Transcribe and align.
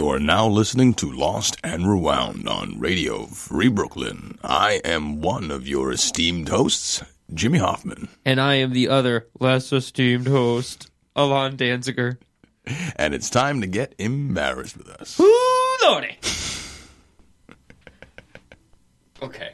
You 0.00 0.08
are 0.08 0.18
now 0.18 0.48
listening 0.48 0.94
to 0.94 1.12
Lost 1.12 1.58
and 1.62 1.86
Rewound 1.86 2.48
on 2.48 2.80
Radio 2.80 3.26
Free 3.26 3.68
Brooklyn. 3.68 4.38
I 4.42 4.80
am 4.82 5.20
one 5.20 5.50
of 5.50 5.68
your 5.68 5.92
esteemed 5.92 6.48
hosts, 6.48 7.02
Jimmy 7.34 7.58
Hoffman, 7.58 8.08
And 8.24 8.40
I 8.40 8.54
am 8.54 8.72
the 8.72 8.88
other, 8.88 9.28
less 9.40 9.70
esteemed 9.74 10.26
host, 10.26 10.90
Elann 11.14 11.58
Danziger. 11.58 12.16
and 12.96 13.12
it's 13.12 13.28
time 13.28 13.60
to 13.60 13.66
get 13.66 13.94
embarrassed 13.98 14.78
with 14.78 14.88
us. 14.88 15.20
Ooh, 15.20 15.76
lordy. 15.82 16.16
okay. 19.22 19.52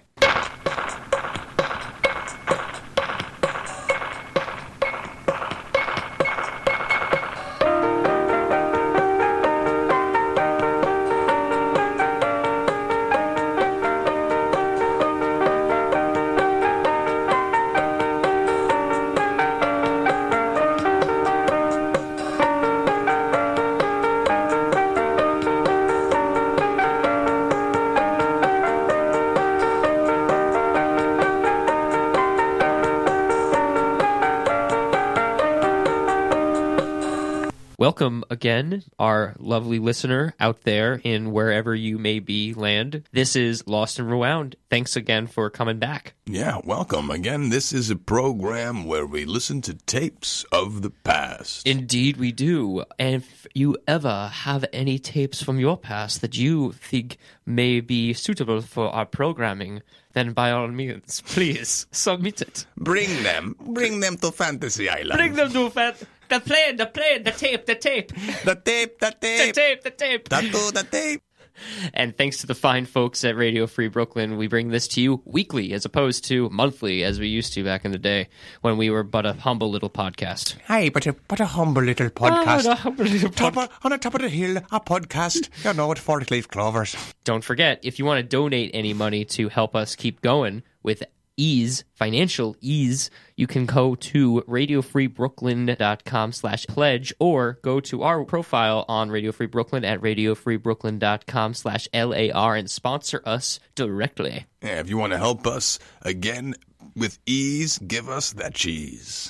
Welcome 37.97 38.25
again, 38.28 38.84
our 38.98 39.34
lovely 39.39 39.78
listener 39.78 40.34
out 40.39 40.64
there 40.64 41.00
in 41.03 41.33
wherever 41.33 41.75
you 41.75 41.97
may 41.97 42.19
be 42.19 42.53
land. 42.53 43.05
This 43.11 43.34
is 43.34 43.67
Lost 43.67 43.98
and 43.98 44.11
Rewound. 44.11 44.55
Thanks 44.69 44.97
again 44.97 45.27
for 45.27 45.48
coming 45.48 45.79
back. 45.79 46.12
Yeah, 46.27 46.61
welcome. 46.62 47.11
Again, 47.11 47.48
this 47.48 47.73
is 47.73 47.89
a 47.89 47.97
program 47.97 48.85
where 48.85 49.07
we 49.07 49.25
listen 49.25 49.62
to 49.62 49.73
tapes 49.73 50.45
of 50.53 50.83
the 50.83 50.91
past. 50.91 51.67
Indeed, 51.67 52.19
we 52.19 52.33
do. 52.33 52.85
And 52.98 53.23
if 53.23 53.47
you 53.55 53.79
ever 53.89 54.29
have 54.31 54.67
any 54.75 54.98
tapes 54.98 55.42
from 55.42 55.59
your 55.59 55.79
past 55.79 56.20
that 56.20 56.37
you 56.37 56.73
think 56.73 57.17
may 57.47 57.81
be 57.81 58.13
suitable 58.13 58.61
for 58.61 58.91
our 58.91 59.07
programming, 59.07 59.81
then 60.13 60.33
by 60.33 60.51
all 60.51 60.69
means, 60.69 61.23
please 61.27 61.87
submit 61.92 62.42
it. 62.42 62.67
Bring 62.77 63.23
them. 63.23 63.57
Bring 63.59 64.01
them 64.01 64.19
to 64.19 64.33
Fantasy 64.33 64.91
Island. 64.91 65.17
Bring 65.17 65.35
them 65.35 65.51
to 65.53 65.70
fat. 65.70 66.03
The 66.29 66.41
plane, 66.41 66.77
the 66.77 66.87
plane, 66.87 67.23
the 67.23 67.31
tape, 67.31 67.67
the 67.67 67.75
tape, 67.75 68.13
the 68.45 68.55
tape, 68.55 68.99
the 68.99 69.15
tape. 69.21 69.21
the 69.21 69.55
tape, 69.55 69.55
tape, 69.55 69.83
the 69.83 69.91
tape. 69.91 70.29
tattoo, 70.29 70.71
the 70.73 70.87
tape. 70.91 71.23
And 71.95 72.17
thanks 72.17 72.39
to 72.39 72.47
the 72.47 72.55
fine 72.55 72.87
folks 72.87 73.25
at 73.25 73.37
Radio 73.37 73.67
Free 73.67 73.89
Brooklyn, 73.89 74.37
we 74.37 74.47
bring 74.47 74.69
this 74.69 74.89
to 74.89 75.01
you 75.01 75.23
weekly 75.25 75.73
as 75.73 75.85
opposed 75.85 76.25
to 76.27 76.51
monthly 76.51 77.05
as 77.05 77.19
we 77.19 77.29
used 77.29 77.53
to 77.55 77.65
back 77.65 77.85
in 77.85 77.93
the 77.93 77.99
day 77.99 78.29
when 78.61 78.77
we 78.77 78.91
were 78.91 79.03
but 79.03 79.27
a 79.27 79.33
humble 79.33 79.71
little 79.71 79.91
podcast. 79.91 80.57
Hi, 80.67 80.91
but 80.91 81.07
a, 81.07 81.15
but 81.29 81.41
a 81.41 81.47
humble 81.47 81.83
little 81.83 82.09
ah, 82.09 82.11
podcast. 82.11 82.59
Oh, 82.59 82.63
the 82.63 82.75
humble 82.75 83.05
little 83.05 83.31
top 83.31 83.57
of, 83.57 83.71
on 83.83 83.91
the 83.91 83.99
top 83.99 84.15
of 84.15 84.23
the 84.23 84.29
hill, 84.29 84.59
a 84.71 84.81
podcast. 84.81 85.49
You 85.65 85.73
know, 85.75 85.89
with 85.89 85.99
four 85.99 86.21
leaf 86.31 86.49
clovers. 86.49 86.97
Don't 87.25 87.45
forget, 87.45 87.81
if 87.83 87.99
you 87.99 88.05
want 88.05 88.19
to 88.19 88.23
donate 88.23 88.71
any 88.75 88.93
money 88.93 89.25
to 89.25 89.49
help 89.49 89.75
us 89.75 89.97
keep 89.97 90.21
going 90.21 90.63
with 90.83 91.03
ease, 91.37 91.84
financial 91.95 92.56
ease, 92.61 93.11
you 93.37 93.47
can 93.47 93.67
go 93.67 93.95
to 93.95 94.42
radiofreebrooklyn.com 94.42 96.33
slash 96.33 96.67
pledge 96.67 97.12
or 97.19 97.59
go 97.62 97.81
to 97.81 98.03
our 98.03 98.25
profile 98.25 98.84
on 98.89 99.11
Radio 99.11 99.33
Free 99.33 99.47
Brooklyn 99.47 99.84
at 99.84 100.01
radiofreebrooklyn.com 100.01 101.55
slash 101.55 101.89
LAR 101.95 102.57
and 102.57 102.70
sponsor 102.70 103.23
us 103.25 103.61
directly. 103.75 104.47
Yeah, 104.62 104.81
if 104.81 104.89
you 104.89 104.97
want 104.97 105.12
to 105.12 105.19
help 105.19 105.47
us 105.47 105.79
again 106.03 106.55
with 106.95 107.19
ease, 107.27 107.79
give 107.79 108.09
us 108.09 108.33
that 108.34 108.55
cheese. 108.55 109.29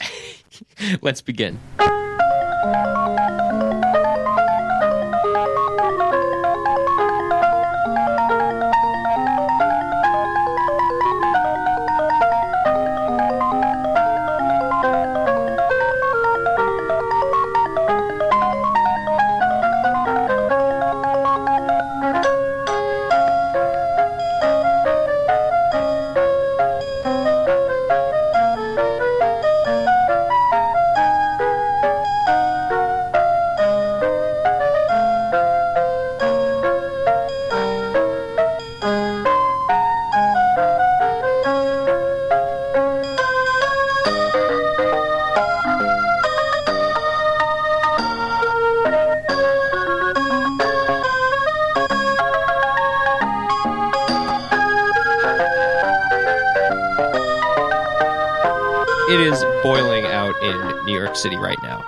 Let's 1.03 1.21
begin. 1.21 1.59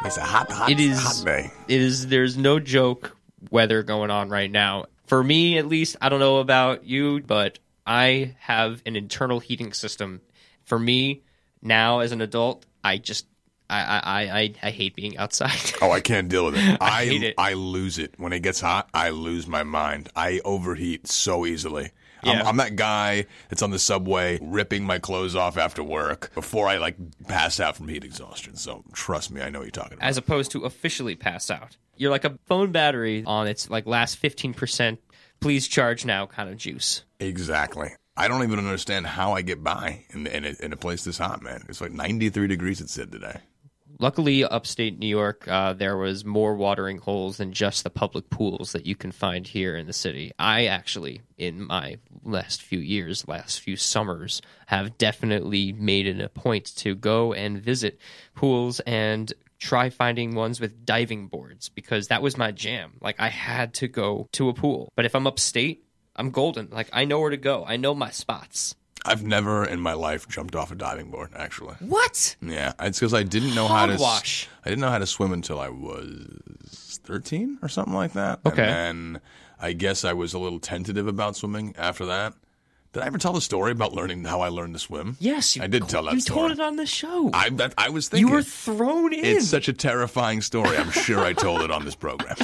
It's 0.09 0.17
a 0.17 0.23
hot, 0.23 0.51
hot, 0.51 0.71
It 0.71 0.81
is- 0.81 0.99
hot 0.99 1.27
day. 1.27 1.51
It 1.69 1.83
is 1.83 2.07
there's 2.07 2.39
no 2.39 2.59
joke 2.59 3.15
weather 3.51 3.83
going 3.83 4.11
on 4.11 4.31
right 4.31 4.51
now. 4.51 4.87
For 5.07 5.23
me 5.23 5.59
at 5.59 5.67
least, 5.67 5.97
I 6.01 6.09
don't 6.09 6.19
know 6.19 6.39
about 6.39 6.85
you, 6.85 7.21
but 7.21 7.59
I 7.87 8.35
have 8.41 8.83
an 8.87 8.97
internal 8.97 9.39
heating 9.39 9.75
system. 9.75 10.23
For 10.65 10.79
me, 10.79 11.21
now 11.61 11.99
as 12.01 12.13
an 12.13 12.23
adult, 12.23 12.65
I 12.83 12.97
just 12.97 13.27
I 13.69 13.81
I, 13.83 13.99
I, 13.99 14.41
I- 14.41 14.55
I 14.63 14.71
hate 14.71 14.97
being 14.97 15.19
outside. 15.19 15.53
Oh, 15.83 15.91
I 15.91 16.01
can't 16.01 16.31
deal 16.31 16.47
with 16.47 16.55
it. 16.57 16.79
I 16.81 17.05
hate 17.05 17.23
it. 17.23 17.35
I 17.37 17.53
lose 17.53 17.99
it 17.99 18.15
when 18.17 18.33
it 18.33 18.41
gets 18.41 18.63
hot. 18.63 18.89
I 18.95 19.11
lose 19.11 19.47
my 19.47 19.63
mind. 19.63 20.09
I 20.17 20.41
overheat 20.43 21.07
so 21.07 21.45
easily. 21.45 21.91
Yeah. 22.23 22.41
I'm, 22.41 22.47
I'm 22.47 22.57
that 22.59 22.77
guy 22.77 23.27
that's 23.49 23.63
on 23.63 23.71
the 23.71 23.79
subway 23.79 24.39
ripping 24.43 24.85
my 24.85 24.99
clothes 24.99 25.37
off 25.37 25.57
after 25.57 25.83
work 25.83 26.33
before 26.35 26.67
I 26.69 26.79
like 26.79 26.97
pass 27.29 27.61
out 27.61 27.77
from 27.77 27.89
heat 27.89 28.05
exhaustion. 28.05 28.57
So 28.57 28.85
trust 28.93 29.31
me, 29.31 29.41
I 29.41 29.51
know 29.51 29.61
what 29.61 29.65
you're 29.67 29.71
talking 29.73 29.95
about. 29.99 30.09
as 30.09 30.17
opposed 30.17 30.51
to 30.53 30.65
officially 30.65 31.15
pass 31.15 31.51
out. 31.51 31.77
You're 31.97 32.11
like 32.11 32.25
a 32.25 32.39
phone 32.47 32.73
battery 32.73 33.25
on 33.27 33.47
its 33.47 33.69
like 33.71 33.87
last 33.87 34.23
15%, 34.23 34.99
please 35.41 35.67
charge 35.69 36.05
now 36.05 36.27
kind 36.27 36.49
of 36.49 36.57
juice. 36.57 37.05
exactly. 37.21 37.91
I 38.17 38.27
don't 38.27 38.43
even 38.43 38.59
understand 38.59 39.07
how 39.07 39.33
I 39.35 39.43
get 39.43 39.63
by 39.63 40.05
in 40.11 40.27
in 40.27 40.45
a, 40.45 40.55
in 40.61 40.73
a 40.73 40.77
place 40.77 41.05
this 41.05 41.19
hot, 41.19 41.41
man. 41.41 41.65
It's 41.69 41.81
like 41.81 41.93
93 41.93 42.49
degrees. 42.49 42.81
It 42.81 42.91
said 42.91 43.13
today. 43.13 43.39
Luckily, 44.01 44.45
upstate 44.45 44.97
New 44.97 45.09
York, 45.09 45.49
uh, 45.49 45.73
there 45.73 45.97
was 45.97 46.25
more 46.25 46.55
watering 46.55 46.99
holes 46.99 47.39
than 47.39 47.53
just 47.53 47.83
the 47.83 47.91
public 47.91 48.31
pools 48.31 48.71
that 48.71 48.87
you 48.87 48.95
can 48.95 49.11
find 49.11 49.45
here 49.45 49.77
in 49.77 49.89
the 49.89 49.93
city. 49.93 50.31
I 50.39 50.67
actually, 50.67 51.23
in 51.37 51.67
my 51.67 51.99
last 52.23 52.63
few 52.63 52.79
years, 52.79 53.27
last 53.27 53.59
few 53.59 53.77
summers, 53.77 54.41
have 54.67 54.99
definitely 54.99 55.73
made 55.73 56.07
it 56.07 56.21
a 56.21 56.29
point 56.29 56.67
to 56.77 56.95
go 56.95 57.33
and 57.33 57.61
visit 57.61 57.99
pools 58.37 58.79
and 58.81 59.33
try 59.59 59.91
finding 59.91 60.37
ones 60.37 60.61
with 60.61 60.87
diving 60.87 61.27
boards 61.27 61.69
because 61.69 62.07
that 62.07 62.23
was 62.23 62.37
my 62.37 62.53
jam. 62.53 62.93
Like, 63.01 63.19
I 63.19 63.29
had 63.31 63.75
to 63.75 63.89
go 63.89 64.29
to 64.31 64.49
a 64.49 64.55
pool. 64.55 64.93
But 64.95 65.07
if 65.07 65.17
I'm 65.17 65.27
upstate, 65.27 65.83
I'm 66.15 66.31
golden. 66.31 66.69
Like, 66.71 66.89
I 66.93 67.05
know 67.05 67.19
where 67.19 67.31
to 67.31 67.37
go, 67.37 67.65
I 67.67 67.77
know 67.77 67.97
my 67.97 68.11
spots. 68.11 68.77
I've 69.05 69.23
never 69.25 69.65
in 69.65 69.81
my 69.81 69.93
life 69.95 70.29
jumped 70.29 70.55
off 70.57 70.71
a 70.71 70.75
diving 70.75 71.11
board. 71.11 71.31
Actually, 71.37 71.75
What? 71.81 72.37
yeah, 72.43 72.73
it's 72.81 72.99
because 72.99 73.15
I 73.15 73.23
didn't 73.23 73.55
know 73.55 73.69
how 73.69 73.87
to. 73.87 73.93
Hogwash. 73.93 74.49
I 74.65 74.69
didn't 74.69 74.81
know 74.81 74.91
how 74.91 74.99
to 74.99 75.07
swim 75.07 75.33
until 75.33 75.59
I 75.61 75.69
was 75.69 77.01
13 77.05 77.59
or 77.63 77.69
something 77.69 77.95
like 77.95 78.13
that. 78.15 78.41
Okay. 78.45 78.63
And 78.65 79.15
then 79.17 79.23
I 79.61 79.73
guess 79.73 80.05
I 80.05 80.13
was 80.13 80.35
a 80.35 80.39
little 80.39 80.61
tentative 80.61 81.07
about 81.07 81.37
swimming 81.37 81.75
after 81.79 82.07
that. 82.07 82.35
Did 82.95 83.03
I 83.03 83.07
ever 83.07 83.19
tell 83.19 83.35
the 83.35 83.41
story 83.43 83.71
about 83.71 83.93
learning 83.93 84.25
how 84.25 84.41
I 84.41 84.49
learned 84.49 84.73
to 84.75 84.79
swim? 84.79 85.17
Yes, 85.21 85.57
you 85.57 85.63
I 85.63 85.67
did 85.67 85.89
tell 85.91 86.05
that 86.05 86.15
You 86.15 86.21
story. 86.21 86.39
told 86.41 86.53
it 86.53 86.61
on 86.61 86.77
the 86.77 86.87
show. 86.87 87.31
I 87.35 87.51
that, 87.51 87.75
I 87.77 87.91
was 87.91 88.09
thinking 88.09 88.27
you 88.29 88.33
were 88.33 88.43
thrown 88.43 89.13
in. 89.13 89.25
it's 89.25 89.47
such 89.47 89.69
a 89.69 89.75
terrifying 89.75 90.41
story. 90.41 90.77
I'm 90.77 90.91
sure 90.91 91.21
I 91.21 91.35
told 91.35 91.61
it 91.61 91.71
on 91.71 91.85
this 91.85 91.95
program. 91.95 92.37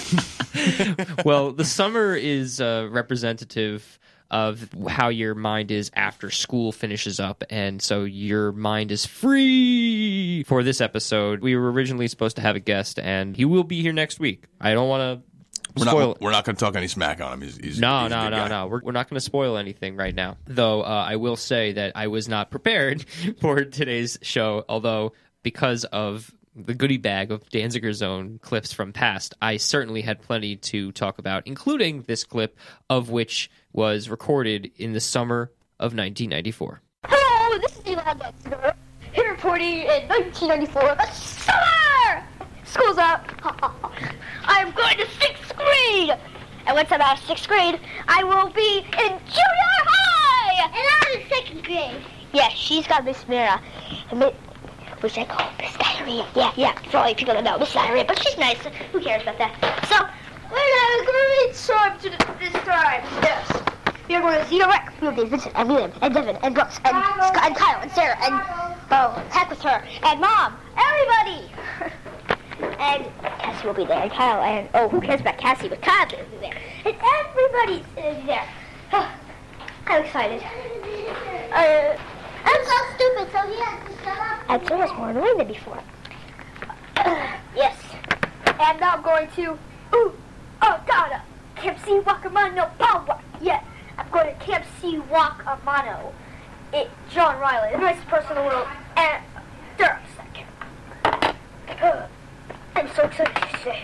well, 1.24 1.50
the 1.52 1.64
summer 1.64 2.14
is 2.14 2.60
uh, 2.60 2.88
representative 2.90 3.98
of 4.34 4.68
how 4.88 5.10
your 5.10 5.36
mind 5.36 5.70
is 5.70 5.92
after 5.94 6.28
school 6.28 6.72
finishes 6.72 7.20
up, 7.20 7.44
and 7.50 7.80
so 7.80 8.02
your 8.02 8.50
mind 8.50 8.90
is 8.90 9.06
free 9.06 10.42
for 10.42 10.64
this 10.64 10.80
episode. 10.80 11.40
We 11.40 11.54
were 11.54 11.70
originally 11.70 12.08
supposed 12.08 12.34
to 12.36 12.42
have 12.42 12.56
a 12.56 12.60
guest, 12.60 12.98
and 12.98 13.36
he 13.36 13.44
will 13.44 13.62
be 13.62 13.80
here 13.80 13.92
next 13.92 14.18
week. 14.18 14.46
I 14.60 14.74
don't 14.74 14.88
want 14.88 15.22
to 15.22 15.80
We're 15.80 15.86
spoil. 15.86 16.08
not, 16.08 16.20
we're 16.20 16.32
not 16.32 16.44
going 16.44 16.56
to 16.56 16.60
talk 16.60 16.74
any 16.74 16.88
smack 16.88 17.20
on 17.20 17.34
him. 17.34 17.40
He's, 17.42 17.56
he's 17.56 17.80
no, 17.80 18.02
he's 18.02 18.10
no, 18.10 18.28
no, 18.28 18.36
guy. 18.36 18.48
no. 18.48 18.66
We're, 18.66 18.80
we're 18.82 18.92
not 18.92 19.08
going 19.08 19.18
to 19.18 19.24
spoil 19.24 19.56
anything 19.56 19.94
right 19.94 20.14
now. 20.14 20.36
Though 20.46 20.82
uh, 20.82 21.06
I 21.08 21.14
will 21.14 21.36
say 21.36 21.74
that 21.74 21.92
I 21.94 22.08
was 22.08 22.28
not 22.28 22.50
prepared 22.50 23.06
for 23.40 23.64
today's 23.64 24.18
show. 24.22 24.64
Although 24.68 25.12
because 25.44 25.84
of 25.84 26.34
the 26.56 26.74
goodie 26.74 26.98
bag 26.98 27.30
of 27.30 27.48
Danziger's 27.50 28.02
own 28.02 28.38
clips 28.38 28.72
from 28.72 28.92
past, 28.92 29.34
I 29.40 29.58
certainly 29.58 30.02
had 30.02 30.22
plenty 30.22 30.56
to 30.56 30.90
talk 30.90 31.18
about, 31.18 31.46
including 31.46 32.02
this 32.02 32.24
clip 32.24 32.58
of 32.90 33.10
which 33.10 33.48
was 33.74 34.08
recorded 34.08 34.70
in 34.78 34.92
the 34.92 35.00
summer 35.00 35.50
of 35.80 35.94
1994. 35.94 36.80
Hello, 37.06 37.58
this 37.58 37.76
is 37.76 37.84
Elann 37.84 38.18
Dexter, 38.18 38.74
here 39.12 39.30
reporting 39.32 39.80
in 39.80 40.08
1994. 40.08 40.82
The 40.82 41.02
uh, 41.02 41.10
summer! 41.10 42.24
School's 42.64 42.98
out. 42.98 43.20
I'm 44.44 44.70
going 44.70 44.96
to 44.96 45.10
sixth 45.20 45.54
grade. 45.56 46.16
And 46.66 46.74
once 46.74 46.90
I'm 46.90 47.00
out 47.00 47.18
of 47.18 47.24
sixth 47.24 47.48
grade, 47.48 47.78
I 48.08 48.24
will 48.24 48.48
be 48.50 48.78
in 48.78 49.18
junior 49.26 49.80
high. 49.84 50.64
And 50.64 50.86
I'm 51.02 51.20
in 51.20 51.28
second 51.28 51.64
grade. 51.64 52.02
Yeah, 52.32 52.48
she's 52.48 52.86
got 52.86 53.04
Miss 53.04 53.26
Mira. 53.28 53.60
Which 55.00 55.18
I 55.18 55.24
call 55.24 55.50
Miss 55.60 55.76
Diarrhea. 55.76 56.26
Yeah, 56.34 56.52
yeah, 56.56 56.78
for 56.90 56.98
all 56.98 57.08
you 57.08 57.14
people 57.14 57.34
that 57.34 57.44
know 57.44 57.58
Miss 57.58 57.74
Diarrhea. 57.74 58.04
But 58.04 58.22
she's 58.22 58.38
nice. 58.38 58.58
Who 58.92 59.00
cares 59.00 59.22
about 59.22 59.38
that? 59.38 59.86
So, 59.88 60.06
we're 60.50 60.56
going 60.56 60.72
to 60.72 60.80
have 60.84 61.00
a 61.00 61.04
great 61.04 61.54
time 61.54 61.98
to 62.00 62.10
this 62.38 62.62
time. 62.64 63.02
Yes. 63.22 63.62
We 64.08 64.14
are 64.16 64.20
going 64.20 64.38
to 64.38 64.48
Zeno 64.48 64.66
Rec. 64.68 64.92
We 65.00 65.08
will 65.08 65.26
Vincent 65.26 65.52
and 65.56 65.68
William 65.68 65.92
and 66.02 66.12
Devin 66.12 66.36
and 66.42 66.54
Brooks 66.54 66.78
and 66.84 67.04
Scott 67.04 67.36
and 67.42 67.56
Kyle 67.56 67.80
and 67.80 67.90
Sarah 67.92 68.16
and 68.22 68.34
oh, 68.90 69.24
heck 69.30 69.48
with 69.48 69.60
her 69.62 69.82
and 70.02 70.20
Mom. 70.20 70.56
Everybody. 70.76 71.50
and 72.78 73.06
Cassie 73.22 73.66
will 73.66 73.74
be 73.74 73.84
there 73.86 74.02
and 74.02 74.10
Kyle 74.10 74.42
and 74.42 74.68
oh, 74.74 74.88
who 74.88 75.00
cares 75.00 75.20
about 75.20 75.38
Cassie? 75.38 75.68
But 75.68 75.80
Kyle 75.80 76.06
will 76.06 76.24
be 76.26 76.36
there 76.36 76.56
and 76.84 76.96
everybody's 77.02 77.86
uh, 77.96 78.26
there. 78.26 78.48
I'm 79.86 80.04
excited. 80.04 80.42
Uh, 81.52 81.96
I'm 82.44 82.64
so 82.64 82.74
stupid, 82.94 83.32
so 83.32 83.38
he 83.48 83.60
has 83.60 83.88
to 83.88 84.04
shut 84.04 84.18
up. 84.18 84.50
And 84.50 84.68
so 84.68 84.78
much 84.78 84.96
more 84.96 85.10
annoying 85.10 85.38
than 85.38 85.48
before. 85.48 85.78
yes. 87.56 87.76
And 88.46 88.80
now 88.80 88.96
I'm 88.96 89.02
going 89.02 89.28
to 89.36 89.58
ooh, 89.94 90.12
oh, 90.64 90.80
Donna. 90.86 91.22
Camp 91.56 91.78
C 91.84 92.00
Wakamano 92.00 92.76
Power. 92.78 93.20
Yeah, 93.40 93.62
I'm 93.96 94.08
going 94.10 94.26
to 94.26 94.44
Camp 94.44 94.64
C 94.80 94.98
Wakamano. 95.10 96.12
It, 96.72 96.90
John 97.10 97.38
Riley, 97.38 97.70
the 97.72 97.78
nicest 97.78 98.06
person 98.08 98.36
in 98.36 98.42
the 98.42 98.48
world, 98.48 98.66
and 98.96 99.22
Durham 99.78 100.02
second. 100.16 100.46
Uh, 101.80 102.06
I'm 102.74 102.88
so 102.94 103.04
excited 103.04 103.34
to. 103.34 103.76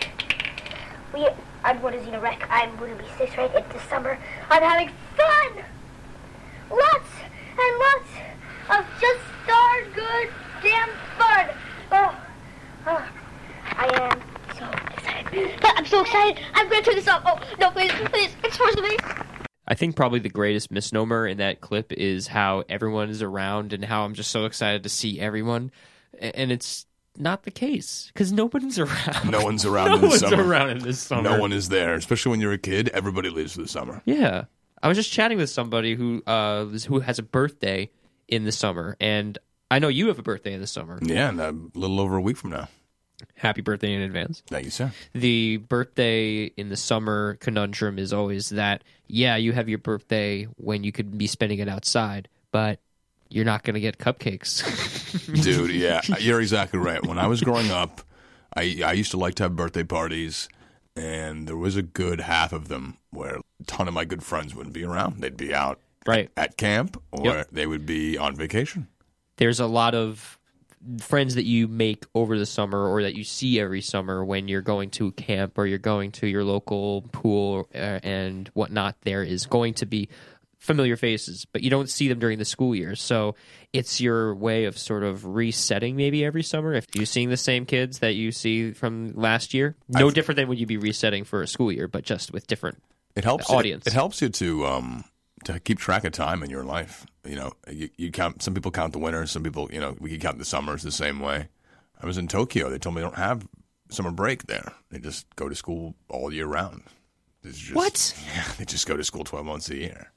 We, 1.13 1.27
I'm 1.63 1.79
going 1.79 1.93
to 1.93 1.99
Xena 1.99 2.21
Rec. 2.21 2.45
I'm 2.49 2.75
going 2.77 2.97
to 2.97 3.01
be 3.01 3.09
six 3.17 3.37
right 3.37 3.53
in 3.55 3.63
this 3.71 3.81
summer. 3.83 4.17
I'm 4.49 4.61
having 4.61 4.89
fun! 5.15 5.63
Lots 6.69 7.11
and 7.57 7.79
lots 7.79 8.09
of 8.69 8.85
just 8.99 9.21
darn 9.47 9.83
good 9.93 10.29
damn 10.61 10.89
fun. 11.17 11.49
Oh, 11.91 12.15
oh, 12.87 13.09
I 13.77 14.11
am 14.11 14.30
so 14.61 14.69
excited. 14.93 15.59
But 15.61 15.71
I'm 15.77 15.85
so 15.85 16.01
excited. 16.01 16.43
I'm 16.53 16.69
going 16.69 16.83
to 16.83 16.85
turn 16.89 16.95
this 16.95 17.07
off. 17.07 17.23
Oh, 17.25 17.39
no, 17.59 17.71
please, 17.71 17.91
please, 18.05 18.35
it's 18.43 18.57
forced 18.57 18.81
me. 18.81 18.97
I 19.67 19.73
think 19.73 19.95
probably 19.95 20.19
the 20.19 20.29
greatest 20.29 20.71
misnomer 20.71 21.25
in 21.27 21.37
that 21.37 21.61
clip 21.61 21.93
is 21.93 22.27
how 22.27 22.63
everyone 22.67 23.09
is 23.09 23.21
around 23.21 23.73
and 23.73 23.85
how 23.85 24.03
I'm 24.03 24.13
just 24.13 24.31
so 24.31 24.45
excited 24.45 24.83
to 24.83 24.89
see 24.89 25.19
everyone. 25.19 25.71
And 26.19 26.51
it's 26.51 26.85
not 27.17 27.43
the 27.43 27.51
case 27.51 28.09
because 28.13 28.31
no 28.31 28.49
one's 28.51 28.77
around. 28.79 29.31
No 29.31 29.41
one's 29.43 29.65
around 29.65 29.87
no 29.89 29.95
in 29.95 30.01
the 30.01 30.07
one's 30.07 30.19
summer. 30.19 30.47
around 30.47 30.69
in 30.71 30.79
this 30.79 30.99
summer. 30.99 31.23
No 31.23 31.39
one 31.39 31.53
is 31.53 31.69
there, 31.69 31.93
especially 31.93 32.31
when 32.31 32.41
you're 32.41 32.53
a 32.53 32.57
kid. 32.57 32.89
Everybody 32.89 33.29
leaves 33.29 33.53
for 33.53 33.61
the 33.61 33.67
summer. 33.67 34.01
Yeah, 34.05 34.45
I 34.83 34.87
was 34.87 34.97
just 34.97 35.11
chatting 35.11 35.37
with 35.37 35.49
somebody 35.49 35.95
who 35.95 36.23
uh 36.27 36.65
who 36.65 36.99
has 36.99 37.19
a 37.19 37.23
birthday 37.23 37.91
in 38.27 38.43
the 38.43 38.51
summer, 38.51 38.97
and 38.99 39.37
I 39.69 39.79
know 39.79 39.87
you 39.87 40.07
have 40.07 40.19
a 40.19 40.23
birthday 40.23 40.53
in 40.53 40.61
the 40.61 40.67
summer. 40.67 40.99
Yeah, 41.01 41.29
and 41.29 41.39
a 41.39 41.55
little 41.77 41.99
over 41.99 42.17
a 42.17 42.21
week 42.21 42.37
from 42.37 42.49
now. 42.51 42.67
Happy 43.35 43.61
birthday 43.61 43.93
in 43.93 44.01
advance. 44.01 44.43
Thank 44.47 44.65
you, 44.65 44.71
sir. 44.71 44.91
The 45.13 45.57
birthday 45.57 46.45
in 46.57 46.69
the 46.69 46.77
summer 46.77 47.35
conundrum 47.39 47.97
is 47.99 48.13
always 48.13 48.49
that 48.49 48.83
yeah, 49.07 49.35
you 49.35 49.51
have 49.53 49.67
your 49.67 49.77
birthday 49.79 50.45
when 50.57 50.83
you 50.83 50.91
could 50.91 51.17
be 51.17 51.27
spending 51.27 51.59
it 51.59 51.67
outside, 51.67 52.27
but 52.51 52.79
you're 53.29 53.45
not 53.45 53.63
going 53.63 53.73
to 53.73 53.79
get 53.79 53.97
cupcakes. 53.97 54.63
Dude, 55.43 55.71
yeah, 55.71 56.01
you're 56.19 56.41
exactly 56.41 56.79
right. 56.79 57.05
When 57.05 57.17
I 57.17 57.27
was 57.27 57.41
growing 57.41 57.71
up, 57.71 58.01
I 58.55 58.81
I 58.85 58.93
used 58.93 59.11
to 59.11 59.17
like 59.17 59.35
to 59.35 59.43
have 59.43 59.55
birthday 59.55 59.83
parties, 59.83 60.49
and 60.95 61.47
there 61.47 61.57
was 61.57 61.75
a 61.75 61.81
good 61.81 62.21
half 62.21 62.53
of 62.53 62.67
them 62.67 62.97
where 63.11 63.35
a 63.37 63.41
ton 63.67 63.87
of 63.87 63.93
my 63.93 64.05
good 64.05 64.23
friends 64.23 64.53
wouldn't 64.55 64.73
be 64.73 64.83
around. 64.83 65.21
They'd 65.21 65.37
be 65.37 65.53
out 65.53 65.79
right. 66.05 66.29
at 66.37 66.57
camp, 66.57 67.01
or 67.11 67.25
Yep. 67.25 67.47
they 67.51 67.65
would 67.67 67.85
be 67.85 68.17
on 68.17 68.35
vacation. 68.35 68.87
there's 69.37 69.59
a 69.59 69.65
lot 69.67 69.95
of 69.95 70.37
friends 70.99 71.35
that 71.35 71.45
you 71.45 71.67
make 71.67 72.05
over 72.15 72.37
the 72.39 72.45
summer 72.45 72.87
or 72.87 73.03
that 73.03 73.15
you 73.15 73.23
see 73.23 73.59
every 73.59 73.81
summer 73.81 74.25
when 74.25 74.47
you're 74.47 74.61
going 74.61 74.89
to 74.89 75.11
camp 75.11 75.57
or 75.57 75.65
you're 75.65 75.77
going 75.77 76.11
to 76.11 76.27
your 76.27 76.43
local 76.43 77.03
pool 77.11 77.67
uh, 77.75 77.99
and 78.03 78.49
whatnot 78.53 78.95
there 79.01 79.23
is 79.23 79.45
going 79.45 79.73
to 79.75 79.85
be 79.85 80.09
familiar 80.57 80.95
faces 80.95 81.45
but 81.45 81.63
you 81.63 81.69
don't 81.69 81.89
see 81.89 82.07
them 82.07 82.19
during 82.19 82.37
the 82.37 82.45
school 82.45 82.75
year 82.75 82.95
so 82.95 83.35
it's 83.73 83.99
your 83.99 84.35
way 84.35 84.65
of 84.65 84.77
sort 84.77 85.03
of 85.03 85.25
resetting 85.25 85.95
maybe 85.95 86.23
every 86.23 86.43
summer 86.43 86.73
if 86.73 86.85
you're 86.93 87.05
seeing 87.05 87.29
the 87.29 87.37
same 87.37 87.65
kids 87.65 87.99
that 87.99 88.13
you 88.13 88.31
see 88.31 88.71
from 88.71 89.11
last 89.13 89.53
year 89.55 89.75
no 89.89 90.07
I've- 90.07 90.13
different 90.13 90.37
than 90.37 90.47
would 90.49 90.59
you 90.59 90.67
be 90.67 90.77
resetting 90.77 91.23
for 91.23 91.41
a 91.41 91.47
school 91.47 91.71
year 91.71 91.87
but 91.87 92.03
just 92.03 92.31
with 92.31 92.45
different 92.47 92.81
It 93.15 93.23
helps 93.23 93.49
audience. 93.49 93.87
It, 93.87 93.93
helps 93.93 94.21
you 94.21 94.29
to 94.29 94.65
um 94.65 95.03
to 95.45 95.59
keep 95.59 95.79
track 95.79 96.03
of 96.05 96.13
time 96.13 96.43
in 96.43 96.49
your 96.49 96.63
life. 96.63 97.05
You 97.25 97.35
know, 97.35 97.53
you, 97.69 97.89
you 97.97 98.11
count. 98.11 98.41
Some 98.41 98.53
people 98.53 98.71
count 98.71 98.93
the 98.93 98.99
winters. 98.99 99.31
Some 99.31 99.43
people, 99.43 99.69
you 99.71 99.79
know, 99.79 99.95
we 99.99 100.09
can 100.09 100.19
count 100.19 100.39
the 100.39 100.45
summers 100.45 100.81
the 100.81 100.91
same 100.91 101.19
way. 101.19 101.49
I 102.01 102.05
was 102.05 102.17
in 102.17 102.27
Tokyo. 102.27 102.69
They 102.69 102.79
told 102.79 102.95
me 102.95 103.01
they 103.01 103.07
don't 103.07 103.15
have 103.15 103.47
summer 103.89 104.11
break 104.11 104.47
there. 104.47 104.73
They 104.89 104.97
just 104.99 105.27
go 105.35 105.47
to 105.47 105.55
school 105.55 105.93
all 106.09 106.33
year 106.33 106.47
round. 106.47 106.83
Just, 107.43 107.73
What? 107.73 108.13
Yeah, 108.35 108.43
they 108.57 108.65
just 108.65 108.87
go 108.87 108.97
to 108.97 109.03
school 109.03 109.23
twelve 109.23 109.45
months 109.45 109.69
a 109.69 109.75
year. 109.75 110.11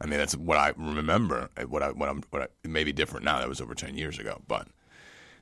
I 0.00 0.06
mean, 0.06 0.18
that's 0.18 0.36
what 0.36 0.58
I 0.58 0.72
remember. 0.76 1.50
Eh, 1.56 1.64
what 1.64 1.82
I 1.82 1.90
what 1.90 2.08
I'm 2.08 2.22
what 2.30 2.42
I, 2.42 2.46
it 2.64 2.70
may 2.70 2.84
be 2.84 2.92
different 2.92 3.24
now. 3.24 3.38
That 3.38 3.48
was 3.48 3.60
over 3.60 3.74
ten 3.74 3.96
years 3.96 4.18
ago, 4.18 4.40
but. 4.48 4.68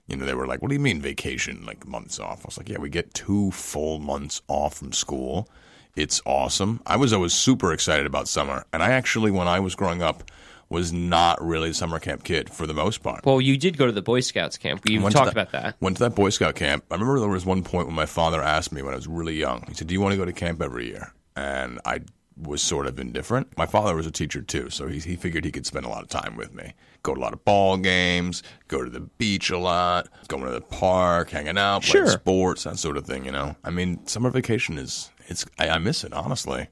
You 0.06 0.16
know, 0.16 0.26
they 0.26 0.34
were 0.34 0.46
like, 0.46 0.60
"What 0.60 0.68
do 0.68 0.74
you 0.74 0.82
mean 0.82 1.00
vacation? 1.00 1.64
Like 1.64 1.86
months 1.86 2.18
off?" 2.18 2.44
I 2.44 2.48
was 2.48 2.58
like, 2.58 2.68
"Yeah, 2.68 2.76
we 2.76 2.90
get 2.90 3.14
two 3.14 3.50
full 3.52 3.98
months 4.00 4.42
off 4.48 4.74
from 4.74 4.92
school. 4.92 5.48
It's 5.96 6.20
awesome." 6.26 6.82
I 6.84 6.96
was 6.96 7.14
always 7.14 7.32
super 7.32 7.72
excited 7.72 8.04
about 8.04 8.28
summer, 8.28 8.66
and 8.74 8.82
I 8.82 8.90
actually, 8.90 9.30
when 9.30 9.48
I 9.48 9.60
was 9.60 9.74
growing 9.74 10.02
up, 10.02 10.30
was 10.74 10.92
not 10.92 11.40
really 11.42 11.70
a 11.70 11.74
summer 11.74 11.98
camp 11.98 12.24
kid 12.24 12.50
for 12.50 12.66
the 12.66 12.74
most 12.74 13.02
part. 13.02 13.24
well 13.24 13.40
you 13.40 13.56
did 13.56 13.78
go 13.78 13.86
to 13.86 13.92
the 13.92 14.02
boy 14.02 14.20
scouts 14.20 14.58
camp 14.58 14.82
we 14.84 14.98
talked 14.98 15.14
that- 15.14 15.28
about 15.28 15.52
that 15.52 15.76
Went 15.80 15.96
to 15.96 16.02
that 16.04 16.14
Boy 16.14 16.30
Scout 16.30 16.54
camp. 16.54 16.84
I 16.90 16.94
remember 16.94 17.20
there 17.20 17.28
was 17.28 17.46
one 17.46 17.62
point 17.62 17.86
when 17.86 17.96
my 17.96 18.06
father 18.06 18.42
asked 18.42 18.72
me 18.72 18.82
when 18.82 18.92
I 18.92 18.96
was 18.96 19.06
really 19.06 19.34
young. 19.34 19.64
He 19.68 19.74
said, 19.74 19.86
"Do 19.86 19.94
you 19.94 20.00
want 20.00 20.12
to 20.12 20.16
go 20.16 20.24
to 20.24 20.32
camp 20.32 20.60
every 20.60 20.86
year?" 20.88 21.12
And 21.36 21.80
I 21.84 22.00
was 22.36 22.62
sort 22.62 22.86
of 22.86 22.98
indifferent. 22.98 23.56
My 23.56 23.66
father 23.66 23.94
was 23.94 24.06
a 24.06 24.10
teacher 24.10 24.42
too, 24.42 24.68
so 24.70 24.88
he, 24.88 24.98
he 24.98 25.16
figured 25.16 25.44
he 25.44 25.52
could 25.52 25.66
spend 25.66 25.86
a 25.86 25.88
lot 25.88 26.02
of 26.02 26.08
time 26.08 26.36
with 26.36 26.52
me. 26.52 26.74
Go 27.02 27.14
to 27.14 27.20
a 27.20 27.22
lot 27.22 27.32
of 27.32 27.44
ball 27.44 27.76
games, 27.76 28.42
go 28.68 28.82
to 28.82 28.90
the 28.90 29.00
beach 29.00 29.50
a 29.50 29.58
lot, 29.58 30.08
going 30.28 30.44
to 30.44 30.50
the 30.50 30.60
park, 30.60 31.30
hanging 31.30 31.58
out, 31.58 31.82
playing 31.82 32.08
sports, 32.08 32.64
that 32.64 32.78
sort 32.78 32.96
of 32.96 33.06
thing. 33.06 33.24
You 33.24 33.32
know, 33.32 33.56
I 33.64 33.70
mean, 33.70 34.04
summer 34.06 34.30
vacation 34.30 34.78
is 34.78 35.10
it's 35.26 35.44
I, 35.58 35.68
I 35.68 35.78
miss 35.78 36.02
it 36.04 36.12
honestly. 36.12 36.68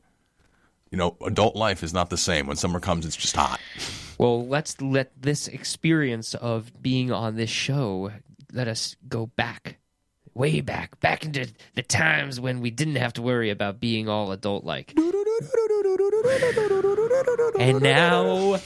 You 0.93 0.99
know, 0.99 1.17
adult 1.25 1.57
life 1.57 1.83
is 1.83 1.95
not 1.95 2.11
the 2.11 2.19
same. 2.19 2.47
When 2.47 2.57
summer 2.57 2.79
comes, 2.79 3.07
it's 3.07 3.17
just 3.17 3.35
hot. 3.35 3.59
Well, 4.19 4.47
let's 4.47 4.79
let 4.83 5.11
this 5.21 5.49
experience 5.49 6.35
of 6.35 6.71
being 6.83 7.11
on 7.11 7.35
this 7.37 7.49
show 7.49 8.13
let 8.53 8.69
us 8.69 8.95
go 9.09 9.27
back, 9.27 9.79
way 10.35 10.61
back, 10.61 11.01
back 11.01 11.25
into 11.25 11.51
the 11.75 11.83
times 11.83 12.39
when 12.39 12.61
we 12.61 12.71
didn't 12.71 12.97
have 12.97 13.15
to 13.15 13.23
worry 13.23 13.49
about 13.49 13.81
being 13.81 14.11
all 14.11 14.33
adult 14.33 14.65
like. 14.65 14.93
And 17.59 17.81
now 17.81 18.61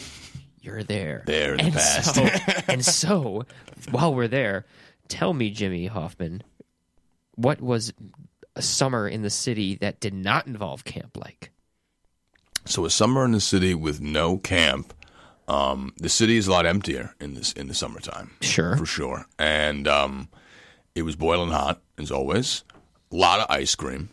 you're 0.63 0.83
there. 0.83 1.23
There 1.27 1.53
in 1.53 1.59
the 1.59 1.65
and 1.65 1.75
past. 1.75 2.15
So, 2.17 2.29
and 2.69 2.85
so, 2.85 3.45
while 3.93 4.13
we're 4.13 4.27
there, 4.27 4.67
tell 5.07 5.33
me, 5.33 5.51
Jimmy 5.51 5.87
Hoffman, 5.87 6.43
what 7.37 7.61
was 7.61 7.93
a 8.57 8.63
summer 8.63 9.09
in 9.09 9.23
the 9.23 9.31
city 9.31 9.77
that 9.77 10.01
did 10.01 10.13
not 10.13 10.49
involve 10.49 10.83
camp 10.83 11.17
like? 11.17 11.53
So 12.67 12.85
a 12.85 12.91
summer 12.91 13.25
in 13.25 13.33
the 13.33 13.41
city 13.41 13.75
with 13.75 14.01
no 14.01 14.39
camp, 14.39 14.93
um, 15.49 15.93
the 15.99 16.09
city 16.09 16.37
is 16.37 16.49
a 16.49 16.51
lot 16.51 16.67
emptier 16.67 17.15
in 17.21 17.35
this 17.35 17.53
in 17.53 17.69
the 17.69 17.75
summertime. 17.75 18.33
Sure. 18.41 18.77
for 18.77 18.87
sure. 18.87 19.27
And 19.39 19.87
um, 19.87 20.29
it 20.95 21.03
was 21.03 21.15
boiling 21.17 21.51
hot 21.51 21.81
as 21.99 22.11
always. 22.11 22.65
A 23.13 23.17
lot 23.17 23.41
of 23.41 23.47
ice 23.49 23.75
cream. 23.75 24.09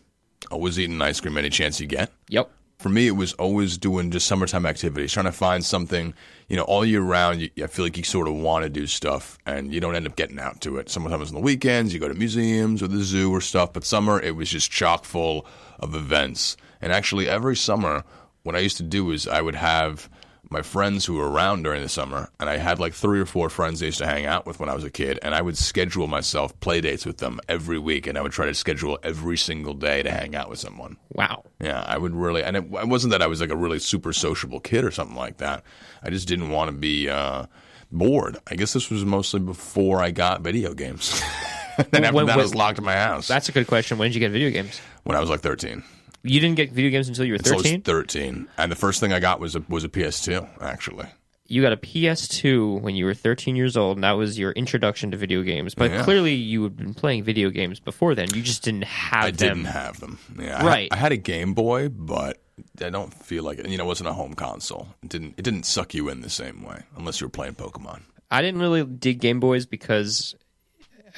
Always 0.51 0.79
eating 0.79 1.01
ice 1.01 1.19
cream 1.19 1.37
any 1.37 1.49
chance 1.49 1.79
you 1.79 1.87
get. 1.87 2.11
Yep. 2.29 2.49
for 2.77 2.89
me, 2.89 3.07
it 3.07 3.11
was 3.11 3.33
always 3.33 3.77
doing 3.77 4.11
just 4.11 4.27
summertime 4.27 4.65
activities, 4.65 5.13
trying 5.13 5.25
to 5.25 5.31
find 5.31 5.63
something. 5.65 6.13
You 6.49 6.57
know, 6.57 6.63
all 6.63 6.85
year 6.85 7.01
round, 7.01 7.41
you, 7.41 7.49
I 7.63 7.67
feel 7.67 7.85
like 7.85 7.97
you 7.97 8.03
sort 8.03 8.27
of 8.27 8.35
want 8.35 8.63
to 8.63 8.69
do 8.69 8.85
stuff, 8.85 9.39
and 9.45 9.73
you 9.73 9.79
don't 9.79 9.95
end 9.95 10.05
up 10.05 10.17
getting 10.17 10.37
out 10.37 10.59
to 10.61 10.77
it. 10.77 10.89
Sometimes 10.89 11.29
on 11.29 11.35
the 11.35 11.41
weekends, 11.41 11.93
you 11.93 11.99
go 11.99 12.09
to 12.09 12.13
museums 12.13 12.83
or 12.83 12.87
the 12.87 13.01
zoo 13.01 13.31
or 13.33 13.41
stuff. 13.41 13.71
But 13.73 13.85
summer, 13.85 14.19
it 14.19 14.35
was 14.35 14.49
just 14.49 14.69
chock 14.69 15.05
full 15.05 15.47
of 15.79 15.95
events. 15.95 16.57
And 16.81 16.91
actually, 16.91 17.29
every 17.29 17.55
summer, 17.55 18.03
what 18.43 18.55
I 18.55 18.59
used 18.59 18.77
to 18.77 18.83
do 18.83 19.11
is 19.11 19.27
I 19.27 19.41
would 19.41 19.55
have 19.55 20.09
my 20.49 20.61
friends 20.61 21.05
who 21.05 21.15
were 21.15 21.31
around 21.31 21.63
during 21.63 21.81
the 21.81 21.89
summer, 21.89 22.29
and 22.39 22.47
I 22.49 22.57
had 22.57 22.77
like 22.79 22.93
three 22.93 23.19
or 23.19 23.25
four 23.25 23.49
friends 23.49 23.81
I 23.81 23.87
used 23.87 23.97
to 23.99 24.05
hang 24.05 24.25
out 24.25 24.45
with 24.45 24.59
when 24.59 24.69
I 24.69 24.75
was 24.75 24.83
a 24.83 24.89
kid, 24.91 25.17
and 25.23 25.33
I 25.33 25.41
would 25.41 25.57
schedule 25.57 26.05
myself 26.05 26.57
play 26.59 26.79
dates 26.81 27.05
with 27.05 27.17
them 27.17 27.39
every 27.49 27.79
week, 27.79 28.05
and 28.05 28.17
I 28.17 28.21
would 28.21 28.33
try 28.33 28.45
to 28.45 28.53
schedule 28.53 28.99
every 29.01 29.37
single 29.37 29.73
day 29.73 30.03
to 30.03 30.11
hang 30.11 30.35
out 30.35 30.49
with 30.49 30.59
someone. 30.59 30.97
Wow. 31.13 31.45
Yeah, 31.59 31.81
I 31.87 31.97
would 31.97 32.13
really, 32.13 32.43
and 32.43 32.55
it, 32.57 32.65
it 32.65 32.87
wasn't 32.87 33.11
that 33.11 33.21
I 33.23 33.27
was 33.27 33.41
like 33.41 33.49
a 33.49 33.55
really 33.55 33.79
super 33.79 34.13
sociable 34.13 34.59
kid 34.59 34.83
or 34.83 34.91
something 34.91 35.15
like 35.15 35.37
that. 35.37 35.63
I 36.03 36.09
just 36.11 36.27
didn't 36.27 36.51
want 36.51 36.69
to 36.69 36.77
be 36.77 37.09
uh, 37.09 37.45
bored. 37.91 38.37
I 38.45 38.55
guess 38.55 38.73
this 38.73 38.91
was 38.91 39.05
mostly 39.05 39.39
before 39.39 40.03
I 40.03 40.11
got 40.11 40.41
video 40.41 40.73
games. 40.75 41.19
and 41.93 42.05
after 42.05 42.13
When- 42.17 42.25
that, 42.27 42.37
I 42.37 42.41
was 42.41 42.53
locked 42.53 42.77
in 42.77 42.83
my 42.83 42.93
house 42.95 43.27
That's 43.27 43.49
a 43.49 43.53
good 43.53 43.65
question. 43.65 43.97
When 43.97 44.09
did 44.09 44.15
you 44.15 44.19
get 44.19 44.31
video 44.31 44.51
games? 44.51 44.79
when 45.03 45.17
I 45.17 45.19
was 45.19 45.29
like 45.29 45.39
13. 45.39 45.83
You 46.23 46.39
didn't 46.39 46.55
get 46.55 46.71
video 46.71 46.89
games 46.89 47.09
until 47.09 47.25
you 47.25 47.33
were 47.33 47.39
So 47.43 47.51
I 47.53 47.55
was 47.57 47.63
13? 47.63 47.81
13, 47.81 48.47
and 48.57 48.71
the 48.71 48.75
first 48.77 48.99
thing 49.01 49.11
I 49.11 49.19
got 49.19 49.39
was 49.39 49.55
a 49.55 49.63
was 49.67 49.83
a 49.83 49.89
PS2 49.89 50.61
actually. 50.61 51.07
you 51.45 51.61
got 51.61 51.73
a 51.73 51.77
PS2 51.77 52.79
when 52.81 52.95
you 52.95 53.03
were 53.05 53.13
13 53.13 53.55
years 53.57 53.75
old, 53.75 53.97
and 53.97 54.03
that 54.05 54.13
was 54.13 54.39
your 54.39 54.51
introduction 54.53 55.11
to 55.11 55.17
video 55.17 55.41
games. 55.43 55.75
But 55.75 55.91
Yeah. 55.91 56.03
clearly, 56.03 56.33
you 56.33 56.63
had 56.63 56.77
been 56.77 56.93
playing 56.93 57.23
video 57.23 57.49
games 57.49 57.79
before 57.81 58.15
then. 58.15 58.33
You 58.33 58.41
just 58.41 58.63
didn't 58.63 58.85
have 58.85 59.25
them. 59.25 59.27
I 59.27 59.31
them. 59.31 59.57
didn't 59.57 59.73
have 59.73 59.99
them. 59.99 60.19
Yeah, 60.39 60.61
I- 60.63 60.65
Right. 60.65 60.87
I, 60.91 60.95
had 60.95 61.11
a 61.11 61.17
Game 61.17 61.53
Boy, 61.53 61.89
but 61.89 62.41
I 62.81 62.89
don't 62.89 63.13
feel 63.13 63.43
like 63.43 63.59
it. 63.59 63.67
You 63.67 63.77
know, 63.77 63.83
it 63.83 63.87
wasn't 63.87 64.09
a 64.09 64.13
home 64.13 64.33
console. 64.33 64.87
It 65.03 65.09
didn't. 65.09 65.35
It 65.37 65.41
didn't 65.43 65.63
suck 65.65 65.93
you 65.93 66.07
in 66.09 66.21
the 66.21 66.29
same 66.29 66.63
way 66.63 66.83
unless 66.95 67.19
you 67.19 67.27
were 67.27 67.31
playing 67.31 67.55
Pokemon. 67.55 68.03
I 68.31 68.41
didn't 68.41 68.61
really 68.61 68.83
dig 68.85 69.19
Game 69.19 69.41
Boys 69.41 69.65
because 69.65 70.33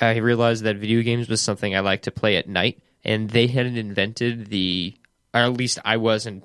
I 0.02 0.18
realized 0.18 0.64
that 0.64 0.76
video 0.78 1.02
games 1.04 1.30
was 1.30 1.40
something 1.40 1.76
I 1.76 1.80
like 1.82 2.02
to 2.02 2.12
play 2.12 2.36
at 2.36 2.50
night, 2.50 2.80
and 3.06 3.30
they 3.30 3.48
hadn't 3.48 3.78
invented 3.78 4.48
the, 4.48 4.94
or 5.34 5.42
at 5.42 5.54
least 5.54 5.80
I 5.86 5.98
wasn't 5.98 6.44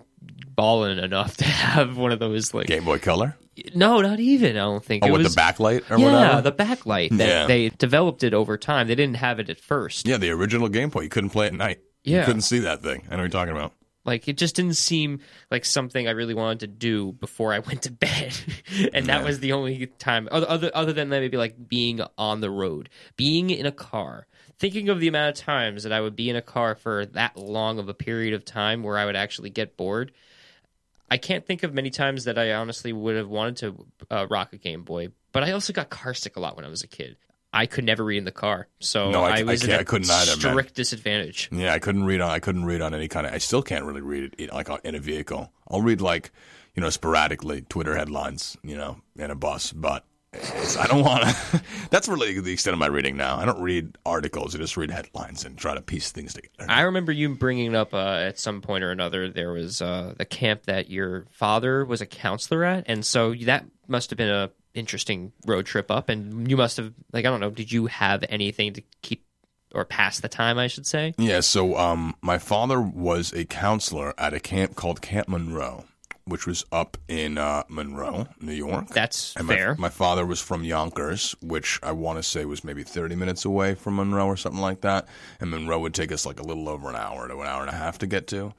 balling 0.54 0.98
enough 0.98 1.36
to 1.38 1.44
have 1.44 1.96
one 1.96 2.12
of 2.12 2.18
those 2.18 2.52
like. 2.54 2.66
Game 2.66 2.84
Boy 2.84 2.98
Color. 2.98 3.36
No, 3.74 4.00
not 4.00 4.20
even. 4.20 4.56
I 4.56 4.60
don't 4.60 4.84
think 4.84 5.04
Oh, 5.04 5.08
it 5.08 5.12
with 5.12 5.22
was 5.22 5.34
the 5.34 5.40
backlight 5.40 5.90
or 5.90 5.98
yeah, 5.98 6.04
whatever. 6.12 6.40
the 6.42 6.52
backlight. 6.52 7.16
That 7.18 7.28
Yeah. 7.28 7.46
They 7.46 7.68
developed 7.70 8.22
it 8.24 8.32
over 8.32 8.56
time. 8.56 8.86
They 8.88 8.94
didn't 8.94 9.16
have 9.16 9.38
it 9.38 9.50
at 9.50 9.58
first. 9.60 10.06
yeah, 10.06 10.16
the 10.16 10.30
original 10.30 10.68
Game 10.68 10.88
Boy. 10.90 11.02
You 11.02 11.08
couldn't 11.08 11.30
play 11.30 11.46
at 11.48 11.54
night. 11.54 11.80
Yeah. 12.04 12.20
You 12.20 12.24
couldn't 12.26 12.42
see 12.42 12.60
that 12.60 12.82
thing. 12.82 13.02
I 13.08 13.10
know 13.10 13.16
what 13.16 13.22
you're 13.22 13.28
talking 13.28 13.54
about. 13.54 13.72
Like 14.06 14.28
it 14.28 14.38
just 14.38 14.56
didn't 14.56 14.76
seem 14.76 15.20
like 15.50 15.66
something 15.66 16.08
I 16.08 16.12
really 16.12 16.32
wanted 16.32 16.60
to 16.60 16.66
do 16.68 17.12
before 17.12 17.52
I 17.52 17.58
went 17.68 17.82
to 17.82 17.92
bed, 17.92 18.34
and 18.94 19.04
that 19.06 19.20
Yeah. 19.20 19.24
was 19.24 19.40
the 19.40 19.52
only 19.52 19.86
time 19.98 20.26
other 20.32 20.48
other 20.48 20.70
other 20.72 20.94
than 20.94 21.10
that 21.10 21.20
maybe 21.20 21.36
like 21.36 21.68
being 21.68 22.00
on 22.16 22.40
the 22.40 22.50
road, 22.50 22.88
being 23.16 23.50
in 23.50 23.66
a 23.66 23.72
car. 23.72 24.26
Thinking 24.60 24.88
of 24.90 25.00
the 25.00 25.08
amount 25.08 25.36
of 25.36 25.42
times 25.44 25.82
that 25.84 25.92
I 25.92 26.00
would 26.00 26.14
be 26.14 26.28
in 26.30 26.36
a 26.36 26.42
car 26.42 26.74
for 26.76 27.06
that 27.06 27.36
long 27.36 27.78
of 27.78 27.88
a 27.88 27.94
period 27.94 28.34
of 28.34 28.44
time 28.44 28.82
where 28.82 28.96
I 28.98 29.06
would 29.06 29.16
actually 29.16 29.50
get 29.50 29.76
bored, 29.76 30.12
I 31.10 31.16
can't 31.16 31.44
think 31.46 31.62
of 31.62 31.74
many 31.74 31.90
times 31.90 32.24
that 32.24 32.38
I 32.38 32.52
honestly 32.52 32.92
would 32.92 33.16
have 33.16 33.28
wanted 33.28 33.56
to 33.56 33.86
uh, 34.10 34.26
rock 34.30 34.52
a 34.52 34.58
Game 34.58 34.82
Boy. 34.82 35.08
But 35.32 35.44
I 35.44 35.52
also 35.52 35.72
got 35.72 35.88
car 35.90 36.12
sick 36.14 36.36
a 36.36 36.40
lot 36.40 36.56
when 36.56 36.64
I 36.64 36.68
was 36.68 36.82
a 36.82 36.86
kid. 36.86 37.16
I 37.52 37.66
could 37.66 37.84
never 37.84 38.04
read 38.04 38.18
in 38.18 38.24
the 38.24 38.30
car, 38.32 38.68
so 38.78 39.10
No, 39.10 39.22
I- 39.24 39.38
I 39.38 39.42
was 39.42 39.60
can't- 39.62 39.72
at 39.72 39.78
a 39.78 39.80
I 39.80 39.84
couldn't 39.84 40.10
either, 40.10 40.36
man. 40.36 40.50
strict 40.52 40.74
disadvantage. 40.74 41.48
Yeah, 41.50 41.72
I 41.72 41.80
couldn't 41.80 42.04
read 42.04 42.20
on. 42.20 42.30
I 42.30 42.38
couldn't 42.38 42.64
read 42.64 42.80
on 42.80 42.94
any 42.94 43.08
kind 43.08 43.26
of. 43.26 43.32
I 43.32 43.38
still 43.38 43.62
can't 43.62 43.84
really 43.84 44.02
read 44.02 44.34
it 44.38 44.52
like 44.52 44.68
in 44.84 44.94
a 44.94 45.00
vehicle. 45.00 45.52
I'll 45.68 45.80
read 45.82 46.00
like, 46.00 46.30
you 46.76 46.82
know, 46.82 46.90
sporadically 46.90 47.62
Twitter 47.62 47.96
headlines, 47.96 48.56
you 48.62 48.76
know, 48.76 49.00
in 49.16 49.30
a 49.30 49.34
bus, 49.34 49.72
but. 49.72 50.04
I 50.32 50.86
don't 50.86 51.02
want 51.02 51.24
to. 51.24 51.62
That's 51.90 52.06
really 52.08 52.38
the 52.40 52.52
extent 52.52 52.72
of 52.72 52.78
my 52.78 52.86
reading 52.86 53.16
now. 53.16 53.36
I 53.36 53.44
don't 53.44 53.60
read 53.60 53.98
articles. 54.06 54.54
I 54.54 54.58
just 54.58 54.76
read 54.76 54.90
headlines 54.90 55.44
and 55.44 55.58
try 55.58 55.74
to 55.74 55.80
piece 55.80 56.12
things 56.12 56.34
together. 56.34 56.66
I 56.68 56.82
remember 56.82 57.10
you 57.10 57.34
bringing 57.34 57.74
up 57.74 57.92
uh, 57.92 58.18
at 58.18 58.38
some 58.38 58.60
point 58.60 58.84
or 58.84 58.92
another 58.92 59.28
there 59.28 59.52
was 59.52 59.82
uh, 59.82 60.14
the 60.16 60.24
camp 60.24 60.64
that 60.64 60.88
your 60.88 61.26
father 61.30 61.84
was 61.84 62.00
a 62.00 62.06
counselor 62.06 62.64
at, 62.64 62.84
and 62.86 63.04
so 63.04 63.34
that 63.34 63.64
must 63.88 64.10
have 64.10 64.16
been 64.16 64.30
a 64.30 64.50
interesting 64.72 65.32
road 65.46 65.66
trip 65.66 65.90
up. 65.90 66.08
And 66.08 66.48
you 66.48 66.56
must 66.56 66.76
have 66.76 66.92
like 67.12 67.24
I 67.24 67.30
don't 67.30 67.40
know, 67.40 67.50
did 67.50 67.72
you 67.72 67.86
have 67.86 68.24
anything 68.28 68.74
to 68.74 68.82
keep 69.02 69.24
or 69.74 69.84
pass 69.84 70.20
the 70.20 70.28
time? 70.28 70.58
I 70.58 70.68
should 70.68 70.86
say. 70.86 71.12
Yeah, 71.18 71.40
so 71.40 71.76
um, 71.76 72.14
my 72.22 72.38
father 72.38 72.80
was 72.80 73.32
a 73.32 73.44
counselor 73.46 74.14
at 74.16 74.32
a 74.32 74.40
camp 74.40 74.76
called 74.76 75.02
Camp 75.02 75.26
Monroe, 75.26 75.86
which 76.24 76.46
was 76.46 76.64
up 76.72 76.96
in 77.08 77.38
uh, 77.38 77.64
Monroe, 77.68 78.28
New 78.40 78.52
York. 78.52 78.88
That's 78.88 79.34
and 79.36 79.46
my, 79.46 79.54
fair. 79.54 79.74
My 79.76 79.88
father 79.88 80.24
was 80.24 80.40
from 80.40 80.64
Yonkers, 80.64 81.34
which 81.42 81.80
I 81.82 81.92
want 81.92 82.18
to 82.18 82.22
say 82.22 82.44
was 82.44 82.64
maybe 82.64 82.82
30 82.82 83.16
minutes 83.16 83.44
away 83.44 83.74
from 83.74 83.96
Monroe 83.96 84.26
or 84.26 84.36
something 84.36 84.60
like 84.60 84.82
that. 84.82 85.08
And 85.40 85.50
Monroe 85.50 85.80
would 85.80 85.94
take 85.94 86.12
us 86.12 86.26
like 86.26 86.40
a 86.40 86.44
little 86.44 86.68
over 86.68 86.88
an 86.88 86.96
hour 86.96 87.28
to 87.28 87.40
an 87.40 87.46
hour 87.46 87.62
and 87.62 87.70
a 87.70 87.74
half 87.74 87.98
to 87.98 88.06
get 88.06 88.26
to. 88.28 88.54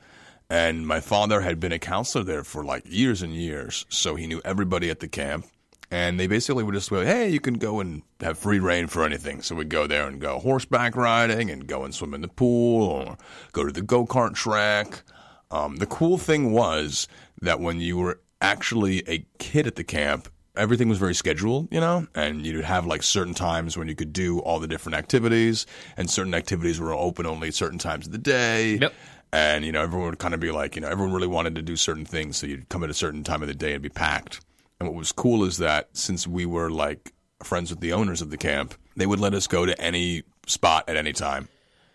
And 0.50 0.86
my 0.86 1.00
father 1.00 1.40
had 1.40 1.62
been 1.62 1.72
a 1.72 1.80
counselor 1.80 2.26
there 2.26 2.44
for 2.44 2.66
like 2.66 2.84
years 2.86 3.22
and 3.22 3.34
years, 3.34 3.86
so 3.88 4.16
he 4.16 4.28
knew 4.28 4.42
everybody 4.44 4.90
at 4.90 5.00
the 5.00 5.08
camp. 5.08 5.46
And 5.90 6.20
they 6.20 6.28
basically 6.28 6.64
would 6.64 6.74
just 6.74 6.90
go, 6.90 7.06
hey, 7.06 7.30
you 7.30 7.40
can 7.40 7.54
go 7.54 7.80
and 7.80 8.02
have 8.20 8.38
free 8.38 8.60
reign 8.60 8.88
for 8.88 9.06
anything. 9.06 9.42
So 9.42 9.56
we'd 9.56 9.70
go 9.70 9.88
there 9.88 10.08
and 10.08 10.20
go 10.20 10.40
horseback 10.40 10.96
riding 10.96 11.50
and 11.50 11.68
go 11.68 11.84
and 11.84 11.94
swim 11.94 12.14
in 12.14 12.22
the 12.22 12.30
pool 12.30 12.84
or 12.84 13.18
go 13.54 13.66
to 13.66 13.72
the 13.72 13.82
go 13.82 14.06
kart 14.06 14.34
track. 14.34 15.04
Um, 15.52 15.76
the 15.76 15.86
cool 15.86 16.18
thing 16.18 16.52
was 16.52 17.08
that 17.42 17.60
when 17.60 17.80
you 17.80 17.98
were 17.98 18.20
actually 18.42 19.04
a 19.08 19.26
kid 19.38 19.68
at 19.68 19.76
the 19.76 19.84
camp, 19.84 20.30
everything 20.56 20.90
was 20.90 20.98
very 20.98 21.14
scheduled, 21.14 21.68
you 21.72 21.80
know, 21.80 22.08
and 22.16 22.46
you'd 22.46 22.64
have 22.64 22.86
like 22.86 23.04
certain 23.04 23.34
times 23.34 23.78
when 23.78 23.88
you 23.88 23.96
could 23.96 24.14
do 24.14 24.40
all 24.40 24.60
the 24.60 24.68
different 24.68 24.98
activities, 24.98 25.66
and 25.98 26.10
certain 26.10 26.34
activities 26.34 26.80
were 26.80 26.94
open 26.94 27.26
only 27.26 27.50
at 27.50 27.54
certain 27.54 27.78
times 27.78 28.08
of 28.08 28.12
the 28.12 28.18
day. 28.18 28.76
Yep. 28.76 28.94
And, 29.34 29.64
you 29.64 29.72
know, 29.72 29.82
everyone 29.82 30.10
would 30.10 30.20
kind 30.20 30.34
of 30.34 30.40
be 30.40 30.52
like, 30.52 30.76
you 30.76 30.82
know, 30.82 30.90
everyone 30.90 31.14
really 31.14 31.28
wanted 31.28 31.56
to 31.56 31.62
do 31.62 31.76
certain 31.76 32.06
things, 32.06 32.38
so 32.38 32.48
you'd 32.48 32.68
come 32.70 32.84
at 32.84 32.90
a 32.90 32.94
certain 32.94 33.24
time 33.24 33.42
of 33.42 33.48
the 33.48 33.54
day 33.54 33.74
and 33.74 33.82
be 33.82 33.90
packed. 33.90 34.42
And 34.80 34.90
what 34.90 34.98
was 34.98 35.12
cool 35.12 35.44
is 35.44 35.58
that 35.60 35.90
since 35.94 36.28
we 36.28 36.46
were 36.46 36.70
like 36.70 37.14
friends 37.44 37.70
with 37.70 37.80
the 37.80 37.94
owners 37.94 38.22
of 38.22 38.30
the 38.30 38.38
camp, 38.38 38.74
they 38.96 39.06
would 39.06 39.20
let 39.20 39.34
us 39.34 39.48
go 39.48 39.66
to 39.66 39.80
any 39.80 40.24
spot 40.48 40.90
at 40.90 40.98
any 40.98 41.14
time. 41.14 41.48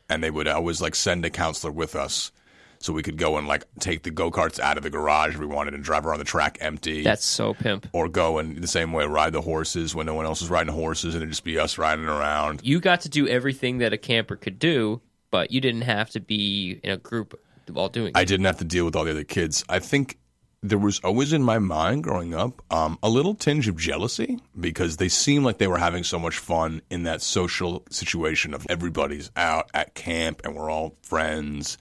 And 0.08 0.22
they 0.22 0.30
would 0.30 0.46
always 0.46 0.80
like 0.80 0.94
send 0.94 1.25
a 1.25 1.30
counselor 1.30 1.72
with 1.72 1.96
us 1.96 2.30
so 2.78 2.92
we 2.92 3.02
could 3.02 3.16
go 3.16 3.37
and 3.37 3.47
like 3.47 3.64
take 3.80 4.02
the 4.02 4.11
go 4.11 4.30
karts 4.30 4.59
out 4.61 4.76
of 4.76 4.83
the 4.83 4.90
garage 4.90 5.35
if 5.35 5.40
we 5.40 5.47
wanted 5.47 5.75
and 5.75 5.83
drive 5.83 6.06
around 6.06 6.18
the 6.18 6.25
track 6.25 6.59
empty. 6.61 7.02
That's 7.02 7.25
so 7.25 7.54
pimp. 7.54 7.88
or 7.92 8.09
go 8.09 8.38
and 8.38 8.56
the 8.59 8.66
same 8.68 8.92
way 8.92 9.06
ride 9.06 9.33
the 9.33 9.40
horses 9.40 9.95
when 9.95 10.06
no 10.06 10.14
one 10.14 10.26
else 10.26 10.40
was 10.40 10.50
riding 10.50 10.73
horses 10.73 11.14
and 11.14 11.23
it'd 11.23 11.30
just 11.30 11.45
be 11.45 11.59
us 11.59 11.78
riding 11.78 12.06
around. 12.06 12.61
You 12.62 12.80
got 12.80 13.02
to 13.02 13.09
do 13.09 13.26
everything 13.28 13.78
that 13.78 13.92
a 13.92 13.99
camper 13.99 14.37
could 14.37 14.59
do, 14.59 15.00
but 15.30 15.50
you 15.50 15.61
didn't 15.61 15.83
have 15.83 16.11
to 16.11 16.21
be 16.21 16.80
in 16.83 16.90
a 16.92 16.97
group 16.97 17.38
while 17.71 17.88
doing 17.88 18.09
it. 18.09 18.16
I 18.16 18.25
didn't 18.25 18.47
have 18.47 18.59
to 18.59 18.64
deal 18.64 18.85
with 18.85 18.97
all 18.97 19.04
the 19.04 19.11
other 19.11 19.25
kids. 19.25 19.64
I 19.68 19.78
think 19.80 20.18
there 20.62 20.78
was 20.78 21.00
always 21.00 21.33
in 21.33 21.42
my 21.42 21.59
mind 21.59 22.02
growing 22.02 22.35
up 22.35 22.62
um, 22.73 22.99
a 23.02 23.09
little 23.09 23.35
tinge 23.35 23.68
of 23.68 23.76
jealousy 23.76 24.38
because 24.59 24.97
they 24.97 25.09
seemed 25.09 25.45
like 25.45 25.59
they 25.59 25.66
were 25.68 25.78
having 25.78 26.02
so 26.02 26.18
much 26.18 26.38
fun 26.38 26.80
in 26.90 27.04
that 27.04 27.23
social 27.23 27.85
situation 27.90 28.54
of 28.54 28.66
everybody's 28.68 29.30
out 29.37 29.71
at 29.75 29.95
camp 29.95 30.40
and 30.45 30.56
we're 30.56 30.71
all 30.71 30.97
friends, 31.02 31.78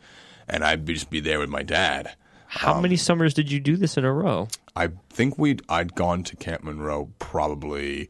and 0.47 0.63
I'd 0.63 0.85
just 0.85 1.09
be 1.09 1.19
there 1.19 1.39
with 1.39 1.49
my 1.49 1.63
dad. 1.63 2.15
How 2.47 2.75
um, 2.75 2.81
many 2.81 2.95
summers 2.95 3.33
did 3.33 3.51
you 3.51 3.59
do 3.59 3.75
this 3.75 3.97
in 3.97 4.05
a 4.05 4.13
row? 4.13 4.47
I 4.75 4.89
think 5.09 5.37
we'd 5.37 5.61
I'd 5.69 5.95
gone 5.95 6.23
to 6.23 6.35
Camp 6.35 6.63
Monroe 6.63 7.11
probably 7.19 8.09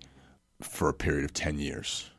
for 0.62 0.90
a 0.90 0.94
period 0.94 1.26
of 1.26 1.34
ten 1.34 1.58
years, 1.60 2.10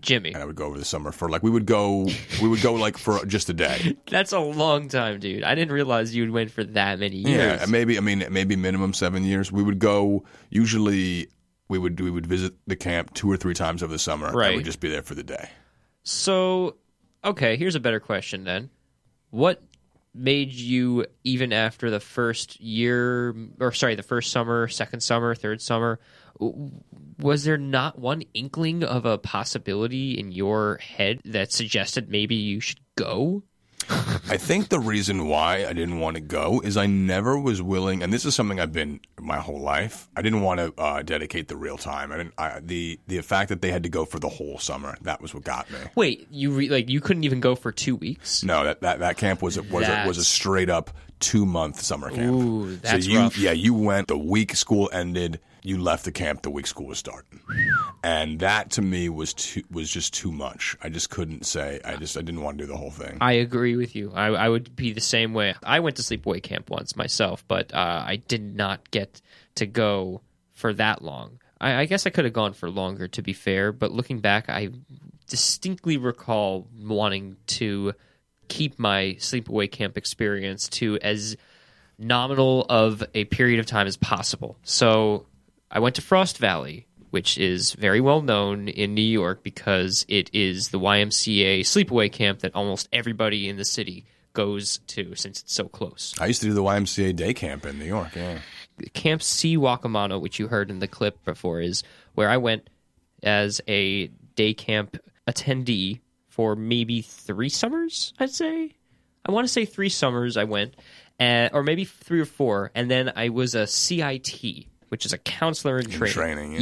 Jimmy. 0.00 0.32
and 0.32 0.42
I 0.42 0.46
would 0.46 0.56
go 0.56 0.66
over 0.66 0.78
the 0.78 0.84
summer 0.84 1.12
for 1.12 1.28
like 1.28 1.42
we 1.42 1.50
would 1.50 1.66
go 1.66 2.08
we 2.42 2.48
would 2.48 2.62
go 2.62 2.74
like 2.74 2.96
for 2.96 3.24
just 3.26 3.48
a 3.48 3.52
day. 3.52 3.96
That's 4.10 4.32
a 4.32 4.40
long 4.40 4.88
time, 4.88 5.20
dude. 5.20 5.44
I 5.44 5.54
didn't 5.54 5.72
realize 5.72 6.14
you 6.14 6.24
would 6.24 6.32
went 6.32 6.50
for 6.50 6.64
that 6.64 6.98
many 6.98 7.16
years. 7.16 7.60
Yeah, 7.60 7.66
maybe 7.68 7.98
I 7.98 8.00
mean 8.00 8.24
maybe 8.30 8.56
minimum 8.56 8.94
seven 8.94 9.24
years. 9.24 9.52
We 9.52 9.62
would 9.62 9.78
go 9.78 10.24
usually. 10.50 11.28
We 11.68 11.78
would 11.78 12.00
we 12.00 12.10
would 12.10 12.26
visit 12.26 12.54
the 12.68 12.76
camp 12.76 13.12
two 13.14 13.30
or 13.30 13.36
three 13.36 13.54
times 13.54 13.82
over 13.82 13.92
the 13.92 13.98
summer. 13.98 14.30
Right. 14.32 14.48
and 14.48 14.56
we'd 14.58 14.64
just 14.64 14.78
be 14.80 14.88
there 14.88 15.02
for 15.02 15.16
the 15.16 15.24
day. 15.24 15.50
So, 16.04 16.76
okay, 17.24 17.56
here's 17.56 17.74
a 17.74 17.80
better 17.80 17.98
question 17.98 18.44
then. 18.44 18.70
What 19.30 19.62
made 20.14 20.52
you, 20.52 21.06
even 21.24 21.52
after 21.52 21.90
the 21.90 22.00
first 22.00 22.58
year, 22.60 23.34
or 23.60 23.72
sorry, 23.72 23.94
the 23.94 24.02
first 24.02 24.32
summer, 24.32 24.66
second 24.68 25.00
summer, 25.00 25.34
third 25.34 25.60
summer, 25.60 26.00
was 27.18 27.44
there 27.44 27.58
not 27.58 27.98
one 27.98 28.22
inkling 28.34 28.82
of 28.82 29.04
a 29.04 29.18
possibility 29.18 30.18
in 30.18 30.32
your 30.32 30.78
head 30.78 31.20
that 31.24 31.52
suggested 31.52 32.10
maybe 32.10 32.34
you 32.34 32.60
should 32.60 32.80
go? 32.96 33.42
I 34.28 34.36
think 34.36 34.68
the 34.68 34.80
reason 34.80 35.26
why 35.26 35.66
I 35.66 35.72
didn't 35.72 36.00
want 36.00 36.16
to 36.16 36.20
go 36.20 36.60
is 36.64 36.76
I 36.76 36.86
never 36.86 37.38
was 37.38 37.62
willing, 37.62 38.02
and 38.02 38.12
this 38.12 38.24
is 38.24 38.34
something 38.34 38.58
I've 38.58 38.72
been 38.72 39.00
my 39.20 39.38
whole 39.38 39.60
life. 39.60 40.08
I 40.16 40.22
didn't 40.22 40.40
want 40.40 40.58
to 40.58 40.80
uh, 40.80 41.02
dedicate 41.02 41.48
the 41.48 41.56
real 41.56 41.76
time. 41.76 42.12
I 42.12 42.16
didn't. 42.16 42.34
I, 42.38 42.60
the 42.60 42.98
the 43.06 43.20
fact 43.22 43.48
that 43.50 43.62
they 43.62 43.70
had 43.70 43.82
to 43.84 43.88
go 43.88 44.04
for 44.04 44.18
the 44.18 44.28
whole 44.28 44.58
summer 44.58 44.96
that 45.02 45.20
was 45.20 45.34
what 45.34 45.44
got 45.44 45.70
me. 45.70 45.78
Wait, 45.94 46.26
you 46.30 46.50
re- 46.50 46.68
like 46.68 46.88
you 46.88 47.00
couldn't 47.00 47.24
even 47.24 47.40
go 47.40 47.54
for 47.54 47.70
two 47.70 47.96
weeks? 47.96 48.42
No, 48.42 48.64
that 48.64 48.80
that, 48.80 48.98
that 49.00 49.16
camp 49.16 49.42
was 49.42 49.56
a, 49.56 49.62
was 49.62 49.86
a, 49.88 50.04
was 50.06 50.18
a 50.18 50.24
straight 50.24 50.70
up 50.70 50.90
two 51.20 51.46
month 51.46 51.80
summer 51.80 52.10
camp. 52.10 52.34
Ooh, 52.34 52.76
that's 52.76 53.04
so 53.04 53.10
you 53.10 53.18
rough. 53.18 53.38
yeah 53.38 53.52
you 53.52 53.74
went 53.74 54.08
the 54.08 54.18
week 54.18 54.54
school 54.56 54.90
ended. 54.92 55.40
You 55.66 55.82
left 55.82 56.04
the 56.04 56.12
camp 56.12 56.42
the 56.42 56.50
week 56.50 56.68
school 56.68 56.86
was 56.86 56.98
starting, 56.98 57.40
and 58.04 58.38
that 58.38 58.70
to 58.72 58.82
me 58.82 59.08
was 59.08 59.34
too 59.34 59.64
was 59.68 59.90
just 59.90 60.14
too 60.14 60.30
much. 60.30 60.76
I 60.80 60.88
just 60.88 61.10
couldn't 61.10 61.44
say. 61.44 61.80
I 61.84 61.96
just 61.96 62.16
I 62.16 62.20
didn't 62.20 62.42
want 62.42 62.56
to 62.58 62.64
do 62.64 62.68
the 62.68 62.76
whole 62.76 62.92
thing. 62.92 63.18
I 63.20 63.32
agree 63.32 63.74
with 63.74 63.96
you. 63.96 64.12
I, 64.14 64.26
I 64.28 64.48
would 64.48 64.76
be 64.76 64.92
the 64.92 65.00
same 65.00 65.34
way. 65.34 65.56
I 65.64 65.80
went 65.80 65.96
to 65.96 66.02
sleepaway 66.02 66.40
camp 66.40 66.70
once 66.70 66.94
myself, 66.94 67.44
but 67.48 67.74
uh, 67.74 68.04
I 68.06 68.22
did 68.28 68.54
not 68.54 68.92
get 68.92 69.20
to 69.56 69.66
go 69.66 70.20
for 70.52 70.72
that 70.74 71.02
long. 71.02 71.40
I, 71.60 71.80
I 71.80 71.84
guess 71.86 72.06
I 72.06 72.10
could 72.10 72.26
have 72.26 72.34
gone 72.34 72.52
for 72.52 72.70
longer, 72.70 73.08
to 73.08 73.22
be 73.22 73.32
fair. 73.32 73.72
But 73.72 73.90
looking 73.90 74.20
back, 74.20 74.48
I 74.48 74.68
distinctly 75.26 75.96
recall 75.96 76.68
wanting 76.78 77.38
to 77.48 77.92
keep 78.46 78.78
my 78.78 79.16
sleepaway 79.18 79.68
camp 79.68 79.98
experience 79.98 80.68
to 80.68 80.96
as 81.02 81.36
nominal 81.98 82.66
of 82.68 83.02
a 83.14 83.24
period 83.24 83.58
of 83.58 83.66
time 83.66 83.88
as 83.88 83.96
possible. 83.96 84.56
So 84.62 85.26
I 85.70 85.80
went 85.80 85.96
to 85.96 86.02
Frost 86.02 86.38
Valley, 86.38 86.86
which 87.10 87.38
is 87.38 87.72
very 87.72 88.00
well 88.00 88.22
known 88.22 88.68
in 88.68 88.94
New 88.94 89.02
York 89.02 89.42
because 89.42 90.04
it 90.08 90.30
is 90.32 90.68
the 90.68 90.80
YMCA 90.80 91.60
sleepaway 91.60 92.10
camp 92.10 92.40
that 92.40 92.54
almost 92.54 92.88
everybody 92.92 93.48
in 93.48 93.56
the 93.56 93.64
city 93.64 94.04
goes 94.32 94.78
to 94.86 95.14
since 95.14 95.40
it's 95.40 95.52
so 95.52 95.64
close. 95.64 96.14
I 96.20 96.26
used 96.26 96.42
to 96.42 96.48
do 96.48 96.54
the 96.54 96.62
YMCA 96.62 97.16
day 97.16 97.34
camp 97.34 97.64
in 97.64 97.78
New 97.78 97.86
York. 97.86 98.14
Yeah. 98.14 98.38
Camp 98.92 99.22
C 99.22 99.56
Wakamano, 99.56 100.20
which 100.20 100.38
you 100.38 100.48
heard 100.48 100.70
in 100.70 100.78
the 100.78 100.88
clip 100.88 101.24
before, 101.24 101.60
is 101.60 101.82
where 102.14 102.28
I 102.28 102.36
went 102.36 102.68
as 103.22 103.60
a 103.66 104.08
day 104.34 104.52
camp 104.52 104.98
attendee 105.26 106.00
for 106.28 106.54
maybe 106.54 107.00
three 107.00 107.48
summers, 107.48 108.12
I'd 108.18 108.30
say. 108.30 108.72
I 109.24 109.32
want 109.32 109.46
to 109.46 109.52
say 109.52 109.64
three 109.64 109.88
summers 109.88 110.36
I 110.36 110.44
went, 110.44 110.74
uh, 111.18 111.48
or 111.52 111.62
maybe 111.62 111.84
three 111.84 112.20
or 112.20 112.26
four, 112.26 112.70
and 112.74 112.90
then 112.90 113.12
I 113.16 113.30
was 113.30 113.54
a 113.54 113.66
CIT, 113.66 114.66
which 114.88 115.04
is 115.06 115.12
a 115.12 115.18
counselor 115.18 115.78
in 115.78 115.86
training. 115.90 116.12
training, 116.14 116.52
yeah, 116.52 116.60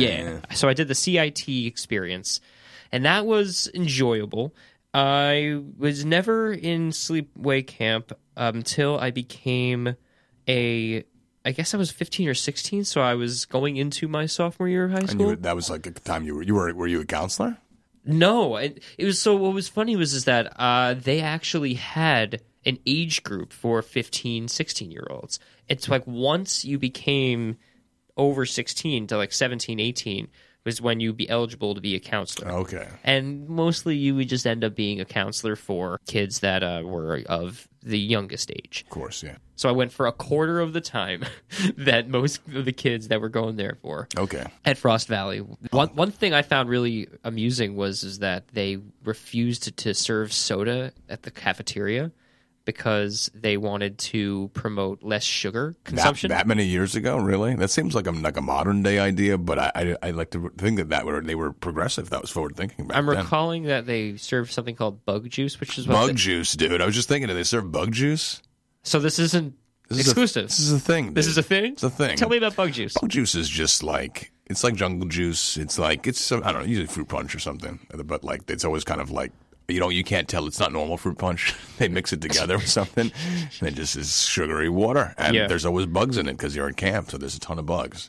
yeah. 0.49 0.55
So 0.55 0.69
I 0.69 0.75
did 0.75 0.89
the 0.89 0.95
CIT 0.95 1.49
experience, 1.49 2.41
and 2.93 3.05
that 3.05 3.27
was 3.27 3.71
enjoyable. 3.75 4.55
I 4.93 5.61
was 5.77 6.05
never 6.05 6.53
in 6.53 6.91
sleepaway 6.91 7.67
camp 7.67 8.13
until 8.37 8.99
I 8.99 9.11
became 9.11 9.97
a. 10.49 11.05
I 11.47 11.53
guess 11.53 11.75
I 11.75 11.77
was 11.77 11.91
15 11.91 12.29
or 12.29 12.35
16, 12.35 12.85
so 12.85 13.03
I 13.03 13.15
was 13.15 13.45
going 13.45 13.77
into 13.77 14.09
my 14.09 14.25
sophomore 14.25 14.67
year 14.67 14.87
of 14.87 14.93
high 14.93 14.99
And 15.01 15.11
school. 15.11 15.21
you, 15.21 15.27
were- 15.27 15.37
that 15.37 15.55
was 15.55 15.69
like 15.69 15.83
the 15.83 15.91
time 15.93 16.25
you 16.25 16.37
were 16.37 16.43
you 16.43 16.55
were 16.55 16.73
were 16.73 16.87
you 16.87 17.01
a 17.01 17.05
counselor? 17.05 17.59
No, 18.07 18.57
it, 18.57 18.83
it 18.99 19.05
was 19.05 19.21
so. 19.21 19.35
What 19.37 19.53
was 19.55 19.69
funny 19.69 19.97
was 19.97 20.15
is 20.15 20.25
that 20.27 20.53
uh, 20.59 20.95
they 20.95 21.21
actually 21.21 21.75
had 21.75 22.41
an 22.67 22.79
age 22.87 23.23
group 23.23 23.53
for 23.53 23.83
15, 23.83 24.49
16 24.49 24.91
year 24.91 25.07
olds. 25.11 25.39
It's 25.69 25.89
like 25.89 26.07
once 26.07 26.65
you 26.65 26.79
became 26.79 27.57
over 28.17 28.47
16 28.47 29.07
to 29.09 29.17
like 29.17 29.33
17, 29.33 29.81
18 29.81 30.29
was 30.65 30.81
when 30.81 30.99
you'd 30.99 31.17
be 31.17 31.29
eligible 31.29 31.75
to 31.75 31.81
be 31.81 31.95
a 31.95 32.01
counselor. 32.01 32.51
Okay. 32.51 32.89
And 33.05 33.47
mostly 33.49 33.97
you 33.97 34.15
would 34.15 34.31
just 34.31 34.47
end 34.47 34.65
up 34.65 34.75
being 34.75 34.99
a 34.99 35.05
counselor 35.05 35.57
for 35.57 36.01
kids 36.07 36.41
that 36.41 36.63
uh, 36.63 36.81
were 36.85 37.21
of 37.27 37.69
the 37.83 37.99
youngest 37.99 38.51
age. 38.51 38.83
Of 38.87 38.91
course, 38.91 39.23
yeah. 39.23 39.37
So 39.57 39.69
I 39.69 39.73
went 39.73 39.93
for 39.93 40.07
a 40.07 40.13
quarter 40.13 40.61
of 40.61 40.73
the 40.73 40.81
time 40.81 41.23
that 41.77 42.09
most 42.09 42.41
of 42.55 42.65
the 42.65 42.73
kids 42.73 43.09
that 43.09 43.21
were 43.21 43.29
going 43.29 43.57
there 43.57 43.77
for 43.83 44.09
Okay. 44.17 44.47
at 44.65 44.79
Frost 44.79 45.07
Valley. 45.07 45.41
One 45.71 45.89
one 45.89 46.11
thing 46.11 46.33
I 46.33 46.41
found 46.41 46.71
really 46.71 47.09
amusing 47.25 47.77
was 47.77 48.03
is 48.03 48.21
that 48.21 48.49
they 48.49 48.79
refused 49.05 49.77
to 49.77 49.93
serve 49.93 50.33
soda 50.33 50.93
at 51.11 51.25
the 51.25 51.31
cafeteria 51.31 52.11
because 52.65 53.31
they 53.35 53.57
wanted 53.57 53.99
to 53.99 54.51
promote 54.55 55.03
less 55.03 55.23
sugar 55.23 55.75
consumption. 55.85 56.31
that 56.31 56.47
many 56.47 56.65
years 56.65 56.95
ago, 56.95 57.17
really? 57.19 57.55
That 57.55 57.69
seems 57.71 57.95
like 57.95 58.07
a 58.07 58.11
like 58.11 58.37
a 58.37 58.41
modern 58.43 58.83
day 58.83 58.99
idea, 58.99 59.39
but 59.39 59.59
I 59.59 59.71
I, 59.75 60.09
I 60.09 60.11
like 60.13 60.31
to 60.31 60.51
think 60.57 60.79
that 60.79 60.89
that 60.91 61.05
were 61.07 61.21
they 61.21 61.35
were 61.35 61.53
progressive. 61.53 62.11
That 62.11 62.21
was 62.23 62.31
forward 62.31 62.57
thinking 62.57 62.91
I'm 62.93 63.07
then. 63.07 63.17
recalling 63.19 63.65
that 63.65 63.87
they 63.87 64.17
served 64.17 64.53
something 64.53 64.75
called 64.77 65.05
bug 65.05 65.29
juice, 65.29 65.61
which 65.61 65.79
is 65.79 65.87
what 65.87 65.95
Bug 66.09 66.17
juice, 66.17 66.55
dude. 66.55 66.81
I 66.81 66.87
was 66.87 66.95
just 66.95 67.09
thinking, 67.09 67.29
do 67.29 67.35
they 67.35 67.45
serve 67.45 67.71
bug 67.71 67.93
juice? 67.93 68.41
so 68.83 68.99
this 68.99 69.19
isn't 69.19 69.55
This 69.89 69.99
is 70.01 70.07
a- 70.07 70.11
exclusive. 70.11 70.49
this 70.49 70.61
is 70.61 70.73
a 70.73 70.79
thing. 70.81 71.15
This 71.15 71.27
is 71.27 71.39
a 71.39 71.43
thing. 71.43 71.73
It's 71.73 71.83
a 71.83 71.91
thing. 71.91 72.17
Tell 72.17 72.29
me 72.29 72.37
about 72.39 72.57
bug 72.57 72.73
juice. 72.73 72.95
Bug 72.95 73.11
juice 73.11 73.35
is 73.35 73.49
just 73.49 73.83
like 73.83 74.31
it's 74.47 74.63
like 74.63 74.75
jungle 74.75 75.09
juice. 75.09 75.57
It's 75.57 75.79
like 75.79 76.07
it's 76.07 76.21
some, 76.21 76.43
I 76.45 76.53
don't 76.53 76.63
know, 76.63 76.69
usually 76.69 76.87
fruit 76.87 77.09
punch 77.09 77.35
or 77.35 77.39
something. 77.39 77.79
But 78.05 78.25
like 78.25 78.43
it's 78.51 78.65
always 78.65 78.85
kind 78.85 79.01
of 79.01 79.11
like 79.11 79.33
you 79.69 79.81
know 79.81 79.89
you 79.89 80.05
can't 80.05 80.29
tell 80.29 80.47
it's 80.47 80.61
not 80.61 80.73
normal 80.73 80.97
fruit 80.97 81.19
punch. 81.19 81.55
they 81.79 81.89
mix 81.89 82.13
it 82.13 82.21
together 82.21 82.57
with 82.57 82.69
something, 82.69 83.11
and 83.61 83.69
it 83.69 83.75
just 83.75 83.97
is 83.97 84.23
sugary 84.25 84.69
water. 84.69 85.15
And 85.19 85.35
Yeah. 85.35 85.47
there's 85.47 85.65
always 85.67 85.87
bugs 85.87 86.19
in 86.19 86.29
it 86.29 86.33
because 86.33 86.55
you're 86.55 86.69
in 86.69 86.75
camp, 86.75 87.11
so 87.11 87.19
there's 87.19 87.37
a 87.37 87.41
ton 87.41 87.59
of 87.59 87.67
bugs. 87.67 88.09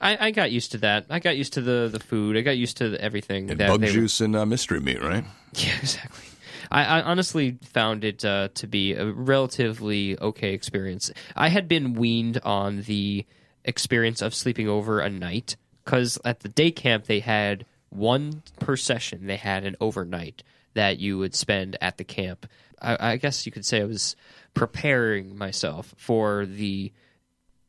I, 0.00 0.26
I 0.26 0.30
got 0.32 0.50
used 0.50 0.72
to 0.72 0.78
that. 0.78 1.06
I 1.08 1.18
got 1.18 1.36
used 1.36 1.52
to 1.54 1.60
the, 1.62 1.88
the 1.90 2.00
food. 2.00 2.36
I 2.36 2.40
got 2.42 2.58
used 2.58 2.76
to 2.78 2.90
the, 2.90 3.00
everything. 3.00 3.50
And 3.50 3.58
that 3.60 3.68
bug 3.68 3.80
they 3.80 3.86
were- 3.86 3.92
juice 3.92 4.20
and 4.20 4.34
uh, 4.36 4.44
mystery 4.44 4.80
meat, 4.80 5.00
right? 5.02 5.24
Yeah, 5.54 5.76
exactly. 5.80 6.24
I, 6.70 6.84
I 6.84 7.02
honestly 7.02 7.58
found 7.62 8.02
it 8.04 8.24
uh, 8.24 8.48
to 8.54 8.66
be 8.66 8.94
a 8.94 9.06
relatively 9.12 10.18
okay 10.18 10.52
experience. 10.52 11.10
I 11.36 11.48
had 11.48 11.68
been 11.68 11.92
weaned 11.94 12.40
on 12.42 12.82
the 12.82 13.24
experience 13.64 14.20
of 14.20 14.34
sleeping 14.34 14.68
over 14.68 15.00
a 15.00 15.08
night 15.10 15.56
because 15.84 16.18
at 16.24 16.40
the 16.40 16.48
day 16.48 16.70
camp 16.70 17.04
they 17.04 17.20
had 17.20 17.64
one 17.90 18.42
per 18.58 18.76
session. 18.76 19.26
They 19.26 19.36
had 19.36 19.64
an 19.64 19.76
overnight 19.80 20.42
that 20.74 20.98
you 20.98 21.18
would 21.18 21.34
spend 21.34 21.76
at 21.80 21.96
the 21.98 22.04
camp. 22.04 22.46
I, 22.80 23.12
I 23.12 23.16
guess 23.16 23.46
you 23.46 23.52
could 23.52 23.64
say 23.64 23.80
I 23.80 23.84
was 23.84 24.14
preparing 24.54 25.36
myself 25.36 25.94
for 25.96 26.46
the 26.46 26.92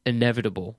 inevitable 0.06 0.78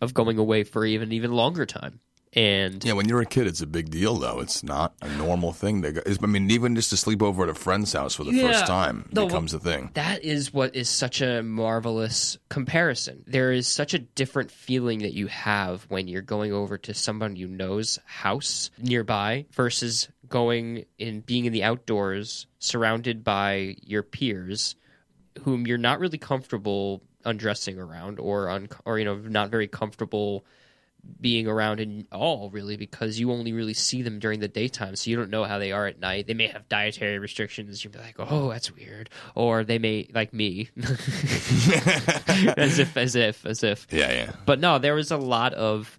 of 0.00 0.14
going 0.14 0.38
away 0.38 0.64
for 0.64 0.84
even 0.84 1.12
even 1.12 1.32
longer 1.32 1.66
time. 1.66 2.00
And 2.34 2.84
Yeah, 2.84 2.92
when 2.92 3.08
you're 3.08 3.22
a 3.22 3.26
kid, 3.26 3.46
it's 3.46 3.62
a 3.62 3.66
big 3.66 3.90
deal, 3.90 4.16
though. 4.16 4.40
It's 4.40 4.62
not 4.62 4.92
a 5.00 5.08
normal 5.16 5.52
thing. 5.54 5.80
To 5.80 5.92
go, 5.92 6.02
I 6.06 6.26
mean, 6.26 6.50
even 6.50 6.74
just 6.76 6.90
to 6.90 6.96
sleep 6.98 7.22
over 7.22 7.44
at 7.44 7.48
a 7.48 7.54
friend's 7.54 7.94
house 7.94 8.14
for 8.14 8.22
the 8.22 8.32
Yeah. 8.32 8.48
first 8.48 8.66
time 8.66 9.08
No, 9.12 9.24
becomes 9.26 9.54
a 9.54 9.58
thing. 9.58 9.90
That 9.94 10.22
is 10.22 10.52
what 10.52 10.76
is 10.76 10.90
such 10.90 11.22
a 11.22 11.42
marvelous 11.42 12.36
comparison. 12.50 13.24
There 13.26 13.50
is 13.50 13.66
such 13.66 13.94
a 13.94 13.98
different 13.98 14.50
feeling 14.50 14.98
that 15.00 15.14
you 15.14 15.28
have 15.28 15.84
when 15.88 16.06
you're 16.06 16.20
going 16.20 16.52
over 16.52 16.76
to 16.76 16.92
someone 16.92 17.34
you 17.34 17.48
know's 17.48 17.98
house 18.04 18.70
nearby 18.78 19.46
versus 19.52 20.08
going 20.28 20.84
and 20.98 21.24
being 21.24 21.44
in 21.44 21.52
the 21.52 21.62
outdoors 21.62 22.46
surrounded 22.58 23.24
by 23.24 23.76
your 23.82 24.02
peers 24.02 24.76
whom 25.42 25.66
you're 25.66 25.78
not 25.78 26.00
really 26.00 26.18
comfortable 26.18 27.02
undressing 27.24 27.78
around 27.78 28.18
or 28.18 28.48
un- 28.48 28.68
or 28.84 28.98
you 28.98 29.04
know 29.04 29.16
not 29.16 29.50
very 29.50 29.68
comfortable 29.68 30.44
being 31.20 31.46
around 31.46 31.80
in 31.80 32.06
all 32.12 32.50
really 32.50 32.76
because 32.76 33.20
you 33.20 33.30
only 33.30 33.52
really 33.52 33.74
see 33.74 34.02
them 34.02 34.18
during 34.18 34.40
the 34.40 34.48
daytime. 34.48 34.96
So 34.96 35.10
you 35.10 35.16
don't 35.16 35.30
know 35.30 35.44
how 35.44 35.58
they 35.58 35.70
are 35.72 35.86
at 35.86 36.00
night. 36.00 36.26
They 36.26 36.34
may 36.34 36.48
have 36.48 36.68
dietary 36.68 37.18
restrictions. 37.18 37.82
You'll 37.82 37.92
be 37.92 38.00
like 38.00 38.16
oh 38.18 38.50
that's 38.50 38.74
weird. 38.74 39.10
Or 39.34 39.64
they 39.64 39.78
may 39.78 40.08
like 40.12 40.32
me 40.32 40.70
as 42.56 42.78
if 42.78 42.96
as 42.96 43.14
if 43.14 43.46
as 43.46 43.62
if. 43.62 43.86
Yeah, 43.90 44.12
yeah. 44.12 44.32
but 44.44 44.58
no 44.60 44.78
there 44.78 44.94
was 44.94 45.10
a 45.10 45.16
lot 45.16 45.54
of 45.54 45.98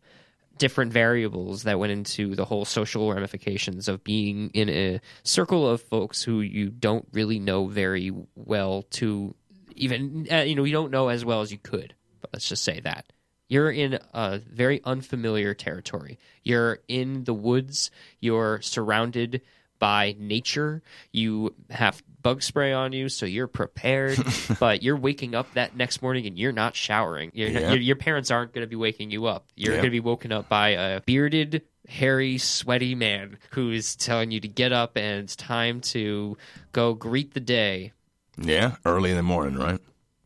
different 0.59 0.93
variables 0.93 1.63
that 1.63 1.79
went 1.79 1.91
into 1.91 2.35
the 2.35 2.45
whole 2.45 2.65
social 2.65 3.11
ramifications 3.11 3.87
of 3.87 4.03
being 4.03 4.51
in 4.53 4.69
a 4.69 5.01
circle 5.23 5.67
of 5.67 5.81
folks 5.81 6.21
who 6.21 6.41
you 6.41 6.69
don't 6.69 7.07
really 7.11 7.39
know 7.39 7.65
very 7.65 8.11
well 8.35 8.83
to 8.91 9.33
even 9.75 10.27
uh, 10.31 10.37
you 10.37 10.55
know 10.55 10.63
you 10.63 10.73
don't 10.73 10.91
know 10.91 11.07
as 11.07 11.25
well 11.25 11.41
as 11.41 11.51
you 11.51 11.57
could 11.57 11.95
but 12.21 12.29
let's 12.33 12.47
just 12.47 12.63
say 12.63 12.79
that. 12.81 13.05
You're 13.47 13.71
in 13.71 13.97
a 14.13 14.39
very 14.39 14.81
unfamiliar 14.83 15.53
territory. 15.55 16.19
You're 16.43 16.79
in 16.87 17.23
the 17.23 17.33
woods. 17.33 17.89
You're 18.19 18.61
surrounded 18.61 19.41
by 19.79 20.15
nature 20.19 20.81
you 21.11 21.55
have 21.69 22.03
bug 22.21 22.43
spray 22.43 22.73
on 22.73 22.91
you 22.93 23.07
so 23.09 23.25
you're 23.25 23.47
prepared 23.47 24.19
but 24.59 24.83
you're 24.83 24.97
waking 24.97 25.33
up 25.33 25.53
that 25.53 25.75
next 25.75 26.01
morning 26.01 26.25
and 26.27 26.37
you're 26.37 26.51
not 26.51 26.75
showering 26.75 27.31
you're 27.33 27.49
Yeah. 27.49 27.71
your, 27.71 27.79
your 27.79 27.95
parents 27.95 28.29
aren't 28.29 28.53
going 28.53 28.63
to 28.63 28.67
be 28.67 28.75
waking 28.75 29.09
you 29.09 29.25
up 29.25 29.47
you're 29.55 29.73
Yeah. 29.73 29.77
going 29.77 29.87
to 29.87 29.91
be 29.91 29.99
woken 30.01 30.31
up 30.31 30.49
by 30.49 30.69
a 30.69 31.01
bearded 31.01 31.61
hairy 31.87 32.37
sweaty 32.37 32.93
man 32.93 33.37
who's 33.51 33.95
telling 33.95 34.31
you 34.31 34.39
to 34.41 34.47
get 34.47 34.71
up 34.73 34.97
and 34.97 35.23
it's 35.23 35.35
time 35.35 35.79
to 35.81 36.37
go 36.73 36.93
greet 36.93 37.33
the 37.33 37.39
day 37.39 37.93
Yeah, 38.37 38.75
early 38.85 39.09
in 39.11 39.15
the 39.17 39.23
morning, 39.23 39.55
right? 39.57 39.79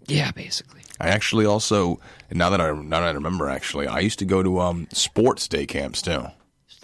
yeah 0.08 0.32
basically 0.32 0.82
I 1.00 1.10
actually 1.10 1.46
also 1.46 2.00
now 2.32 2.50
that 2.50 2.60
I 2.60 2.72
now 2.72 3.00
that 3.02 3.10
I 3.10 3.12
remember, 3.12 3.50
actually, 3.50 3.88
I 3.88 4.00
used 4.00 4.20
to 4.20 4.26
go 4.26 4.42
to 4.44 4.60
um 4.60 4.88
sports 4.94 5.48
day 5.48 5.66
camps 5.66 6.02
too. 6.02 6.26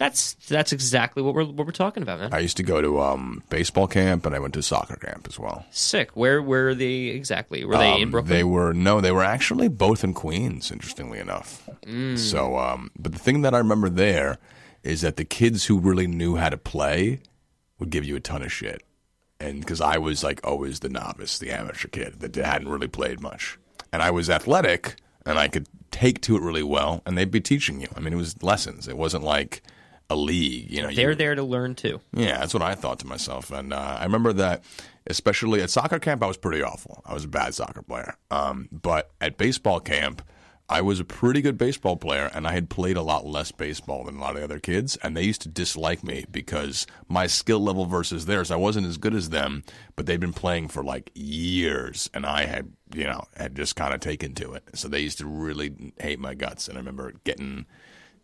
That's 0.00 0.32
that's 0.48 0.72
exactly 0.72 1.22
what 1.22 1.34
we're 1.34 1.44
what 1.44 1.66
we're 1.66 1.72
talking 1.72 2.02
about, 2.02 2.20
man. 2.20 2.32
I 2.32 2.38
used 2.38 2.56
to 2.56 2.62
go 2.62 2.80
to 2.80 3.00
um, 3.02 3.42
baseball 3.50 3.86
camp 3.86 4.24
and 4.24 4.34
I 4.34 4.38
went 4.38 4.54
to 4.54 4.62
soccer 4.62 4.96
camp 4.96 5.26
as 5.28 5.38
well. 5.38 5.66
Sick. 5.70 6.16
Where 6.16 6.40
where 6.40 6.74
they 6.74 7.08
exactly? 7.08 7.66
Were 7.66 7.76
they 7.76 7.96
in 7.96 8.04
Um, 8.04 8.10
Brooklyn? 8.12 8.34
They 8.34 8.42
were 8.44 8.72
no, 8.72 9.02
they 9.02 9.12
were 9.12 9.22
actually 9.22 9.68
both 9.68 10.02
in 10.02 10.14
Queens. 10.14 10.70
Interestingly 10.72 11.18
enough. 11.18 11.68
Mm. 11.84 12.16
So, 12.16 12.56
um, 12.56 12.90
but 12.98 13.12
the 13.12 13.18
thing 13.18 13.42
that 13.42 13.54
I 13.54 13.58
remember 13.58 13.90
there 13.90 14.38
is 14.82 15.02
that 15.02 15.16
the 15.16 15.24
kids 15.26 15.66
who 15.66 15.78
really 15.78 16.06
knew 16.06 16.36
how 16.36 16.48
to 16.48 16.56
play 16.56 17.20
would 17.78 17.90
give 17.90 18.06
you 18.06 18.16
a 18.16 18.20
ton 18.20 18.40
of 18.42 18.50
shit, 18.50 18.82
and 19.38 19.60
because 19.60 19.82
I 19.82 19.98
was 19.98 20.24
like 20.24 20.40
always 20.42 20.80
the 20.80 20.88
novice, 20.88 21.38
the 21.38 21.50
amateur 21.50 21.88
kid 21.88 22.20
that 22.20 22.34
hadn't 22.36 22.68
really 22.70 22.88
played 22.88 23.20
much, 23.20 23.58
and 23.92 24.00
I 24.00 24.10
was 24.10 24.30
athletic 24.30 24.96
and 25.26 25.38
I 25.38 25.48
could 25.48 25.66
take 25.90 26.22
to 26.22 26.36
it 26.36 26.42
really 26.42 26.62
well, 26.62 27.02
and 27.04 27.18
they'd 27.18 27.30
be 27.30 27.42
teaching 27.42 27.82
you. 27.82 27.88
I 27.94 28.00
mean, 28.00 28.14
it 28.14 28.16
was 28.16 28.42
lessons. 28.42 28.88
It 28.88 28.96
wasn't 28.96 29.24
like 29.24 29.62
a 30.10 30.16
league, 30.16 30.70
you 30.70 30.82
know. 30.82 30.90
They're 30.92 31.10
you, 31.10 31.16
there 31.16 31.34
to 31.36 31.42
learn 31.42 31.74
too. 31.76 32.00
yeah, 32.12 32.38
that's 32.38 32.52
what 32.52 32.62
I 32.62 32.74
thought 32.74 32.98
to 32.98 33.06
myself. 33.06 33.50
And 33.50 33.72
uh, 33.72 33.96
I 34.00 34.04
remember 34.04 34.32
that, 34.34 34.64
especially 35.06 35.62
at 35.62 35.70
soccer 35.70 36.00
camp, 36.00 36.22
I 36.22 36.26
was 36.26 36.36
pretty 36.36 36.62
awful. 36.62 37.02
I 37.06 37.14
was 37.14 37.24
a 37.24 37.28
bad 37.28 37.54
soccer 37.54 37.82
player. 37.82 38.16
Um, 38.30 38.68
but 38.70 39.12
at 39.20 39.38
baseball 39.38 39.80
camp, 39.80 40.22
I 40.68 40.82
was 40.82 41.00
a 41.00 41.04
pretty 41.04 41.42
good 41.42 41.58
baseball 41.58 41.96
player, 41.96 42.30
and 42.32 42.46
I 42.46 42.52
had 42.52 42.70
played 42.70 42.96
a 42.96 43.02
lot 43.02 43.26
less 43.26 43.50
baseball 43.50 44.04
than 44.04 44.16
a 44.16 44.20
lot 44.20 44.34
of 44.34 44.36
the 44.36 44.44
other 44.44 44.60
kids. 44.60 44.96
And 44.96 45.16
they 45.16 45.24
used 45.24 45.42
to 45.42 45.48
dislike 45.48 46.04
me 46.04 46.26
because 46.30 46.86
my 47.08 47.26
skill 47.26 47.58
level 47.58 47.86
versus 47.86 48.26
theirs, 48.26 48.52
I 48.52 48.56
wasn't 48.56 48.86
as 48.86 48.96
good 48.96 49.14
as 49.14 49.30
them, 49.30 49.64
but 49.96 50.06
they'd 50.06 50.20
been 50.20 50.32
playing 50.32 50.68
for 50.68 50.84
like 50.84 51.10
years, 51.14 52.08
and 52.14 52.24
I 52.24 52.46
had, 52.46 52.72
you 52.94 53.04
know, 53.04 53.24
had 53.36 53.56
just 53.56 53.74
kind 53.74 53.94
of 53.94 54.00
taken 54.00 54.34
to 54.34 54.54
it. 54.54 54.62
So 54.74 54.86
they 54.86 55.00
used 55.00 55.18
to 55.18 55.26
really 55.26 55.92
hate 56.00 56.20
my 56.20 56.34
guts. 56.34 56.68
And 56.68 56.76
I 56.76 56.80
remember 56.80 57.14
getting 57.24 57.66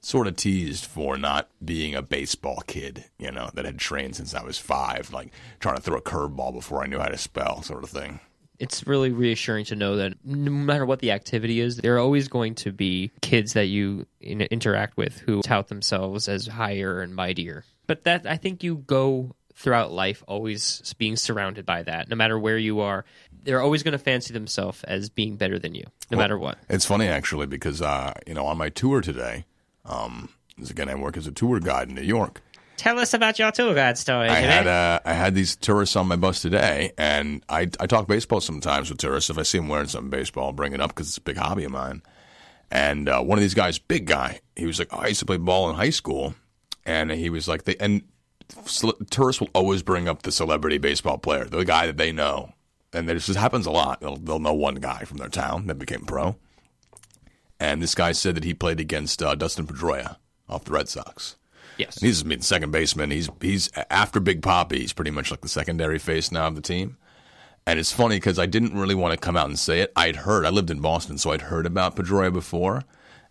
sort 0.00 0.26
of 0.26 0.36
teased 0.36 0.86
for 0.86 1.16
not 1.16 1.48
being 1.64 1.94
a 1.94 2.02
baseball 2.02 2.62
kid, 2.66 3.04
you 3.18 3.30
know, 3.30 3.50
that 3.54 3.64
had 3.64 3.78
trained 3.78 4.16
since 4.16 4.34
I 4.34 4.42
was 4.42 4.58
five, 4.58 5.12
like 5.12 5.32
trying 5.60 5.76
to 5.76 5.82
throw 5.82 5.98
a 5.98 6.02
curveball 6.02 6.52
before 6.52 6.82
I 6.82 6.86
knew 6.86 6.98
how 6.98 7.08
to 7.08 7.18
spell, 7.18 7.62
sort 7.62 7.84
of 7.84 7.90
thing. 7.90 8.20
It's 8.58 8.86
really 8.86 9.10
reassuring 9.10 9.66
to 9.66 9.76
know 9.76 9.96
that 9.96 10.14
no 10.24 10.50
matter 10.50 10.86
what 10.86 11.00
the 11.00 11.10
activity 11.10 11.60
is, 11.60 11.76
there 11.76 11.96
are 11.96 11.98
always 11.98 12.28
going 12.28 12.54
to 12.56 12.72
be 12.72 13.10
kids 13.20 13.52
that 13.52 13.66
you 13.66 14.06
in- 14.20 14.40
interact 14.42 14.96
with 14.96 15.18
who 15.18 15.42
tout 15.42 15.68
themselves 15.68 16.26
as 16.28 16.46
higher 16.46 17.02
and 17.02 17.14
mightier. 17.14 17.64
But 17.86 18.04
that 18.04 18.26
I 18.26 18.36
think 18.36 18.62
you 18.62 18.76
go 18.76 19.34
throughout 19.56 19.90
life 19.90 20.22
always 20.28 20.94
being 20.98 21.16
surrounded 21.16 21.66
by 21.66 21.82
that. 21.82 22.08
No 22.08 22.16
matter 22.16 22.38
where 22.38 22.58
you 22.58 22.80
are, 22.80 23.04
they're 23.42 23.62
always 23.62 23.82
going 23.82 23.92
to 23.92 23.98
fancy 23.98 24.32
themselves 24.32 24.84
as 24.84 25.08
being 25.08 25.36
better 25.36 25.58
than 25.58 25.74
you, 25.74 25.84
no 26.10 26.18
matter 26.18 26.38
what. 26.38 26.58
It's 26.68 26.84
funny 26.84 27.08
actually 27.08 27.46
because 27.46 27.80
uh, 27.82 28.12
you 28.26 28.34
know 28.34 28.46
on 28.46 28.58
my 28.58 28.68
tour 28.68 29.00
today, 29.00 29.44
um, 29.86 30.28
'cause 30.58 30.70
again 30.70 30.88
I 30.88 30.94
work 30.94 31.16
as 31.16 31.26
a 31.26 31.32
tour 31.32 31.60
guide 31.60 31.88
in 31.88 31.94
New 31.94 32.02
York. 32.02 32.42
Tell 32.76 32.98
us 32.98 33.14
about 33.14 33.38
your 33.38 33.50
tour 33.52 33.74
guide 33.74 33.96
story. 33.96 34.28
I 34.28 34.34
had 34.40 34.66
uh, 34.66 35.00
I 35.04 35.14
had 35.14 35.34
these 35.34 35.56
tourists 35.56 35.96
on 35.96 36.06
my 36.08 36.16
bus 36.16 36.42
today, 36.42 36.92
and 36.98 37.42
I 37.48 37.70
I 37.80 37.86
talk 37.86 38.06
baseball 38.06 38.40
sometimes 38.42 38.90
with 38.90 38.98
tourists. 38.98 39.30
If 39.30 39.38
I 39.38 39.42
see 39.42 39.58
them 39.58 39.68
wearing 39.68 39.88
some 39.88 40.10
baseball, 40.10 40.46
I'll 40.48 40.52
bring 40.52 40.72
it 40.74 40.80
up 40.80 40.90
because 40.90 41.08
it's 41.08 41.16
a 41.16 41.22
big 41.22 41.38
hobby 41.38 41.64
of 41.64 41.72
mine. 41.72 42.02
And 42.70 43.08
uh, 43.08 43.22
one 43.22 43.38
of 43.38 43.42
these 43.42 43.54
guys, 43.54 43.78
big 43.78 44.06
guy, 44.06 44.40
he 44.56 44.66
was 44.66 44.78
like, 44.78 44.88
oh, 44.92 44.98
"I 44.98 45.06
used 45.06 45.20
to 45.20 45.26
play 45.26 45.36
ball 45.38 45.70
in 45.70 45.76
high 45.76 45.90
school," 45.90 46.34
and 46.84 47.10
he 47.10 47.30
was 47.30 47.48
like, 47.48 47.64
"They 47.64 47.76
and 47.76 48.02
tourists 49.10 49.40
will 49.40 49.50
always 49.54 49.82
bring 49.82 50.08
up 50.08 50.22
the 50.22 50.32
celebrity 50.32 50.78
baseball 50.78 51.18
player, 51.18 51.44
the 51.46 51.64
guy 51.64 51.86
that 51.86 51.96
they 51.96 52.12
know, 52.12 52.52
and 52.92 53.08
this 53.08 53.26
just 53.26 53.38
happens 53.38 53.66
a 53.66 53.70
lot. 53.70 54.00
They'll 54.00 54.16
they'll 54.16 54.38
know 54.38 54.52
one 54.54 54.76
guy 54.76 55.00
from 55.04 55.16
their 55.18 55.28
town 55.28 55.66
that 55.68 55.76
became 55.78 56.04
pro, 56.04 56.36
and 57.58 57.82
this 57.82 57.94
guy 57.94 58.12
said 58.12 58.34
that 58.34 58.44
he 58.44 58.54
played 58.54 58.80
against 58.80 59.22
uh, 59.22 59.34
Dustin 59.34 59.66
Pedroia 59.66 60.16
off 60.48 60.64
the 60.64 60.72
Red 60.72 60.88
Sox." 60.88 61.36
yes. 61.76 62.00
He's 62.00 62.22
I 62.22 62.26
mean, 62.26 62.40
second 62.40 62.70
baseman. 62.70 63.10
He's 63.10 63.28
he's 63.40 63.70
after 63.90 64.20
Big 64.20 64.42
Papi. 64.42 64.76
He's 64.76 64.92
pretty 64.92 65.10
much 65.10 65.30
like 65.30 65.40
the 65.40 65.48
secondary 65.48 65.98
face 65.98 66.32
now 66.32 66.46
of 66.46 66.54
the 66.54 66.60
team. 66.60 66.96
And 67.66 67.80
it's 67.80 67.92
funny 67.92 68.16
because 68.16 68.38
I 68.38 68.46
didn't 68.46 68.78
really 68.78 68.94
want 68.94 69.12
to 69.12 69.18
come 69.18 69.36
out 69.36 69.48
and 69.48 69.58
say 69.58 69.80
it. 69.80 69.92
I'd 69.96 70.16
heard. 70.16 70.46
I 70.46 70.50
lived 70.50 70.70
in 70.70 70.80
Boston, 70.80 71.18
so 71.18 71.32
I'd 71.32 71.42
heard 71.42 71.66
about 71.66 71.96
Pedroia 71.96 72.32
before. 72.32 72.84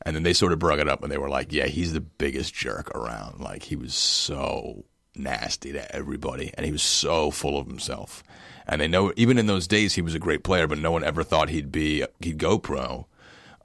And 0.06 0.16
then 0.16 0.24
they 0.24 0.34
sort 0.34 0.52
of 0.52 0.60
brought 0.60 0.80
it 0.80 0.90
up, 0.90 1.04
and 1.04 1.12
they 1.12 1.18
were 1.18 1.30
like, 1.30 1.52
"Yeah, 1.52 1.68
he's 1.68 1.94
the 1.94 2.02
biggest 2.02 2.54
jerk 2.54 2.92
around. 2.92 3.40
Like 3.40 3.64
he 3.64 3.76
was 3.76 3.96
so 3.96 4.86
nasty 5.16 5.72
to 5.72 5.96
everybody, 5.96 6.52
and 6.56 6.66
he 6.66 6.72
was 6.72 6.84
so 6.84 7.32
full 7.32 7.58
of 7.58 7.68
himself. 7.68 8.24
And 8.68 8.82
they 8.82 8.88
know 8.88 9.14
even 9.16 9.38
in 9.38 9.48
those 9.48 9.68
days 9.68 9.94
he 9.94 10.02
was 10.02 10.16
a 10.16 10.20
great 10.20 10.44
player, 10.44 10.68
but 10.68 10.80
no 10.80 10.92
one 10.92 11.04
ever 11.04 11.24
thought 11.24 11.50
he'd 11.50 11.72
be 11.72 12.06
he'd 12.20 12.38
go 12.38 12.60
pro. 12.60 13.08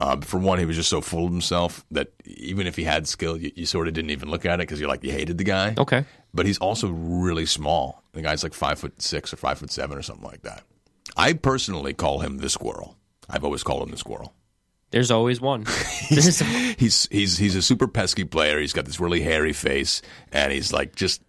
Uh, 0.01 0.19
for 0.21 0.39
one, 0.39 0.57
he 0.57 0.65
was 0.65 0.75
just 0.75 0.89
so 0.89 0.99
full 0.99 1.25
of 1.27 1.31
himself 1.31 1.85
that 1.91 2.07
even 2.25 2.65
if 2.65 2.75
he 2.75 2.83
had 2.83 3.07
skill, 3.07 3.37
you, 3.37 3.51
you 3.55 3.67
sort 3.67 3.87
of 3.87 3.93
didn't 3.93 4.09
even 4.09 4.29
look 4.31 4.45
at 4.47 4.55
it 4.59 4.63
because 4.63 4.79
you're 4.79 4.89
like 4.89 5.03
you 5.03 5.11
hated 5.11 5.37
the 5.37 5.43
guy. 5.43 5.75
Okay. 5.77 6.03
But 6.33 6.47
he's 6.47 6.57
also 6.57 6.89
really 6.89 7.45
small. 7.45 8.03
The 8.13 8.23
guy's 8.23 8.41
like 8.41 8.55
five 8.55 8.79
foot 8.79 8.99
six 8.99 9.31
or 9.31 9.37
five 9.37 9.59
foot 9.59 9.69
seven 9.69 9.97
or 9.97 10.01
something 10.01 10.25
like 10.25 10.41
that. 10.41 10.63
I 11.15 11.33
personally 11.33 11.93
call 11.93 12.19
him 12.21 12.39
the 12.39 12.49
squirrel. 12.49 12.97
I've 13.29 13.43
always 13.43 13.61
called 13.63 13.83
him 13.83 13.91
the 13.91 13.97
squirrel. 13.97 14.33
There's 14.89 15.11
always 15.11 15.39
one. 15.39 15.63
There's- 16.09 16.39
He's 16.79 17.07
he's 17.11 17.37
he's 17.37 17.55
a 17.55 17.61
super 17.61 17.87
pesky 17.87 18.23
player. 18.23 18.59
He's 18.59 18.73
got 18.73 18.85
this 18.85 18.99
really 18.99 19.21
hairy 19.21 19.53
face, 19.53 20.01
and 20.31 20.51
he's 20.51 20.73
like 20.73 20.95
just 20.95 21.21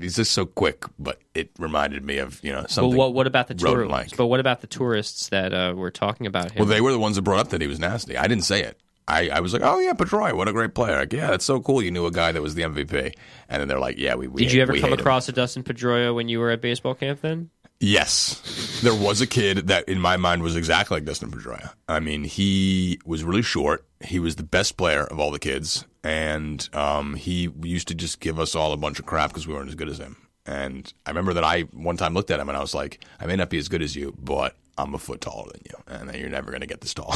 he's 0.00 0.16
just 0.16 0.32
so 0.32 0.46
quick. 0.46 0.84
But 0.98 1.20
it 1.34 1.50
reminded 1.58 2.04
me 2.04 2.18
of 2.18 2.40
you 2.42 2.52
know 2.52 2.62
But 2.62 2.70
something. 2.70 2.96
what 2.96 3.14
what 3.14 3.26
about 3.26 3.48
the 3.48 3.54
tourists? 3.54 4.16
But 4.16 4.26
what 4.26 4.40
about 4.40 4.60
the 4.60 4.66
tourists 4.66 5.28
that 5.28 5.52
uh, 5.52 5.74
were 5.76 5.90
talking 5.90 6.26
about 6.26 6.52
him? 6.52 6.60
Well, 6.60 6.68
they 6.68 6.80
were 6.80 6.92
the 6.92 6.98
ones 6.98 7.16
that 7.16 7.22
brought 7.22 7.40
up 7.40 7.48
that 7.50 7.60
he 7.60 7.66
was 7.66 7.78
nasty. 7.78 8.16
I 8.16 8.26
didn't 8.26 8.44
say 8.44 8.62
it. 8.62 8.78
I, 9.06 9.28
I 9.28 9.40
was 9.40 9.52
like, 9.52 9.60
oh 9.62 9.78
yeah, 9.80 9.92
Pedroia, 9.92 10.34
what 10.34 10.48
a 10.48 10.52
great 10.52 10.74
player. 10.74 10.96
Like, 10.96 11.12
yeah, 11.12 11.26
that's 11.28 11.44
so 11.44 11.60
cool. 11.60 11.82
You 11.82 11.90
knew 11.90 12.06
a 12.06 12.10
guy 12.10 12.32
that 12.32 12.40
was 12.40 12.54
the 12.54 12.62
MVP, 12.62 13.12
and 13.50 13.60
then 13.60 13.68
they're 13.68 13.78
like, 13.78 13.98
yeah, 13.98 14.14
we. 14.14 14.28
we 14.28 14.44
Did 14.44 14.52
you 14.54 14.62
ever 14.62 14.72
come 14.72 14.80
hate 14.82 14.92
him. 14.94 14.98
across 14.98 15.28
a 15.28 15.32
Dustin 15.32 15.62
Pedroia 15.62 16.14
when 16.14 16.28
you 16.30 16.38
were 16.40 16.50
at 16.50 16.62
baseball 16.62 16.94
camp? 16.94 17.20
Then 17.20 17.50
Yes, 17.80 18.80
there 18.82 18.94
was 18.94 19.20
a 19.20 19.26
kid 19.26 19.66
that 19.68 19.86
in 19.88 20.00
my 20.00 20.16
mind 20.16 20.42
was 20.42 20.56
exactly 20.56 20.96
like 20.96 21.04
Dustin 21.04 21.30
Pedroia. 21.30 21.74
I 21.86 22.00
mean, 22.00 22.24
he 22.24 22.98
was 23.04 23.24
really 23.24 23.42
short. 23.42 23.84
He 24.00 24.18
was 24.18 24.36
the 24.36 24.42
best 24.42 24.76
player 24.78 25.04
of 25.04 25.20
all 25.20 25.30
the 25.30 25.38
kids, 25.38 25.84
and 26.04 26.68
um, 26.74 27.14
he 27.14 27.50
used 27.62 27.88
to 27.88 27.94
just 27.94 28.20
give 28.20 28.38
us 28.38 28.54
all 28.54 28.72
a 28.72 28.76
bunch 28.76 29.00
of 29.00 29.06
crap 29.06 29.30
because 29.30 29.48
we 29.48 29.54
weren't 29.54 29.70
as 29.70 29.74
good 29.74 29.88
as 29.88 29.98
him. 29.98 30.16
And 30.46 30.92
I 31.06 31.10
remember 31.10 31.32
that 31.32 31.44
I 31.44 31.62
one 31.62 31.96
time 31.96 32.12
looked 32.12 32.30
at 32.30 32.38
him 32.38 32.48
and 32.50 32.56
I 32.56 32.60
was 32.60 32.74
like, 32.74 33.02
I 33.18 33.26
may 33.26 33.34
not 33.34 33.48
be 33.48 33.56
as 33.58 33.68
good 33.68 33.80
as 33.80 33.96
you, 33.96 34.14
but 34.20 34.54
I'm 34.76 34.94
a 34.94 34.98
foot 34.98 35.22
taller 35.22 35.50
than 35.50 35.62
you, 35.64 35.82
and 35.86 36.14
you're 36.14 36.28
never 36.28 36.50
going 36.50 36.60
to 36.60 36.66
get 36.66 36.82
this 36.82 36.92
tall. 36.92 37.14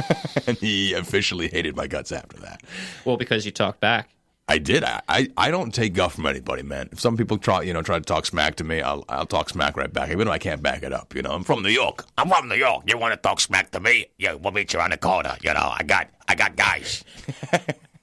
and 0.46 0.56
he 0.58 0.94
officially 0.94 1.46
hated 1.48 1.76
my 1.76 1.86
guts 1.86 2.10
after 2.10 2.38
that. 2.38 2.62
well, 3.04 3.16
because 3.16 3.46
you 3.46 3.52
talk 3.52 3.78
back. 3.80 4.10
I 4.48 4.58
did. 4.58 4.84
I, 4.84 5.02
I, 5.08 5.28
I 5.36 5.50
don't 5.50 5.74
take 5.74 5.92
guff 5.92 6.14
from 6.14 6.26
anybody, 6.26 6.62
man. 6.62 6.88
If 6.92 7.00
some 7.00 7.16
people 7.16 7.36
try, 7.36 7.62
you 7.62 7.72
know, 7.72 7.82
try 7.82 7.98
to 7.98 8.04
talk 8.04 8.26
smack 8.26 8.54
to 8.56 8.64
me, 8.64 8.80
I'll 8.80 9.04
I'll 9.08 9.26
talk 9.26 9.48
smack 9.50 9.76
right 9.76 9.92
back, 9.92 10.10
even 10.10 10.26
though 10.26 10.32
I 10.32 10.38
can't 10.38 10.62
back 10.62 10.84
it 10.84 10.92
up. 10.92 11.14
You 11.14 11.22
know, 11.22 11.30
I'm 11.32 11.42
from 11.42 11.62
New 11.62 11.68
York. 11.68 12.04
I'm 12.16 12.28
from 12.28 12.48
New 12.48 12.54
York. 12.54 12.84
You 12.86 12.96
want 12.96 13.12
to 13.12 13.16
talk 13.16 13.40
smack 13.40 13.72
to 13.72 13.80
me? 13.80 14.06
Yeah, 14.18 14.34
we'll 14.34 14.52
meet 14.52 14.72
you 14.72 14.80
on 14.80 14.90
the 14.90 14.96
corner. 14.96 15.36
You 15.42 15.52
know, 15.52 15.72
I 15.76 15.82
got, 15.82 16.08
I 16.28 16.36
got 16.36 16.56
guys. 16.56 17.04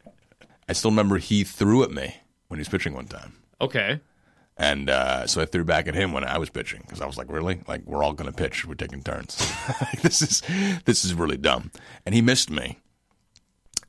I 0.74 0.76
still 0.76 0.90
remember 0.92 1.20
he 1.20 1.44
threw 1.44 1.84
at 1.84 1.92
me 1.92 2.16
when 2.48 2.58
he 2.58 2.62
was 2.62 2.70
pitching 2.70 2.94
one 2.96 3.06
time, 3.06 3.34
Okay. 3.62 4.00
and 4.58 4.90
uh, 4.90 5.28
so 5.28 5.40
I 5.42 5.46
threw 5.46 5.64
back 5.64 5.88
at 5.88 5.94
him 5.94 6.12
when 6.14 6.24
I 6.24 6.40
was 6.40 6.50
pitching 6.50 6.82
because 6.82 7.00
I 7.00 7.06
was 7.06 7.16
like, 7.16 7.30
really, 7.32 7.62
like 7.68 7.84
we're 7.86 8.04
all 8.04 8.14
going 8.14 8.32
to 8.32 8.36
pitch, 8.36 8.66
we're 8.66 8.74
taking 8.76 9.04
turns. 9.04 9.38
this 10.02 10.22
is 10.24 10.42
this 10.86 11.06
is 11.06 11.14
really 11.14 11.38
dumb, 11.38 11.72
and 12.06 12.16
he 12.16 12.22
missed 12.22 12.50
me, 12.50 12.80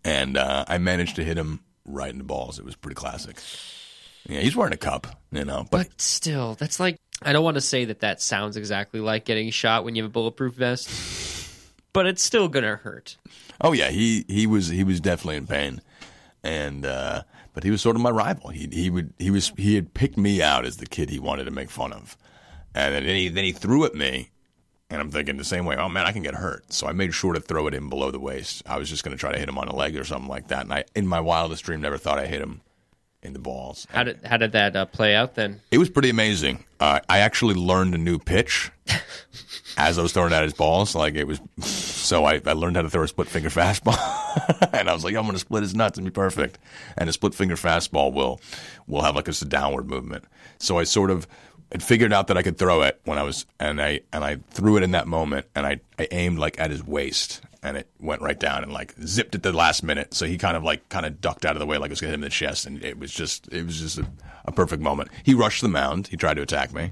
and 0.05 0.37
uh, 0.37 0.65
I 0.69 0.79
managed 0.79 1.17
to 1.17 1.25
hit 1.25 1.37
him 1.39 1.61
right 1.85 2.11
in 2.11 2.19
the 2.19 2.25
balls. 2.25 2.59
It 2.59 2.65
was 2.65 2.77
pretty 2.77 2.95
classic. 2.97 3.37
Yeah, 4.29 4.41
he's 4.41 4.57
wearing 4.57 4.73
a 4.73 4.79
cup, 4.79 5.07
you 5.33 5.45
know, 5.45 5.67
but 5.71 5.89
But 5.89 6.01
still, 6.01 6.55
that's 6.55 6.81
like 6.81 6.97
I 7.23 7.33
don't 7.33 7.45
want 7.45 7.57
to 7.57 7.61
say 7.61 7.85
that 7.87 8.01
that 8.01 8.21
sounds 8.23 8.57
exactly 8.57 9.01
like 9.01 9.25
getting 9.25 9.51
shot 9.51 9.85
when 9.85 9.95
you 9.95 10.03
have 10.03 10.11
a 10.11 10.13
bulletproof 10.13 10.55
vest, 10.55 10.89
but 11.93 12.07
it's 12.07 12.23
still 12.23 12.49
gonna 12.49 12.77
hurt. 12.77 13.17
Oh 13.61 13.73
yeah, 13.73 13.91
he 13.91 14.25
he 14.29 14.47
was 14.47 14.69
he 14.69 14.83
was 14.85 15.01
definitely 15.01 15.37
in 15.37 15.47
pain, 15.47 15.81
and 16.45 16.85
uh, 16.87 17.23
but 17.55 17.65
he 17.65 17.71
was 17.71 17.83
sort 17.83 17.97
of 17.97 18.03
my 18.03 18.11
rival. 18.11 18.51
He 18.51 18.69
he 18.71 18.91
would 18.91 19.13
he 19.19 19.31
was 19.31 19.53
he 19.57 19.75
had 19.75 19.95
picked 19.95 20.17
me 20.17 20.41
out 20.43 20.65
as 20.65 20.77
the 20.77 20.87
kid 20.87 21.11
he 21.11 21.19
wanted 21.19 21.45
to 21.45 21.51
make 21.51 21.71
fun 21.71 21.93
of, 21.93 22.17
and 22.75 22.95
then 22.95 23.05
he 23.05 23.29
then 23.29 23.45
he 23.45 23.53
threw 23.53 23.85
at 23.85 23.95
me, 23.95 24.31
and 24.91 25.01
I'm 25.01 25.11
thinking 25.11 25.39
the 25.39 25.45
same 25.45 25.65
way. 25.65 25.77
Oh 25.77 25.89
man, 25.89 26.07
I 26.07 26.13
can 26.13 26.23
get 26.23 26.35
hurt. 26.35 26.73
So 26.73 26.87
I 26.87 26.93
made 26.93 27.15
sure 27.15 27.33
to 27.33 27.41
throw 27.41 27.67
it 27.67 27.75
him 27.75 27.89
below 27.89 28.11
the 28.11 28.21
waist. 28.21 28.63
I 28.67 28.79
was 28.79 28.89
just 28.89 29.03
going 29.03 29.17
to 29.17 29.21
try 29.21 29.33
to 29.33 29.39
hit 29.39 29.49
him 29.49 29.59
on 29.59 29.67
the 29.67 29.75
leg 29.75 29.97
or 29.97 30.05
something 30.05 30.29
like 30.29 30.49
that. 30.49 30.63
And 30.63 30.73
I 30.73 30.85
in 30.95 31.07
my 31.07 31.21
wildest 31.21 31.65
dream 31.65 31.81
never 31.81 31.99
thought 31.99 32.19
I 32.19 32.27
hit 32.27 32.43
him 32.43 32.61
in 33.25 33.33
the 33.33 33.39
balls. 33.39 33.87
How 33.91 34.05
did 34.05 34.21
how 34.25 34.37
did 34.37 34.53
that 34.53 34.77
uh, 34.77 34.85
play 34.87 35.15
out 35.15 35.35
then? 35.35 35.61
It 35.71 35.79
was 35.79 35.91
pretty 35.91 36.11
amazing. 36.11 36.65
Uh, 36.79 37.01
I 37.09 37.19
actually 37.21 37.55
learned 37.55 37.95
a 37.95 37.99
new 37.99 38.19
pitch 38.19 38.71
as 39.77 39.99
I 39.99 40.03
was 40.03 40.13
throwing 40.13 40.33
at 40.33 40.43
his 40.43 40.53
balls. 40.53 40.95
Like 40.95 41.15
it 41.15 41.27
was, 41.27 41.41
so 41.61 42.25
I, 42.25 42.41
I 42.45 42.53
learned 42.53 42.77
how 42.77 42.83
to 42.83 42.91
throw 42.91 43.03
a 43.03 43.09
split 43.09 43.29
finger 43.29 43.49
fastball, 43.49 43.99
and 44.73 44.89
I 44.89 44.93
was 44.93 45.05
like, 45.05 45.17
I'm 45.17 45.23
going 45.23 45.33
to 45.33 45.39
split 45.39 45.63
his 45.63 45.75
nuts 45.75 45.99
and 45.99 46.05
be 46.05 46.11
perfect. 46.11 46.59
And 46.97 47.09
a 47.09 47.13
split 47.13 47.35
finger 47.35 47.57
fastball 47.57 48.13
will 48.13 48.41
will 48.87 49.03
have 49.03 49.17
like 49.17 49.25
just 49.25 49.43
a 49.43 49.47
downward 49.47 49.89
movement. 49.89 50.25
So 50.59 50.79
I 50.79 50.85
sort 50.85 51.11
of 51.11 51.27
had 51.75 51.83
figured 51.83 52.13
out 52.13 52.29
that 52.29 52.39
I 52.39 52.43
could 52.43 52.57
throw 52.57 52.83
it 52.83 53.01
when 53.05 53.19
I 53.19 53.23
was, 53.25 53.47
and 53.59 53.83
I 53.83 54.01
and 54.13 54.25
I 54.25 54.37
threw 54.51 54.77
it 54.77 54.83
in 54.85 54.93
that 54.93 55.07
moment, 55.09 55.47
and 55.55 55.67
I 55.67 55.81
I 55.99 56.07
aimed 56.13 56.39
like 56.39 56.59
at 56.61 56.71
his 56.71 56.83
waist. 56.83 57.41
and 57.65 57.77
it 57.79 57.89
went 57.99 58.21
right 58.21 58.39
down 58.39 58.63
and 58.63 58.71
like 58.73 58.95
zipped 59.07 59.35
at 59.35 59.43
the 59.43 59.51
last 59.53 59.83
minute. 59.83 60.13
So 60.15 60.27
he 60.27 60.37
kind 60.39 60.55
of 60.57 60.63
like 60.63 60.87
kind 60.91 61.05
of 61.07 61.21
ducked 61.21 61.45
out 61.47 61.57
of 61.57 61.61
the 61.61 61.67
way 61.67 61.79
like 61.79 61.89
it 61.89 61.93
was 61.93 61.99
to 62.01 62.05
hit 62.07 62.15
him 62.15 62.21
in 62.23 62.29
the 62.29 62.31
chest, 62.31 62.67
and 62.67 62.83
it 62.85 62.99
was 62.99 63.13
just 63.13 63.49
it 63.53 63.67
was 63.67 63.81
just 63.81 63.99
a, 63.99 64.07
a 64.45 64.53
perfect 64.53 64.83
moment. 64.83 65.09
He 65.25 65.35
rushed 65.35 65.63
the 65.63 65.69
mound. 65.69 66.07
He 66.09 66.17
tried 66.17 66.35
to 66.35 66.43
attack 66.43 66.73
me, 66.73 66.91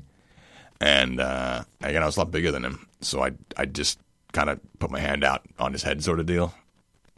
and 0.80 1.20
uh, 1.20 1.62
again 1.82 2.02
I 2.02 2.06
was 2.06 2.16
a 2.16 2.20
lot 2.20 2.30
bigger 2.30 2.50
than 2.50 2.64
him, 2.64 2.86
so 3.00 3.22
I 3.22 3.32
I 3.56 3.66
just 3.66 3.98
kind 4.32 4.50
of 4.50 4.58
put 4.78 4.90
my 4.90 4.98
hand 5.00 5.22
out 5.24 5.42
on 5.58 5.72
his 5.72 5.82
head, 5.84 6.02
sort 6.02 6.18
of 6.18 6.26
deal, 6.26 6.54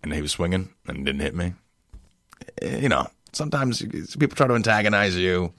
and 0.03 0.13
he 0.13 0.21
was 0.21 0.33
swinging 0.33 0.69
and 0.87 1.07
didn't 1.07 1.21
hit 1.23 1.35
me. 1.35 1.55
Eh, 2.61 2.79
You 2.81 2.89
know, 2.89 3.07
sometimes 3.33 3.81
people 4.19 4.37
try 4.37 4.49
to 4.49 4.55
antagonize 4.55 5.17
you, 5.17 5.53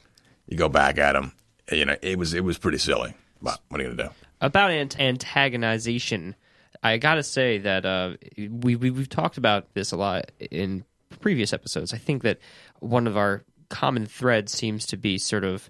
you 0.48 0.58
go 0.58 0.70
back 0.70 0.98
at 1.00 1.14
them. 1.14 1.32
You 1.72 1.86
know, 1.86 1.96
it 2.02 2.18
was 2.18 2.34
it 2.34 2.44
was 2.44 2.58
pretty 2.58 2.78
silly. 2.78 3.14
But 3.42 3.60
what 3.70 3.80
are 3.80 3.84
you 3.84 3.90
gonna 3.96 4.10
do? 4.10 4.16
about 4.42 4.72
ant- 4.72 4.98
antagonization, 4.98 6.36
I 6.84 6.98
gotta 6.98 7.24
say 7.24 7.58
that 7.60 7.86
uh, 7.86 8.14
we, 8.38 8.76
we 8.76 8.92
we've 8.92 9.10
talked 9.10 9.38
about 9.38 9.74
this 9.74 9.92
a 9.92 9.98
lot 9.98 10.32
in 10.40 10.84
previous 11.20 11.54
episodes. 11.54 11.94
I 11.94 11.98
think 11.98 12.24
that 12.24 12.40
one 12.80 13.08
of 13.08 13.18
our 13.18 13.44
common 13.70 14.06
threads 14.06 14.52
seems 14.52 14.86
to 14.88 14.98
be 14.98 15.18
sort 15.18 15.44
of 15.44 15.70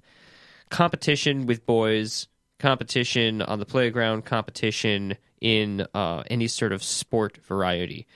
competition 0.69 1.45
with 1.45 1.65
boys, 1.65 2.27
competition 2.59 3.41
on 3.41 3.59
the 3.59 3.65
playground, 3.65 4.25
competition 4.25 5.15
in 5.39 5.85
uh, 5.93 6.23
any 6.29 6.47
sort 6.47 6.73
of 6.73 6.83
sport 6.83 7.37
variety, 7.45 8.07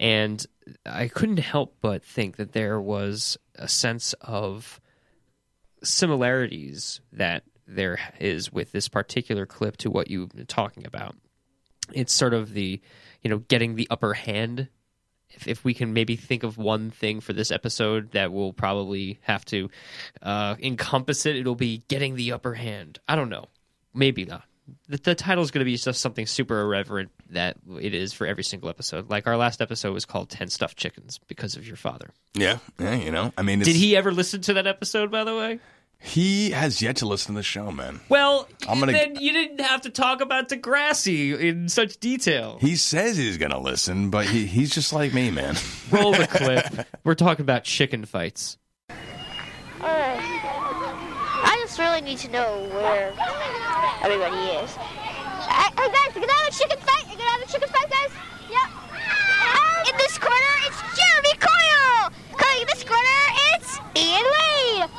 and 0.00 0.44
I 0.86 1.08
couldn't 1.08 1.38
help 1.38 1.76
but 1.80 2.04
think 2.04 2.36
that 2.36 2.52
there 2.52 2.80
was 2.80 3.36
a 3.54 3.68
sense 3.68 4.14
of 4.20 4.80
similarities 5.82 7.00
that 7.12 7.44
there 7.66 7.98
is 8.18 8.52
with 8.52 8.72
this 8.72 8.88
particular 8.88 9.46
clip 9.46 9.76
to 9.78 9.90
what 9.90 10.10
you've 10.10 10.30
been 10.30 10.46
talking 10.46 10.86
about. 10.86 11.14
It's 11.92 12.12
sort 12.12 12.34
of 12.34 12.52
the, 12.52 12.80
you 13.22 13.30
know, 13.30 13.38
getting 13.38 13.76
the 13.76 13.88
upper 13.90 14.14
hand. 14.14 14.68
If, 15.30 15.46
if 15.46 15.64
we 15.64 15.74
can 15.74 15.92
maybe 15.92 16.16
think 16.16 16.42
of 16.42 16.56
one 16.56 16.90
thing 16.90 17.20
for 17.20 17.34
this 17.34 17.50
episode 17.50 18.12
that 18.12 18.32
will 18.32 18.52
probably 18.52 19.18
have 19.22 19.44
to 19.46 19.68
uh, 20.22 20.56
encompass 20.60 21.26
it, 21.26 21.36
it'll 21.36 21.54
be 21.54 21.84
getting 21.88 22.16
the 22.16 22.32
upper 22.32 22.54
hand. 22.54 22.98
I 23.06 23.16
don't 23.16 23.28
know. 23.28 23.46
Maybe 23.94 24.24
not. 24.24 24.44
The, 24.88 24.96
the 24.98 25.14
title 25.14 25.42
is 25.44 25.50
going 25.50 25.60
to 25.60 25.64
be 25.64 25.76
just 25.76 26.00
something 26.00 26.26
super 26.26 26.60
irreverent 26.60 27.10
that 27.30 27.56
it 27.80 27.94
is 27.94 28.12
for 28.12 28.26
every 28.26 28.44
single 28.44 28.68
episode. 28.68 29.08
Like 29.10 29.26
our 29.26 29.36
last 29.36 29.60
episode 29.60 29.92
was 29.94 30.04
called 30.04 30.30
10 30.30 30.48
Stuffed 30.48 30.76
Chickens 30.76 31.18
because 31.28 31.56
of 31.56 31.66
your 31.66 31.76
father. 31.76 32.10
Yeah, 32.34 32.58
yeah, 32.78 32.94
you 32.94 33.10
know. 33.10 33.32
I 33.36 33.42
mean, 33.42 33.60
it's, 33.60 33.68
Did 33.68 33.76
he 33.76 33.96
ever 33.96 34.12
listen 34.12 34.40
to 34.42 34.54
that 34.54 34.66
episode, 34.66 35.10
by 35.10 35.24
the 35.24 35.34
way? 35.36 35.60
He 36.00 36.52
has 36.52 36.80
yet 36.80 36.96
to 36.98 37.06
listen 37.06 37.34
to 37.34 37.40
the 37.40 37.42
show, 37.42 37.72
man. 37.72 37.98
Well, 38.08 38.48
I'm 38.68 38.78
gonna- 38.78 38.92
then 38.92 39.16
you 39.16 39.32
didn't 39.32 39.60
have 39.60 39.80
to 39.80 39.90
talk 39.90 40.20
about 40.20 40.48
Degrassi 40.48 41.36
in 41.36 41.68
such 41.68 41.98
detail. 41.98 42.58
He 42.60 42.76
says 42.76 43.16
he's 43.16 43.36
gonna 43.36 43.58
listen, 43.58 44.08
but 44.10 44.26
he, 44.26 44.46
he's 44.46 44.70
just 44.70 44.92
like 44.92 45.12
me, 45.12 45.32
man. 45.32 45.56
Roll 45.90 46.12
the 46.12 46.26
clip. 46.30 46.86
We're 47.02 47.14
talking 47.16 47.42
about 47.42 47.64
chicken 47.64 48.04
fights. 48.04 48.58
Alright. 49.80 50.20
I 50.20 51.64
just 51.78 51.90
really 51.90 52.00
need 52.02 52.18
to 52.18 52.28
know 52.30 52.66
where 52.74 53.12
everybody 54.02 54.34
is. 54.58 54.74
Hey, 54.74 55.70
oh, 55.78 55.82
hey 55.82 55.90
guys, 55.94 56.10
you 56.14 56.20
gonna 56.20 56.32
have 56.32 56.48
a 56.48 56.50
chicken 56.50 56.78
fight? 56.78 57.04
You 57.06 57.16
gonna 57.16 57.30
have 57.30 57.42
a 57.42 57.46
chicken 57.46 57.68
fight, 57.68 57.88
guys? 57.88 58.10
Yep. 58.50 58.68
In 59.86 59.94
this 59.98 60.18
corner, 60.18 60.54
it's 60.66 60.82
Jeremy 60.98 61.34
Coyle. 61.38 62.10
Coming 62.36 62.62
in 62.62 62.66
this 62.66 62.82
corner, 62.82 63.20
it's 63.54 63.78
Ian 63.94 64.26
Wade. 64.26 64.90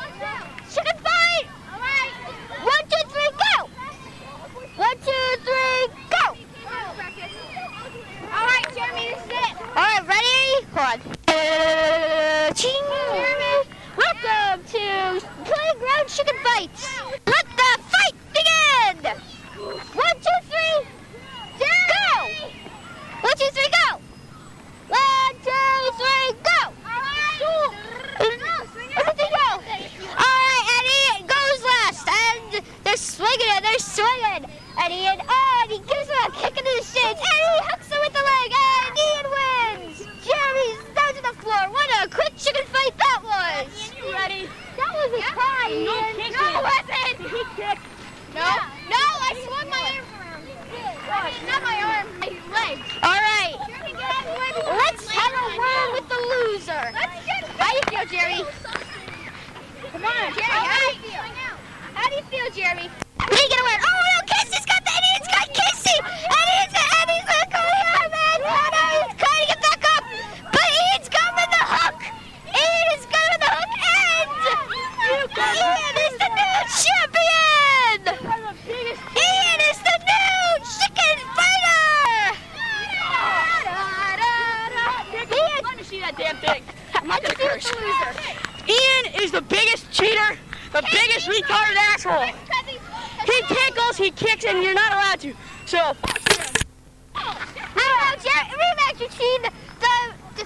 Chicken 0.71 0.97
fight. 1.03 1.45
Alright. 1.73 2.15
One, 2.63 2.83
two, 2.87 3.03
three, 3.11 3.31
go. 3.35 3.67
One, 4.77 4.97
two, 5.03 5.27
three, 5.43 5.83
go. 6.15 6.25
Alright, 8.31 8.67
Jeremy, 8.73 9.03
this 9.11 9.23
is 9.25 9.31
it. 9.35 9.51
Alright, 9.75 10.07
ready? 10.07 10.63
Hold 10.71 10.87
on. 10.87 10.99
Uh, 11.27 12.53
ching. 12.53 12.71
Welcome 13.97 14.63
to 14.65 15.19
Playground 15.43 16.07
Chicken 16.07 16.35
Fights. 16.43 16.87
Let 17.27 17.45
the 17.57 17.69
fight 17.83 18.15
begin. 18.31 19.11
One, 19.93 20.17
two, 20.23 20.39
three, 20.47 20.77
go. 21.59 22.15
One, 23.19 23.35
two, 23.35 23.49
three, 23.51 23.71
go. 23.75 23.89
One, 24.87 25.35
two, 25.43 25.91
three, 25.97 26.31
go. 26.43 26.59
Everything 28.19 29.31
go. 29.31 29.51
All 30.17 30.35
right, 30.39 30.65
Eddie 30.79 31.27
goes 31.27 31.61
last, 31.63 32.07
and 32.07 32.63
they're 32.83 32.97
swinging 32.97 33.51
it. 33.57 33.63
They're 33.63 33.79
swinging. 33.79 34.45
And 34.81 34.93
Ian, 34.93 35.19
oh, 35.27 35.59
and 35.63 35.71
he 35.71 35.79
gives 35.79 36.07
him 36.07 36.17
a 36.25 36.31
kick 36.31 36.57
in 36.57 36.63
the 36.63 36.83
shins, 36.83 37.19
and 37.19 37.19
he 37.19 37.59
hooks 37.67 37.89
him 37.91 37.99
with 37.99 38.13
the 38.13 38.23
leg, 38.23 38.51
and 38.55 38.97
Ian 38.97 39.27
wins. 39.35 39.97
Jeremy's 40.23 40.83
down 40.95 41.13
to 41.15 41.21
the 41.21 41.35
floor. 41.43 41.67
What 41.69 41.89
a 41.99 42.07
quick 42.09 42.33
chicken 42.37 42.63
fight 42.71 42.95
that 42.97 43.19
was. 43.23 43.67
Ian, 43.75 44.07
you 44.07 44.13
ready? 44.13 44.49
That 44.77 44.91
was 44.95 45.11
a 45.11 45.21
try, 45.35 45.67
Ian. 45.69 45.85
No, 45.85 46.23
kick 46.23 46.31
no, 46.31 46.43
it 46.47 46.63
wasn't. 46.63 47.17
He 47.29 47.41
kicked. 47.59 47.83
No, 48.33 48.47
no, 48.87 49.03
I 49.19 49.35
swung 49.43 49.67
my 49.67 49.83
arm 49.99 50.07
around. 50.15 50.47
Not 51.47 51.59
my 51.63 51.77
arm, 51.83 52.07
my 52.19 52.31
leg. 52.55 52.79
All 53.03 53.19
right. 53.19 53.57
Let's 54.63 55.07
have 55.09 55.33
a 55.35 55.45
word 55.59 55.89
with 55.99 56.07
the 56.07 56.19
loser. 56.31 56.85
How 57.59 57.67
do 57.67 57.75
you 57.75 57.83
feel, 57.91 58.05
Jeremy? 58.07 58.43
Come 59.91 60.05
on, 60.05 60.31
Jeremy. 60.31 60.47
How 60.47 60.79
do 60.79 60.95
you 60.95 61.03
feel? 61.03 61.23
How 61.93 62.07
do 62.09 62.15
you 62.15 62.23
feel, 62.31 62.47
Jeremy? 62.55 62.87
We 63.19 63.41
get 63.49 63.59
a 63.59 63.63
word. 63.67 63.81
Oh 63.83 63.99
no, 63.99 64.17
Kissie's 64.31 64.65
got 64.65 64.79
the 64.85 64.91
Eddie's 64.95 65.27
got 65.27 65.47
Kissy. 65.51 65.95
Eddie's 65.99 66.71
Eddie's 66.71 67.27
like, 67.27 67.51
oh 67.51 67.59
yeah, 67.59 68.07
man. 68.07 68.39
Oh 68.39 68.67
no, 68.71 68.83
he's 68.95 69.15
trying 69.19 69.43
to 69.43 69.47
get 69.51 69.59
back 69.59 69.81
up, 69.97 70.03
but 70.53 70.67
Ian's 70.79 71.09
coming 71.09 71.49
the 71.51 71.63
hook. 71.67 71.99
Ian 72.47 72.87
is 72.95 73.05
coming 73.11 73.39
the 73.43 73.51
hook, 73.51 73.73
and 73.75 74.29
Ian 75.59 75.95
is 76.07 76.15
the 76.21 76.29
new 76.39 76.55
champion. 76.79 77.97
Ian 78.69 79.59
is 79.69 79.79
the 79.83 79.95
new 80.09 80.45
chicken 80.63 81.17
fighter. 81.35 82.39
Ian, 85.13 85.61
Let 85.63 85.75
me 85.77 85.83
see 85.83 85.99
that 85.99 86.15
damn 86.17 86.37
thing. 86.37 86.63
I'm 86.95 87.07
not 87.07 87.21
how 87.23 87.29
do 87.29 87.35
gonna 87.35 87.53
you 87.55 87.59
feel 87.59 87.69
curse. 87.69 87.69
the 87.69 87.77
loser? 87.77 88.11
Ian 88.69 89.23
is 89.23 89.31
the 89.31 89.41
biggest 89.41 89.91
cheater, 89.91 90.37
the 90.73 90.81
biggest 90.91 91.27
retarded 91.27 91.77
asshole. 91.93 92.29
He 93.25 93.41
tickles, 93.47 93.97
he 93.97 94.11
kicks, 94.11 94.45
and 94.45 94.63
you're 94.63 94.73
not 94.73 94.93
allowed 94.93 95.19
to. 95.21 95.33
So, 95.65 95.93
Hello, 97.13 98.15
Jer- 98.23 98.49
rematch 98.55 98.99
between 98.99 99.41
the, 99.43 99.51
the 100.37 100.45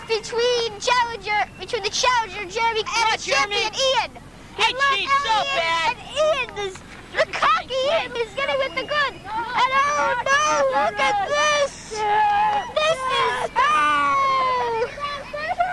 between 0.63 0.79
challenger 0.79 1.51
between 1.59 1.83
the 1.83 1.89
challenger 1.89 2.45
Jeremy 2.45 2.79
and 2.79 2.87
on, 2.87 3.11
the 3.11 3.17
champion 3.17 3.59
Ian. 3.59 4.11
He 4.55 4.63
And 4.63 4.73
look, 4.73 4.95
cheats 4.95 5.11
so 5.23 5.43
bad. 5.55 5.97
And 5.97 6.07
Ian 6.15 6.67
is 6.67 6.75
the 7.11 7.25
cocky 7.31 7.73
Ian 7.91 8.15
is 8.15 8.33
getting 8.33 8.57
with 8.59 8.75
the 8.75 8.83
good. 8.83 9.13
And 9.13 9.23
oh 9.27 10.15
no, 10.23 10.43
look 10.71 10.99
at 10.99 11.27
this. 11.27 11.89
This 11.89 11.99
is 11.99 13.51
oh. 13.55 14.89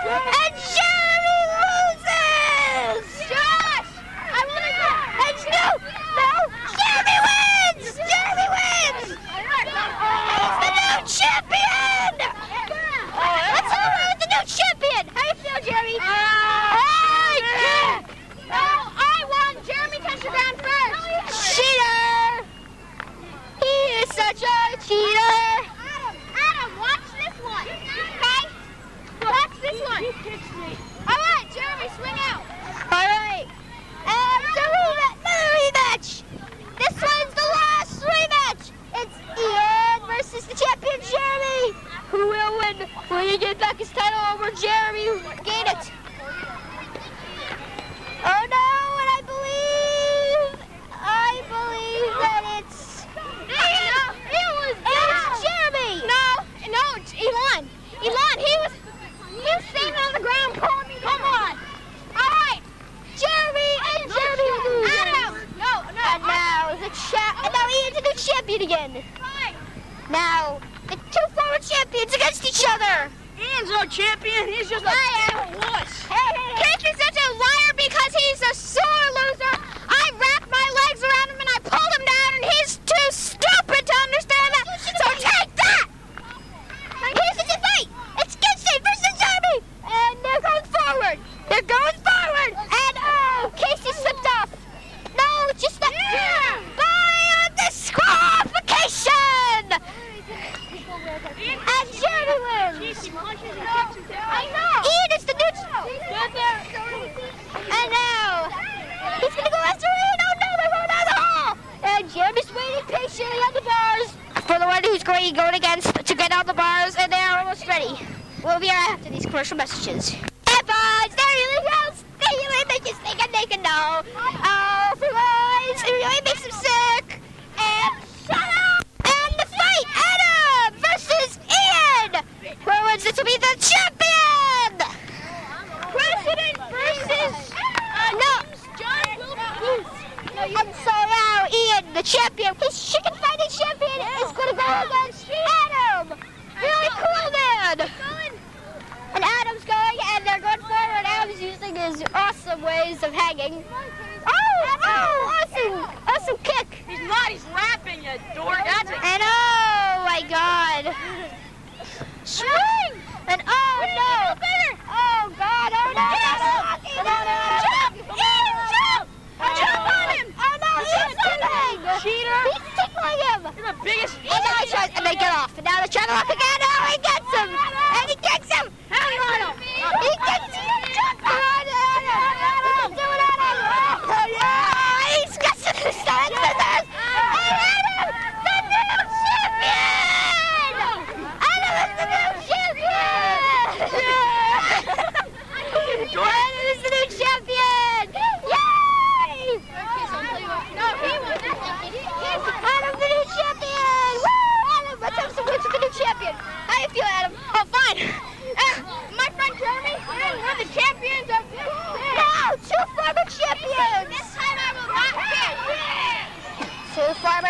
And 0.06 0.49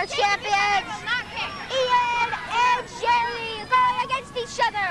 Two 0.01 0.07
champions. 0.17 0.89
Ian 1.69 2.33
and 2.33 2.89
Jerry 2.89 3.61
going 3.69 3.99
against 4.09 4.33
each 4.33 4.57
other. 4.65 4.89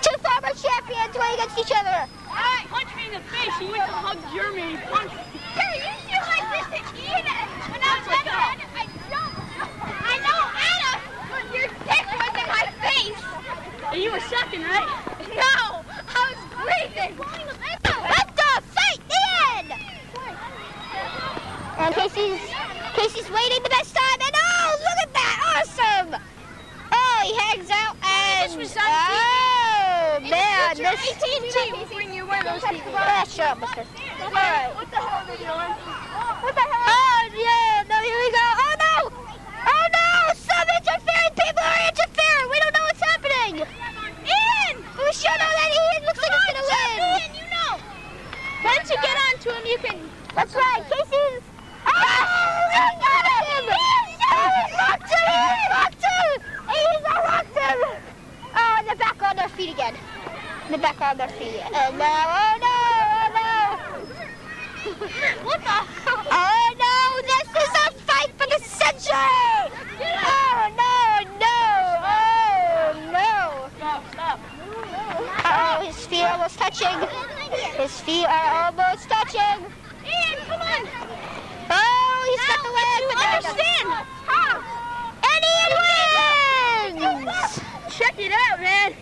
Two 0.00 0.16
former 0.24 0.56
champions 0.56 1.12
going 1.12 1.34
against 1.36 1.58
each 1.60 1.68
other. 1.76 2.08
Alright, 2.24 2.64
punch 2.72 2.96
me 2.96 3.12
in 3.12 3.12
the 3.12 3.20
face. 3.28 3.52
He 3.60 3.68
went 3.68 3.84
to 3.84 3.92
hug 3.92 4.16
Jeremy. 4.32 4.80
Punch 4.88 5.12
me. 5.12 5.20
Jerry, 5.52 5.84
you 5.84 5.92
feel 6.00 6.24
like 6.32 6.48
this 6.48 6.64
to 6.64 6.80
Ian 6.96 7.28
when 7.68 7.80
I 7.84 8.00
was 8.00 8.08
back 8.08 8.24
then? 8.24 8.56
I 8.72 8.88
don't. 9.12 9.36
I 9.84 10.16
know, 10.24 10.40
Adam. 10.64 11.04
But 11.28 11.44
your 11.52 11.68
dick 11.68 12.08
was 12.08 12.40
in 12.40 12.48
my 12.48 12.64
face. 12.88 13.20
And 13.92 14.00
you 14.00 14.08
were 14.16 14.24
second, 14.32 14.64
right? 14.64 14.88
No, 15.28 15.84
I 15.84 16.24
was 16.32 16.40
breathing. 16.56 17.20
Let 17.20 18.32
the 18.32 18.64
fight 18.72 19.04
in. 19.12 19.76
And 21.76 21.92
Casey's 21.94 22.53
Casey's 23.04 23.30
waiting 23.30 23.62
the 23.62 23.68
best 23.68 23.94
time, 23.94 24.16
and 24.16 24.32
oh, 24.32 24.80
look 24.80 24.98
at 25.04 25.12
that, 25.12 25.36
awesome! 25.52 26.16
Oh, 26.88 27.20
he 27.20 27.36
hangs 27.36 27.68
out 27.68 28.00
and 28.00 28.48
oh, 28.48 28.56
This 28.56 28.72
was 28.72 28.76
on 28.80 28.88
oh 28.88 30.24
man, 30.24 30.72
Your 30.80 30.96
this 30.96 31.12
AT&T 31.12 31.52
will 31.76 31.84
bring 31.92 32.14
you 32.16 32.24
one 32.24 32.40
of 32.40 32.48
those 32.48 32.64
people. 32.64 32.96
Shut 33.28 33.60
up, 33.60 33.60
Mister. 33.60 33.84
What 33.84 34.88
the 34.88 34.96
hell 34.96 35.20
are 35.20 35.28
they 35.28 35.36
doing? 35.36 35.72
What 36.48 36.54
the 36.56 36.64
hell? 36.64 36.96
Oh 36.96 37.28
yeah, 37.36 37.84
no, 37.92 37.96
here 38.00 38.16
we 38.24 38.28
go. 38.32 38.46
Oh 38.64 38.72
no! 38.72 38.96
Oh 39.68 39.84
no! 39.92 40.08
Some 40.40 40.64
interfering 40.64 41.34
people 41.36 41.60
are 41.60 41.84
interfering. 41.84 42.46
We 42.48 42.56
don't 42.56 42.72
know 42.72 42.88
what's 42.88 43.04
happening. 43.04 43.68
Ian, 43.68 44.80
we 44.80 45.12
should 45.12 45.36
know 45.36 45.52
that 45.52 45.68
Ian 45.76 46.08
looks 46.08 46.24
like 46.24 46.32
he's 46.40 46.56
gonna 46.56 46.72
win. 46.72 47.04
Ian, 47.04 47.36
you 47.36 47.46
know. 47.52 47.76
Once 48.64 48.88
you 48.88 48.96
get 48.96 49.12
onto 49.28 49.52
him, 49.52 49.64
you 49.68 49.76
can. 49.76 50.00
That's 50.32 50.56
right. 50.56 50.80
Casey's. 50.88 51.44
Oh, 51.86 51.90
he 52.72 52.80
got 53.00 53.24
him! 53.44 53.64
Oh, 53.68 54.48
he 54.66 54.72
locked 54.74 55.10
him! 55.12 55.28
He 55.60 55.66
locked 55.70 56.02
him! 56.02 56.28
He's 56.72 57.02
locked 57.04 57.56
him! 57.56 57.78
Oh, 58.56 58.76
and 58.78 58.84
they're 58.88 58.96
back 58.96 59.22
on 59.22 59.36
their 59.36 59.48
feet 59.50 59.72
again. 59.74 59.94
They're 60.68 60.78
back 60.78 61.00
on 61.00 61.16
their 61.18 61.28
feet. 61.28 61.60
And 61.72 61.98
now, 61.98 62.24
oh 62.40 62.56
no! 62.58 62.76
Oh 63.04 63.28
no! 63.36 63.50
what 65.44 65.60
the? 65.60 65.78
Oh 66.32 66.66
no! 66.78 66.96
This 67.22 67.48
is 67.62 67.72
a 67.76 67.90
fight 68.02 68.32
for 68.38 68.46
the 68.48 68.58
century! 68.64 69.70
Oh 70.24 70.70
no! 70.74 70.94
No! 71.38 71.60
Oh 72.10 72.92
no! 73.12 73.68
Stop, 73.76 74.02
stop. 74.12 74.40
Oh, 75.46 75.84
his 75.86 76.06
feet 76.06 76.22
are 76.22 76.32
almost 76.32 76.58
touching. 76.58 77.08
His 77.76 78.00
feet 78.00 78.26
are 78.26 78.64
almost 78.64 79.08
touching. 79.08 79.66
Ian, 80.04 80.38
come 80.46 80.60
on. 80.60 80.88
Oh, 81.70 82.28
he's 82.30 82.44
got 82.46 82.60
the 82.62 82.68
leg. 82.68 83.00
You 83.00 83.08
but 83.08 83.16
now- 83.16 83.36
understand? 83.36 83.86
And 85.32 85.42
Ian 87.00 87.24
wins! 87.24 87.60
Check 87.88 88.14
it 88.18 88.32
out, 88.32 88.60
man. 88.60 88.92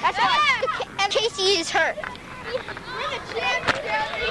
That's 0.00 0.18
right. 0.18 0.86
And 0.98 1.12
Casey 1.12 1.60
is 1.60 1.70
hurt. 1.70 1.96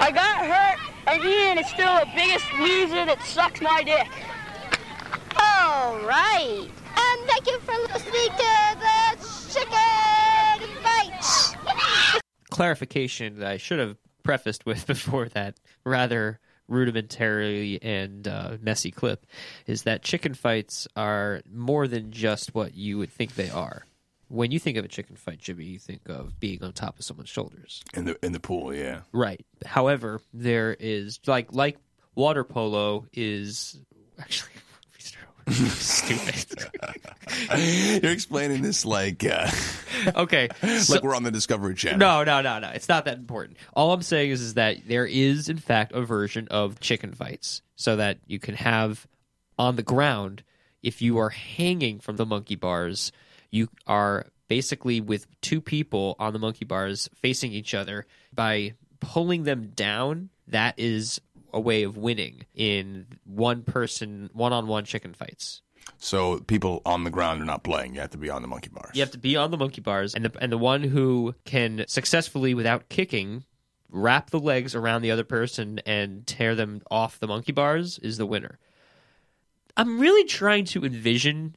I 0.01 0.11
got 0.41 0.77
hurt, 0.77 0.79
and 1.07 1.23
Ian 1.23 1.57
is 1.59 1.67
still 1.67 1.99
the 1.99 2.07
biggest 2.15 2.45
loser 2.59 3.05
that 3.05 3.21
sucks 3.23 3.61
my 3.61 3.83
dick. 3.83 4.07
All 5.37 5.99
right. 5.99 6.67
And 6.97 7.29
thank 7.29 7.47
you 7.47 7.59
for 7.59 7.73
listening 7.93 8.29
to 8.37 8.77
the 8.79 9.53
chicken 9.53 10.81
fight. 10.81 12.21
clarification 12.49 13.39
that 13.39 13.51
I 13.51 13.57
should 13.57 13.79
have 13.79 13.97
prefaced 14.23 14.65
with 14.65 14.85
before 14.87 15.29
that 15.29 15.55
rather 15.85 16.39
rudimentary 16.67 17.79
and 17.81 18.27
uh, 18.27 18.57
messy 18.61 18.91
clip 18.91 19.25
is 19.67 19.83
that 19.83 20.03
chicken 20.03 20.33
fights 20.33 20.87
are 20.95 21.41
more 21.51 21.87
than 21.87 22.11
just 22.11 22.53
what 22.55 22.75
you 22.75 22.97
would 22.97 23.11
think 23.11 23.35
they 23.35 23.49
are. 23.49 23.83
When 24.31 24.51
you 24.51 24.59
think 24.59 24.77
of 24.77 24.85
a 24.85 24.87
chicken 24.87 25.17
fight, 25.17 25.39
Jimmy, 25.39 25.65
you 25.65 25.77
think 25.77 26.07
of 26.07 26.39
being 26.39 26.63
on 26.63 26.71
top 26.71 26.97
of 26.97 27.03
someone's 27.05 27.29
shoulders. 27.29 27.83
in 27.93 28.05
the 28.05 28.17
in 28.25 28.31
the 28.31 28.39
pool. 28.39 28.73
Yeah, 28.73 29.01
Right. 29.11 29.45
However, 29.65 30.21
there 30.33 30.75
is 30.79 31.19
like 31.27 31.53
like 31.53 31.77
water 32.15 32.43
polo 32.45 33.05
is 33.13 33.79
actually 34.19 34.51
stupid. 35.51 36.69
you're 38.03 38.11
explaining 38.11 38.61
this 38.61 38.85
like 38.85 39.23
uh, 39.25 39.49
okay. 40.15 40.47
so- 40.79 40.93
like 40.93 41.03
we're 41.03 41.15
on 41.15 41.23
the 41.23 41.31
Discovery 41.31 41.75
Channel. 41.75 41.99
No, 41.99 42.23
no, 42.23 42.41
no, 42.41 42.59
no. 42.59 42.69
It's 42.69 42.87
not 42.87 43.05
that 43.05 43.17
important. 43.17 43.57
All 43.73 43.91
I'm 43.91 44.01
saying 44.01 44.31
is, 44.31 44.41
is 44.41 44.53
that 44.53 44.87
there 44.87 45.05
is, 45.05 45.49
in 45.49 45.57
fact, 45.57 45.91
a 45.93 46.01
version 46.01 46.47
of 46.49 46.79
chicken 46.79 47.13
fights, 47.13 47.61
so 47.75 47.95
that 47.97 48.19
you 48.27 48.39
can 48.39 48.55
have 48.55 49.07
on 49.57 49.75
the 49.75 49.83
ground. 49.83 50.43
If 50.83 51.01
you 51.01 51.19
are 51.19 51.29
hanging 51.29 51.99
from 51.99 52.15
the 52.15 52.25
monkey 52.25 52.55
bars, 52.55 53.11
you 53.51 53.69
are 53.85 54.25
basically 54.47 54.99
with 54.99 55.27
two 55.41 55.61
people 55.61 56.15
on 56.19 56.33
the 56.33 56.39
monkey 56.39 56.65
bars 56.65 57.09
facing 57.15 57.53
each 57.53 57.73
other 57.73 58.05
by 58.33 58.73
pulling 58.99 59.43
them 59.43 59.71
down. 59.75 60.29
That 60.47 60.75
is 60.77 61.21
a 61.53 61.59
way 61.59 61.83
of 61.83 61.97
winning 61.97 62.45
in 62.55 63.07
one 63.25 63.63
person, 63.63 64.29
one 64.33 64.53
on 64.53 64.67
one 64.67 64.85
chicken 64.85 65.13
fights. 65.13 65.61
So 65.97 66.39
people 66.39 66.81
on 66.85 67.03
the 67.03 67.09
ground 67.09 67.41
are 67.41 67.45
not 67.45 67.63
playing. 67.63 67.95
You 67.95 68.01
have 68.01 68.09
to 68.11 68.17
be 68.17 68.29
on 68.29 68.41
the 68.41 68.47
monkey 68.47 68.69
bars. 68.69 68.91
You 68.93 69.01
have 69.01 69.11
to 69.11 69.17
be 69.17 69.35
on 69.35 69.51
the 69.51 69.57
monkey 69.57 69.81
bars, 69.81 70.15
and 70.15 70.25
the 70.25 70.31
and 70.41 70.51
the 70.51 70.57
one 70.57 70.83
who 70.83 71.35
can 71.45 71.85
successfully, 71.87 72.53
without 72.53 72.89
kicking, 72.89 73.43
wrap 73.89 74.29
the 74.29 74.39
legs 74.39 74.73
around 74.73 75.01
the 75.01 75.11
other 75.11 75.23
person 75.23 75.79
and 75.85 76.25
tear 76.25 76.55
them 76.55 76.81
off 76.89 77.19
the 77.19 77.27
monkey 77.27 77.51
bars 77.51 77.99
is 77.99 78.17
the 78.17 78.25
winner. 78.25 78.57
I'm 79.77 79.99
really 79.99 80.25
trying 80.25 80.65
to 80.65 80.85
envision 80.85 81.55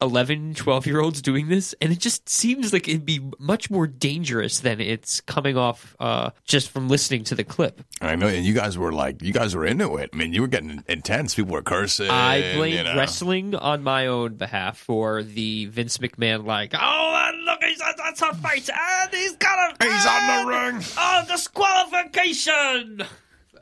11, 0.00 0.54
12 0.54 0.86
year 0.86 1.00
olds 1.00 1.20
doing 1.22 1.48
this, 1.48 1.74
and 1.80 1.92
it 1.92 1.98
just 1.98 2.28
seems 2.28 2.72
like 2.72 2.88
it'd 2.88 3.04
be 3.04 3.20
much 3.38 3.70
more 3.70 3.86
dangerous 3.86 4.60
than 4.60 4.80
it's 4.80 5.20
coming 5.22 5.56
off 5.56 5.96
uh, 5.98 6.30
just 6.44 6.70
from 6.70 6.88
listening 6.88 7.24
to 7.24 7.34
the 7.34 7.44
clip. 7.44 7.82
I 8.00 8.16
know, 8.16 8.28
and 8.28 8.44
you 8.44 8.54
guys 8.54 8.78
were 8.78 8.92
like, 8.92 9.22
you 9.22 9.32
guys 9.32 9.54
were 9.56 9.66
into 9.66 9.96
it. 9.96 10.10
I 10.12 10.16
mean, 10.16 10.32
you 10.32 10.42
were 10.42 10.48
getting 10.48 10.84
intense. 10.88 11.34
People 11.34 11.52
were 11.52 11.62
cursing. 11.62 12.10
I 12.10 12.54
blame 12.54 12.74
you 12.74 12.84
know. 12.84 12.96
wrestling 12.96 13.54
on 13.54 13.82
my 13.82 14.06
own 14.06 14.34
behalf 14.34 14.78
for 14.78 15.22
the 15.22 15.66
Vince 15.66 15.98
McMahon, 15.98 16.44
like, 16.44 16.74
oh, 16.78 17.30
look, 17.44 17.62
he's, 17.62 17.78
that's 17.78 18.22
a 18.22 18.34
fight, 18.34 18.68
and 18.70 19.10
he's 19.12 19.36
got 19.36 19.80
a. 19.80 19.84
He's 19.84 20.06
on 20.06 20.46
the 20.46 20.50
ring. 20.50 20.84
Oh, 20.96 21.24
disqualification! 21.28 23.04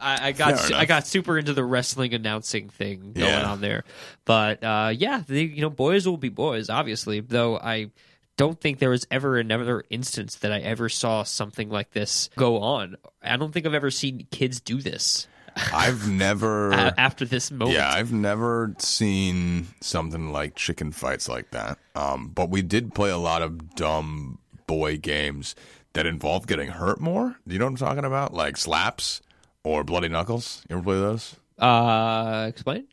I, 0.00 0.28
I 0.28 0.32
got 0.32 0.72
I 0.72 0.84
got 0.84 1.06
super 1.06 1.38
into 1.38 1.52
the 1.52 1.64
wrestling 1.64 2.14
announcing 2.14 2.68
thing 2.68 3.12
going 3.12 3.26
Yeah. 3.26 3.50
on 3.50 3.60
there, 3.60 3.84
but 4.24 4.62
uh, 4.62 4.92
yeah, 4.96 5.22
the, 5.26 5.42
you 5.44 5.60
know, 5.60 5.70
boys 5.70 6.06
will 6.06 6.16
be 6.16 6.28
boys, 6.28 6.68
obviously. 6.70 7.20
Though 7.20 7.58
I 7.58 7.90
don't 8.36 8.60
think 8.60 8.78
there 8.78 8.90
was 8.90 9.06
ever 9.10 9.38
another 9.38 9.84
instance 9.90 10.36
that 10.36 10.52
I 10.52 10.60
ever 10.60 10.88
saw 10.88 11.22
something 11.22 11.70
like 11.70 11.92
this 11.92 12.28
go 12.36 12.60
on. 12.60 12.96
I 13.22 13.36
don't 13.36 13.52
think 13.52 13.64
I've 13.66 13.74
ever 13.74 13.90
seen 13.90 14.26
kids 14.30 14.60
do 14.60 14.82
this 14.82 15.26
I've 15.72 16.06
never. 16.10 16.72
after 16.74 17.24
this 17.24 17.50
moment. 17.50 17.76
Yeah, 17.78 17.90
I've 17.90 18.12
never 18.12 18.74
seen 18.78 19.68
something 19.80 20.32
like 20.32 20.54
chicken 20.54 20.92
fights 20.92 21.28
like 21.30 21.50
that. 21.52 21.78
Um, 21.94 22.28
but 22.28 22.50
we 22.50 22.60
did 22.62 22.94
play 22.94 23.08
a 23.10 23.16
lot 23.16 23.40
of 23.42 23.74
dumb 23.74 24.38
boy 24.66 24.98
games 24.98 25.54
that 25.94 26.04
involved 26.04 26.46
getting 26.46 26.68
hurt 26.68 27.00
more. 27.00 27.36
You 27.46 27.58
know 27.58 27.64
what 27.64 27.70
I'm 27.70 27.76
talking 27.76 28.04
about? 28.04 28.34
Like 28.34 28.58
slaps 28.58 29.22
or 29.66 29.82
bloody 29.82 30.08
knuckles. 30.08 30.62
You 30.70 30.76
ever 30.76 30.84
play 30.84 30.94
those? 30.94 31.34
Uh, 31.58 32.46
explain. 32.48 32.86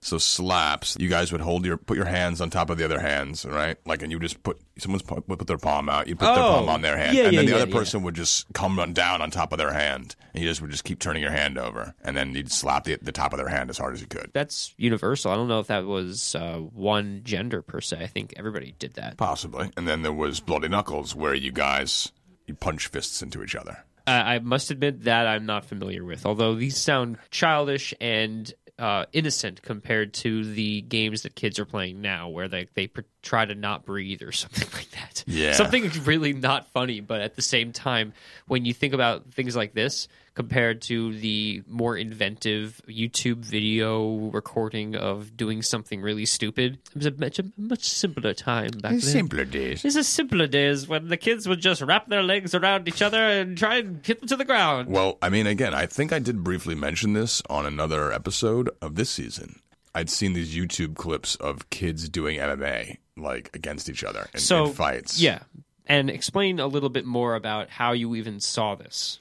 So 0.00 0.18
slaps, 0.18 0.96
you 1.00 1.08
guys 1.08 1.32
would 1.32 1.40
hold 1.40 1.64
your 1.64 1.78
put 1.78 1.96
your 1.96 2.06
hands 2.06 2.40
on 2.42 2.50
top 2.50 2.68
of 2.68 2.76
the 2.76 2.84
other 2.84 3.00
hands, 3.00 3.44
right? 3.46 3.78
Like, 3.86 4.02
and 4.02 4.12
you 4.12 4.18
just 4.20 4.42
put 4.42 4.60
someone's 4.78 5.02
put, 5.02 5.26
would 5.28 5.38
put 5.38 5.48
their 5.48 5.56
palm 5.58 5.88
out, 5.88 6.08
you 6.08 6.14
put 6.14 6.26
their 6.34 6.44
Oh, 6.44 6.52
palm 6.58 6.68
on 6.68 6.82
their 6.82 6.96
hand, 6.98 7.16
yeah, 7.16 7.24
and 7.24 7.32
yeah, 7.32 7.38
then 7.40 7.46
the 7.46 7.56
yeah, 7.56 7.62
other 7.62 7.72
person 7.72 8.02
would 8.02 8.14
just 8.14 8.46
come 8.52 8.76
down 8.92 9.22
on 9.22 9.30
top 9.30 9.52
of 9.52 9.58
their 9.58 9.72
hand, 9.72 10.14
and 10.34 10.42
you 10.42 10.48
just 10.48 10.60
would 10.60 10.70
just 10.70 10.84
keep 10.84 10.98
turning 10.98 11.22
your 11.22 11.30
hand 11.30 11.56
over, 11.56 11.94
and 12.02 12.14
then 12.16 12.34
you'd 12.34 12.52
slap 12.52 12.84
the 12.84 12.98
the 13.00 13.12
top 13.12 13.32
of 13.32 13.38
their 13.38 13.48
hand 13.48 13.70
as 13.70 13.78
hard 13.78 13.94
as 13.94 14.00
you 14.02 14.06
could. 14.06 14.30
That's 14.34 14.74
universal. 14.76 15.30
I 15.32 15.36
don't 15.36 15.48
know 15.48 15.60
if 15.60 15.68
that 15.68 15.84
was 15.86 16.34
uh, 16.34 16.56
one 16.58 17.22
gender 17.24 17.62
per 17.62 17.80
se. 17.80 17.98
I 18.00 18.06
think 18.06 18.34
everybody 18.36 18.74
did 18.78 18.94
that. 18.94 19.16
Possibly. 19.16 19.70
And 19.76 19.88
then 19.88 20.02
there 20.02 20.12
was 20.12 20.38
Bloody 20.40 20.68
Knuckles, 20.68 21.14
where 21.14 21.34
you 21.34 21.50
guys 21.52 22.12
you 22.46 22.54
punch 22.54 22.88
fists 22.88 23.22
into 23.22 23.42
each 23.42 23.54
other. 23.56 23.84
I 24.06 24.34
I 24.34 24.38
must 24.38 24.70
admit 24.70 25.04
that 25.04 25.26
I'm 25.26 25.46
not 25.46 25.64
familiar 25.64 26.04
with, 26.04 26.26
although 26.26 26.54
these 26.54 26.76
sound 26.76 27.18
childish 27.30 27.94
and 28.00 28.52
uh, 28.78 29.06
innocent 29.12 29.62
compared 29.62 30.14
to 30.14 30.52
the 30.52 30.82
games 30.82 31.22
that 31.22 31.34
kids 31.34 31.58
are 31.58 31.64
playing 31.64 32.00
now, 32.00 32.28
where 32.28 32.48
they 32.48 32.68
they 32.74 32.86
try 33.24 33.44
to 33.44 33.54
not 33.54 33.84
breathe 33.84 34.22
or 34.22 34.32
something 34.44 34.68
like 34.72 34.90
that. 34.90 35.24
Yeah. 35.26 35.52
something 35.52 35.90
really 36.04 36.32
not 36.32 36.70
funny, 36.70 37.00
but 37.00 37.20
at 37.20 37.34
the 37.34 37.42
same 37.42 37.72
time, 37.72 38.12
when 38.46 38.64
you 38.64 38.74
think 38.74 38.94
about 38.94 39.32
things 39.32 39.56
like 39.56 39.74
this 39.74 40.06
compared 40.34 40.82
to 40.82 41.16
the 41.18 41.62
more 41.68 41.96
inventive 41.96 42.80
YouTube 42.88 43.36
video 43.36 44.30
recording 44.30 44.96
of 44.96 45.36
doing 45.36 45.62
something 45.62 46.00
really 46.02 46.26
stupid, 46.26 46.78
it 46.88 46.96
was 46.96 47.06
a 47.06 47.12
much, 47.12 47.38
a 47.38 47.44
much 47.56 47.88
simpler 47.88 48.34
time 48.34 48.70
back 48.80 48.92
then. 48.92 49.00
Simpler 49.00 49.44
days. 49.44 49.82
This 49.82 49.96
is 49.96 50.08
simpler 50.08 50.48
days 50.48 50.88
when 50.88 51.08
the 51.08 51.16
kids 51.16 51.48
would 51.48 51.60
just 51.60 51.82
wrap 51.82 52.08
their 52.08 52.22
legs 52.22 52.54
around 52.54 52.88
each 52.88 53.00
other 53.00 53.22
and 53.22 53.56
try 53.56 53.76
and 53.76 54.04
hit 54.04 54.18
them 54.20 54.28
to 54.28 54.36
the 54.36 54.44
ground. 54.44 54.88
Well, 54.88 55.18
I 55.22 55.28
mean, 55.28 55.46
again, 55.46 55.72
I 55.72 55.86
think 55.86 56.12
I 56.12 56.18
did 56.18 56.42
briefly 56.42 56.74
mention 56.74 57.12
this 57.12 57.40
on 57.48 57.64
another 57.64 58.12
episode 58.12 58.70
of 58.82 58.96
this 58.96 59.10
season. 59.10 59.60
I'd 59.94 60.10
seen 60.10 60.32
these 60.32 60.54
YouTube 60.54 60.96
clips 60.96 61.36
of 61.36 61.70
kids 61.70 62.08
doing 62.08 62.38
MMA, 62.38 62.98
like 63.16 63.50
against 63.54 63.88
each 63.88 64.04
other 64.04 64.26
in, 64.34 64.40
so 64.40 64.66
in 64.66 64.72
fights. 64.72 65.20
Yeah, 65.20 65.40
and 65.86 66.10
explain 66.10 66.60
a 66.60 66.66
little 66.66 66.88
bit 66.88 67.04
more 67.04 67.34
about 67.34 67.70
how 67.70 67.92
you 67.92 68.14
even 68.16 68.40
saw 68.40 68.74
this. 68.74 69.18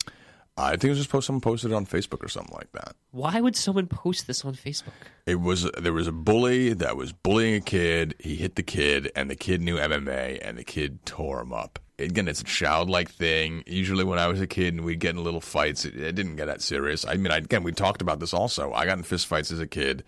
I 0.56 0.72
think 0.72 0.86
it 0.86 0.90
was 0.90 0.98
just 1.00 1.10
post, 1.10 1.26
someone 1.26 1.42
posted 1.42 1.72
it 1.72 1.74
on 1.74 1.86
Facebook 1.86 2.24
or 2.24 2.28
something 2.28 2.56
like 2.56 2.72
that. 2.74 2.96
Why 3.12 3.42
would 3.42 3.56
someone 3.56 3.88
post 3.88 4.28
this 4.28 4.46
on 4.46 4.54
Facebook? 4.54 4.94
It 5.26 5.40
was 5.42 5.64
there 5.72 5.94
was 5.94 6.08
a 6.08 6.12
bully 6.12 6.74
that 6.74 6.96
was 6.96 7.12
bullying 7.12 7.56
a 7.56 7.62
kid. 7.62 8.14
He 8.20 8.36
hit 8.36 8.56
the 8.56 8.64
kid, 8.64 9.12
and 9.16 9.32
the 9.32 9.36
kid 9.36 9.62
knew 9.62 9.78
MMA, 9.78 10.40
and 10.44 10.58
the 10.58 10.64
kid 10.64 11.06
tore 11.06 11.42
him 11.42 11.54
up. 11.54 11.80
Again, 11.98 12.28
it's 12.28 12.42
a 12.42 12.46
childlike 12.46 13.10
thing. 13.10 13.64
Usually, 13.66 14.04
when 14.04 14.20
I 14.20 14.28
was 14.28 14.42
a 14.42 14.48
kid 14.48 14.76
and 14.76 14.84
we'd 14.84 15.00
get 15.00 15.16
in 15.16 15.24
little 15.24 15.42
fights, 15.42 15.86
it, 15.86 15.96
it 15.96 16.14
didn't 16.14 16.36
get 16.36 16.46
that 16.46 16.62
serious. 16.62 17.04
I 17.06 17.16
mean, 17.16 17.32
I, 17.32 17.38
again, 17.38 17.64
we 17.64 17.72
talked 17.72 18.02
about 18.02 18.20
this 18.20 18.34
also. 18.34 18.74
I 18.74 18.86
got 18.86 18.98
in 18.98 19.04
fist 19.04 19.26
fights 19.26 19.52
as 19.52 19.60
a 19.60 19.68
kid, 19.68 20.04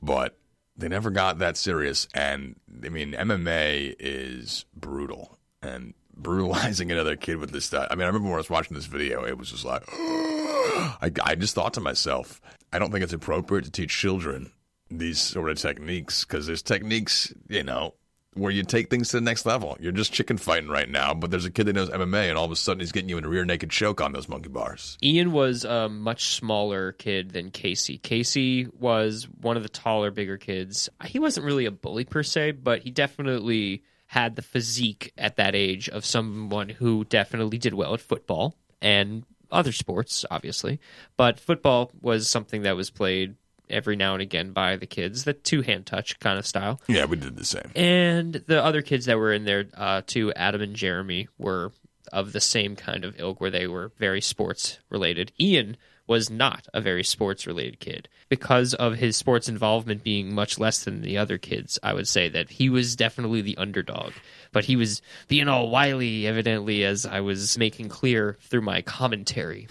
but 0.00 0.36
they 0.76 0.88
never 0.88 1.10
got 1.10 1.38
that 1.38 1.56
serious. 1.56 2.08
And 2.14 2.56
I 2.84 2.88
mean, 2.88 3.12
MMA 3.12 3.96
is 3.98 4.64
brutal 4.74 5.38
and 5.62 5.94
brutalizing 6.14 6.90
another 6.92 7.16
kid 7.16 7.38
with 7.38 7.50
this 7.50 7.64
stuff. 7.64 7.88
I 7.90 7.94
mean, 7.94 8.04
I 8.04 8.06
remember 8.06 8.28
when 8.28 8.34
I 8.34 8.38
was 8.38 8.50
watching 8.50 8.76
this 8.76 8.86
video, 8.86 9.24
it 9.24 9.38
was 9.38 9.50
just 9.50 9.64
like, 9.64 9.82
I, 9.92 11.10
I 11.22 11.34
just 11.34 11.54
thought 11.54 11.74
to 11.74 11.80
myself, 11.80 12.40
I 12.72 12.78
don't 12.78 12.90
think 12.92 13.04
it's 13.04 13.12
appropriate 13.12 13.64
to 13.64 13.70
teach 13.70 13.96
children 13.96 14.52
these 14.90 15.20
sort 15.20 15.50
of 15.50 15.58
techniques 15.58 16.24
because 16.24 16.46
there's 16.46 16.62
techniques, 16.62 17.32
you 17.48 17.62
know, 17.62 17.94
where 18.36 18.52
you 18.52 18.62
take 18.62 18.90
things 18.90 19.08
to 19.10 19.16
the 19.16 19.20
next 19.22 19.46
level. 19.46 19.76
You're 19.80 19.92
just 19.92 20.12
chicken 20.12 20.36
fighting 20.36 20.68
right 20.68 20.88
now, 20.88 21.14
but 21.14 21.30
there's 21.30 21.44
a 21.44 21.50
kid 21.50 21.64
that 21.64 21.74
knows 21.74 21.90
MMA, 21.90 22.28
and 22.28 22.38
all 22.38 22.44
of 22.44 22.50
a 22.50 22.56
sudden 22.56 22.80
he's 22.80 22.92
getting 22.92 23.08
you 23.08 23.18
in 23.18 23.24
a 23.24 23.28
rear 23.28 23.44
naked 23.44 23.70
choke 23.70 24.00
on 24.00 24.12
those 24.12 24.28
monkey 24.28 24.48
bars. 24.48 24.98
Ian 25.02 25.32
was 25.32 25.64
a 25.64 25.88
much 25.88 26.26
smaller 26.34 26.92
kid 26.92 27.30
than 27.30 27.50
Casey. 27.50 27.98
Casey 27.98 28.68
was 28.78 29.28
one 29.40 29.56
of 29.56 29.62
the 29.62 29.68
taller, 29.68 30.10
bigger 30.10 30.36
kids. 30.36 30.88
He 31.04 31.18
wasn't 31.18 31.46
really 31.46 31.66
a 31.66 31.70
bully 31.70 32.04
per 32.04 32.22
se, 32.22 32.52
but 32.52 32.82
he 32.82 32.90
definitely 32.90 33.82
had 34.06 34.36
the 34.36 34.42
physique 34.42 35.12
at 35.18 35.36
that 35.36 35.54
age 35.54 35.88
of 35.88 36.04
someone 36.04 36.68
who 36.68 37.04
definitely 37.04 37.58
did 37.58 37.74
well 37.74 37.94
at 37.94 38.00
football 38.00 38.54
and 38.80 39.24
other 39.50 39.72
sports, 39.72 40.24
obviously. 40.30 40.80
But 41.16 41.40
football 41.40 41.90
was 42.00 42.28
something 42.28 42.62
that 42.62 42.76
was 42.76 42.90
played 42.90 43.36
every 43.68 43.96
now 43.96 44.14
and 44.14 44.22
again 44.22 44.52
by 44.52 44.76
the 44.76 44.86
kids, 44.86 45.24
the 45.24 45.32
two 45.32 45.62
hand 45.62 45.86
touch 45.86 46.18
kind 46.18 46.38
of 46.38 46.46
style. 46.46 46.80
Yeah, 46.88 47.04
we 47.06 47.16
did 47.16 47.36
the 47.36 47.44
same. 47.44 47.70
And 47.74 48.34
the 48.34 48.62
other 48.62 48.82
kids 48.82 49.06
that 49.06 49.18
were 49.18 49.32
in 49.32 49.44
there, 49.44 49.66
uh, 49.74 50.02
too, 50.06 50.32
Adam 50.34 50.60
and 50.60 50.76
Jeremy, 50.76 51.28
were 51.38 51.72
of 52.12 52.32
the 52.32 52.40
same 52.40 52.76
kind 52.76 53.04
of 53.04 53.18
ilk 53.18 53.40
where 53.40 53.50
they 53.50 53.66
were 53.66 53.92
very 53.98 54.20
sports 54.20 54.78
related. 54.90 55.32
Ian 55.40 55.76
was 56.06 56.30
not 56.30 56.68
a 56.72 56.80
very 56.80 57.02
sports 57.02 57.46
related 57.46 57.80
kid. 57.80 58.08
Because 58.28 58.74
of 58.74 58.94
his 58.96 59.16
sports 59.16 59.48
involvement 59.48 60.04
being 60.04 60.34
much 60.34 60.58
less 60.58 60.84
than 60.84 61.02
the 61.02 61.18
other 61.18 61.38
kids, 61.38 61.78
I 61.82 61.94
would 61.94 62.08
say 62.08 62.28
that 62.28 62.50
he 62.50 62.68
was 62.68 62.96
definitely 62.96 63.40
the 63.42 63.56
underdog. 63.56 64.12
But 64.52 64.64
he 64.64 64.76
was 64.76 65.02
being 65.28 65.48
all 65.48 65.68
wily, 65.68 66.26
evidently, 66.26 66.84
as 66.84 67.06
I 67.06 67.20
was 67.20 67.58
making 67.58 67.88
clear 67.88 68.38
through 68.42 68.62
my 68.62 68.82
commentary. 68.82 69.68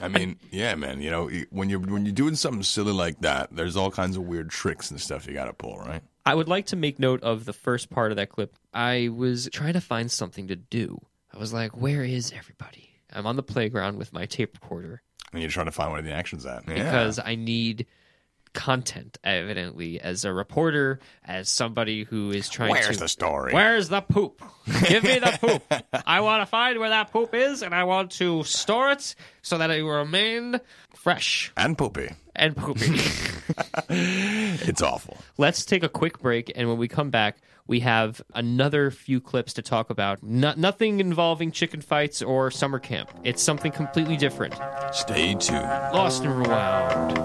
I 0.00 0.08
mean, 0.08 0.36
yeah, 0.50 0.74
man. 0.74 1.00
You 1.00 1.10
know, 1.10 1.30
when 1.50 1.68
you're 1.68 1.80
when 1.80 2.04
you're 2.04 2.14
doing 2.14 2.34
something 2.34 2.62
silly 2.62 2.92
like 2.92 3.20
that, 3.20 3.48
there's 3.54 3.76
all 3.76 3.90
kinds 3.90 4.16
of 4.16 4.22
weird 4.24 4.50
tricks 4.50 4.90
and 4.90 5.00
stuff 5.00 5.26
you 5.26 5.34
got 5.34 5.46
to 5.46 5.52
pull, 5.52 5.78
right? 5.78 6.02
I 6.24 6.34
would 6.34 6.48
like 6.48 6.66
to 6.66 6.76
make 6.76 6.98
note 6.98 7.22
of 7.22 7.44
the 7.46 7.52
first 7.52 7.90
part 7.90 8.12
of 8.12 8.16
that 8.16 8.28
clip. 8.28 8.54
I 8.74 9.08
was 9.08 9.48
trying 9.52 9.72
to 9.72 9.80
find 9.80 10.10
something 10.10 10.48
to 10.48 10.56
do. 10.56 11.00
I 11.32 11.38
was 11.38 11.52
like, 11.52 11.76
where 11.76 12.04
is 12.04 12.32
everybody? 12.36 12.90
I'm 13.12 13.26
on 13.26 13.36
the 13.36 13.42
playground 13.42 13.96
with 13.96 14.12
my 14.12 14.26
tape 14.26 14.58
recorder 14.60 15.02
And 15.32 15.40
you're 15.40 15.50
trying 15.50 15.66
to 15.66 15.72
find 15.72 15.92
where 15.92 16.02
the 16.02 16.12
action's 16.12 16.44
at. 16.44 16.64
Yeah. 16.68 16.74
because 16.74 17.18
I 17.18 17.34
need 17.34 17.86
content, 18.58 19.18
evidently, 19.22 20.00
as 20.00 20.24
a 20.24 20.32
reporter, 20.32 20.98
as 21.24 21.48
somebody 21.48 22.02
who 22.02 22.32
is 22.32 22.48
trying 22.48 22.72
Where's 22.72 22.86
to. 22.86 22.88
Where's 22.88 22.98
the 22.98 23.08
story? 23.08 23.52
Where's 23.52 23.88
the 23.88 24.00
poop? 24.00 24.42
Give 24.88 25.04
me 25.04 25.20
the 25.20 25.38
poop. 25.40 26.02
I 26.04 26.20
want 26.22 26.42
to 26.42 26.46
find 26.46 26.76
where 26.80 26.88
that 26.88 27.12
poop 27.12 27.34
is, 27.34 27.62
and 27.62 27.72
I 27.72 27.84
want 27.84 28.10
to 28.12 28.42
store 28.42 28.90
it 28.90 29.14
so 29.42 29.58
that 29.58 29.70
it 29.70 29.82
will 29.82 29.92
remain 29.92 30.60
fresh 30.94 31.52
and 31.56 31.76
poopy. 31.78 32.10
and 32.36 32.56
poopy. 32.56 32.98
It's 33.90 34.82
awful. 34.82 35.16
Let's 35.38 35.64
take 35.64 35.82
a 35.82 35.88
quick 35.88 36.18
break, 36.18 36.52
and 36.54 36.68
when 36.68 36.76
we 36.76 36.86
come 36.88 37.08
back, 37.10 37.38
we 37.66 37.80
have 37.80 38.20
another 38.34 38.90
few 38.90 39.20
clips 39.20 39.54
to 39.54 39.62
talk 39.62 39.88
about. 39.88 40.22
No- 40.22 40.52
nothing 40.56 41.00
involving 41.00 41.50
chicken 41.52 41.80
fights 41.80 42.20
or 42.20 42.50
summer 42.50 42.78
camp. 42.78 43.10
It's 43.24 43.42
something 43.42 43.72
completely 43.72 44.16
different. 44.18 44.54
Stay 44.92 45.34
tuned. 45.34 45.62
Lost 45.62 46.24
and 46.24 46.38
Rewound. 46.38 47.18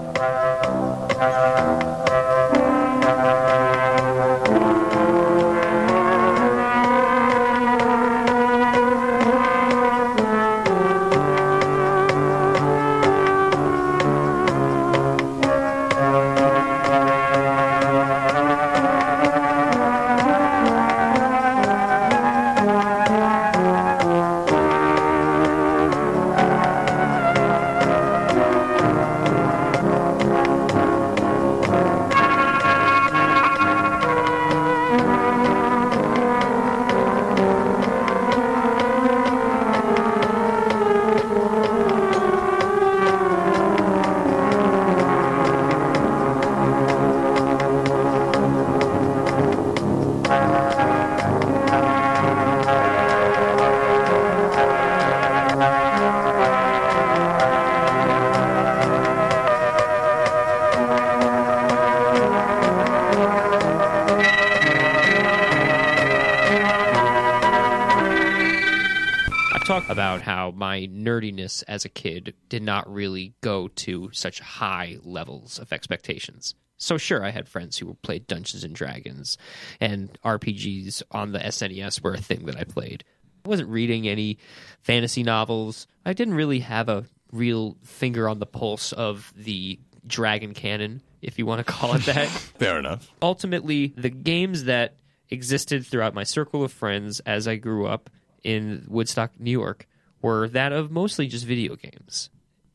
My 70.74 70.88
nerdiness 70.88 71.62
as 71.68 71.84
a 71.84 71.88
kid 71.88 72.34
did 72.48 72.62
not 72.62 72.92
really 72.92 73.32
go 73.42 73.68
to 73.68 74.10
such 74.12 74.40
high 74.40 74.98
levels 75.04 75.56
of 75.60 75.72
expectations. 75.72 76.56
So 76.78 76.98
sure, 76.98 77.24
I 77.24 77.30
had 77.30 77.48
friends 77.48 77.78
who 77.78 77.94
played 78.02 78.26
Dungeons 78.26 78.64
and 78.64 78.74
Dragons, 78.74 79.38
and 79.80 80.18
RPGs 80.24 81.04
on 81.12 81.30
the 81.30 81.38
SNES 81.38 82.02
were 82.02 82.14
a 82.14 82.20
thing 82.20 82.46
that 82.46 82.56
I 82.56 82.64
played. 82.64 83.04
I 83.46 83.48
wasn't 83.48 83.68
reading 83.68 84.08
any 84.08 84.38
fantasy 84.80 85.22
novels. 85.22 85.86
I 86.04 86.12
didn't 86.12 86.34
really 86.34 86.58
have 86.58 86.88
a 86.88 87.04
real 87.30 87.76
finger 87.84 88.28
on 88.28 88.40
the 88.40 88.46
pulse 88.46 88.92
of 88.92 89.32
the 89.36 89.78
dragon 90.04 90.54
canon, 90.54 91.02
if 91.22 91.38
you 91.38 91.46
want 91.46 91.64
to 91.64 91.72
call 91.72 91.94
it 91.94 92.02
that. 92.06 92.26
Fair 92.26 92.80
enough. 92.80 93.12
ultimately 93.22 93.94
the 93.96 94.10
games 94.10 94.64
that 94.64 94.96
existed 95.30 95.86
throughout 95.86 96.14
my 96.14 96.24
circle 96.24 96.64
of 96.64 96.72
friends 96.72 97.20
as 97.20 97.46
I 97.46 97.54
grew 97.56 97.86
up 97.86 98.10
in 98.42 98.84
Woodstock, 98.88 99.38
New 99.38 99.52
York, 99.52 99.86
were 100.24 100.48
that 100.48 100.72
of 100.72 100.90
mostly 100.90 101.26
just 101.28 101.44
video 101.44 101.76
games. 101.76 102.30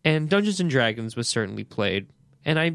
And 0.05 0.29
Dungeons 0.29 0.59
and 0.59 0.69
Dragons 0.69 1.15
was 1.15 1.27
certainly 1.27 1.63
played, 1.63 2.07
and 2.45 2.59
I 2.59 2.71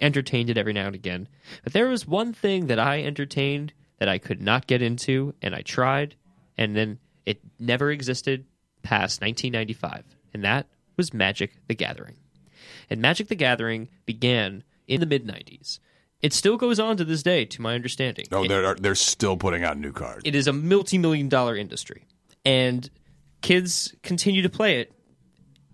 entertained 0.00 0.48
it 0.48 0.56
every 0.56 0.72
now 0.72 0.86
and 0.86 0.94
again. 0.94 1.28
But 1.62 1.74
there 1.74 1.88
was 1.88 2.06
one 2.08 2.32
thing 2.32 2.66
that 2.68 2.78
I 2.78 3.02
entertained 3.02 3.74
that 3.98 4.08
I 4.08 4.16
could 4.18 4.40
not 4.40 4.66
get 4.66 4.80
into, 4.80 5.34
and 5.42 5.54
I 5.54 5.60
tried, 5.60 6.16
and 6.56 6.74
then 6.74 6.98
it 7.26 7.40
never 7.58 7.90
existed 7.90 8.46
past 8.82 9.20
1995, 9.20 10.04
and 10.32 10.42
that 10.42 10.66
was 10.96 11.12
Magic 11.12 11.52
the 11.68 11.74
Gathering. 11.74 12.16
And 12.88 13.02
Magic 13.02 13.28
the 13.28 13.34
Gathering 13.34 13.88
began 14.06 14.64
in 14.88 15.00
the 15.00 15.06
mid 15.06 15.26
90s. 15.26 15.80
It 16.22 16.32
still 16.32 16.56
goes 16.56 16.80
on 16.80 16.96
to 16.96 17.04
this 17.04 17.22
day, 17.22 17.44
to 17.44 17.60
my 17.60 17.74
understanding. 17.74 18.24
No, 18.30 18.44
It- 18.44 18.48
they're 18.48 18.74
they're 18.74 18.94
still 18.94 19.36
putting 19.36 19.62
out 19.64 19.76
new 19.78 19.92
cards. 19.92 20.22
it 20.24 20.34
is 20.34 20.46
a 20.46 20.52
multi-million 20.54 21.28
dollar 21.28 21.54
industry 21.56 22.06
and 22.44 22.88
kids 23.44 23.94
continue 24.02 24.40
to 24.40 24.48
play 24.48 24.80
it 24.80 24.90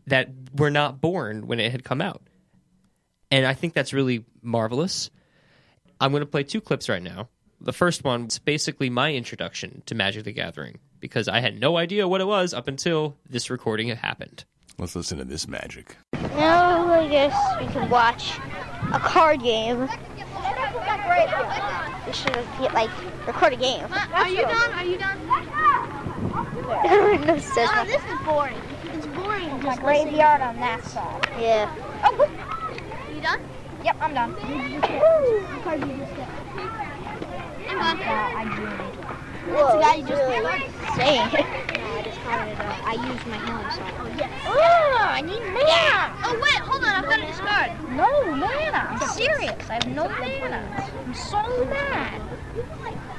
that 0.08 0.28
were 0.56 0.72
not 0.72 1.00
born 1.00 1.46
when 1.46 1.60
it 1.60 1.70
had 1.70 1.84
come 1.84 2.00
out 2.00 2.20
and 3.30 3.46
i 3.46 3.54
think 3.54 3.74
that's 3.74 3.92
really 3.92 4.24
marvelous 4.42 5.08
i'm 6.00 6.10
going 6.10 6.20
to 6.20 6.26
play 6.26 6.42
two 6.42 6.60
clips 6.60 6.88
right 6.88 7.02
now 7.02 7.28
the 7.60 7.72
first 7.72 8.02
one 8.02 8.26
is 8.26 8.40
basically 8.40 8.90
my 8.90 9.14
introduction 9.14 9.84
to 9.86 9.94
magic 9.94 10.24
the 10.24 10.32
gathering 10.32 10.80
because 10.98 11.28
i 11.28 11.38
had 11.38 11.60
no 11.60 11.76
idea 11.76 12.08
what 12.08 12.20
it 12.20 12.26
was 12.26 12.52
up 12.52 12.66
until 12.66 13.16
this 13.28 13.50
recording 13.50 13.86
had 13.86 13.98
happened 13.98 14.44
Let's 14.78 14.96
listen 14.96 15.18
to 15.18 15.26
this 15.26 15.46
magic. 15.46 15.94
Now 16.14 16.90
I 16.90 17.06
guess 17.06 17.36
we 17.60 17.66
can 17.66 17.90
watch 17.90 18.38
a 18.94 18.98
card 18.98 19.42
game. 19.42 19.80
We 22.06 22.12
should 22.14 22.34
have 22.34 22.72
like 22.72 22.88
record 23.26 23.52
a 23.52 23.56
game. 23.56 23.84
Are 24.14 24.26
you 24.26 24.40
done? 24.40 24.72
Are 24.72 24.84
you 24.84 24.96
done? 24.96 26.09
No, 26.30 27.38
Oh, 27.76 27.84
this 27.86 28.02
is 28.04 28.18
boring. 28.24 28.56
It's 28.92 29.06
boring. 29.06 29.50
My 29.50 29.62
Just 29.62 29.80
graveyard 29.80 30.40
on 30.40 30.56
that 30.56 30.84
side. 30.84 31.28
yeah. 31.38 31.74
listening. 32.16 32.40
You 33.14 33.20
done? 33.20 33.40
Yep, 33.84 33.96
I'm 34.00 34.14
done. 34.14 34.34
Did 34.34 34.70
you 34.70 34.80
just 34.80 34.92
on. 37.80 38.00
Uh, 38.00 38.36
I 38.36 38.44
joined. 38.56 38.96
Whoa, 39.50 39.72
the 39.76 39.80
guy 39.80 39.94
you 39.96 40.04
that's 40.04 40.10
just 40.10 40.22
really 40.22 40.64
insane. 40.64 41.20
I 41.80 42.02
just 42.04 42.20
it. 42.48 42.58
Uh, 42.60 42.76
I 42.84 42.92
used 42.92 43.26
my 43.26 43.38
healing 43.38 43.70
side. 43.70 43.94
Oh, 43.98 44.06
yes. 44.18 44.30
Oh, 44.46 44.96
I 45.00 45.20
need 45.22 45.40
mana. 45.40 46.14
Oh, 46.24 46.34
wait. 46.42 46.60
Hold 46.60 46.84
on. 46.84 46.88
I've 46.90 47.04
got 47.04 47.16
to 47.16 47.26
discard. 47.26 47.70
No 47.96 48.36
mana. 48.36 48.98
I'm 49.00 49.08
serious. 49.08 49.70
I 49.70 49.74
have 49.74 49.86
no 49.88 50.08
mana. 50.08 50.86
I'm 51.06 51.14
so 51.14 51.42
mad. 51.66 52.20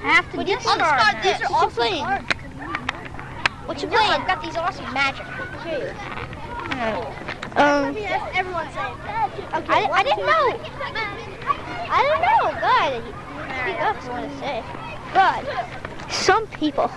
I 0.04 0.14
have 0.14 0.32
to 0.32 0.38
I'll 0.40 0.46
discard. 0.46 0.80
discard 0.80 1.24
this. 1.24 1.40
These 1.40 1.50
are 1.50 1.54
awesome 1.54 1.72
playing? 1.72 2.06
Cards. 3.66 3.68
What 3.68 3.82
you 3.82 3.88
playing? 3.88 4.12
I've 4.12 4.28
got 4.28 4.42
these 4.42 4.56
awesome 4.58 4.94
magic. 4.94 5.26
Here. 5.64 5.96
Um, 7.56 7.96
Yes, 7.96 8.32
everyone's 8.36 8.74
saying. 8.74 8.94
Okay, 9.54 9.74
I, 9.74 9.88
I 9.92 10.04
didn't 10.04 10.26
know. 10.26 10.60
I 11.94 12.02
don't 12.08 12.22
know. 12.22 12.42
God, 12.62 13.04
speak 13.62 13.82
up. 13.82 14.04
I 14.04 14.10
want 14.10 14.32
to 14.32 14.38
say. 14.40 14.64
God, 15.14 16.12
some 16.12 16.48
people. 16.48 16.90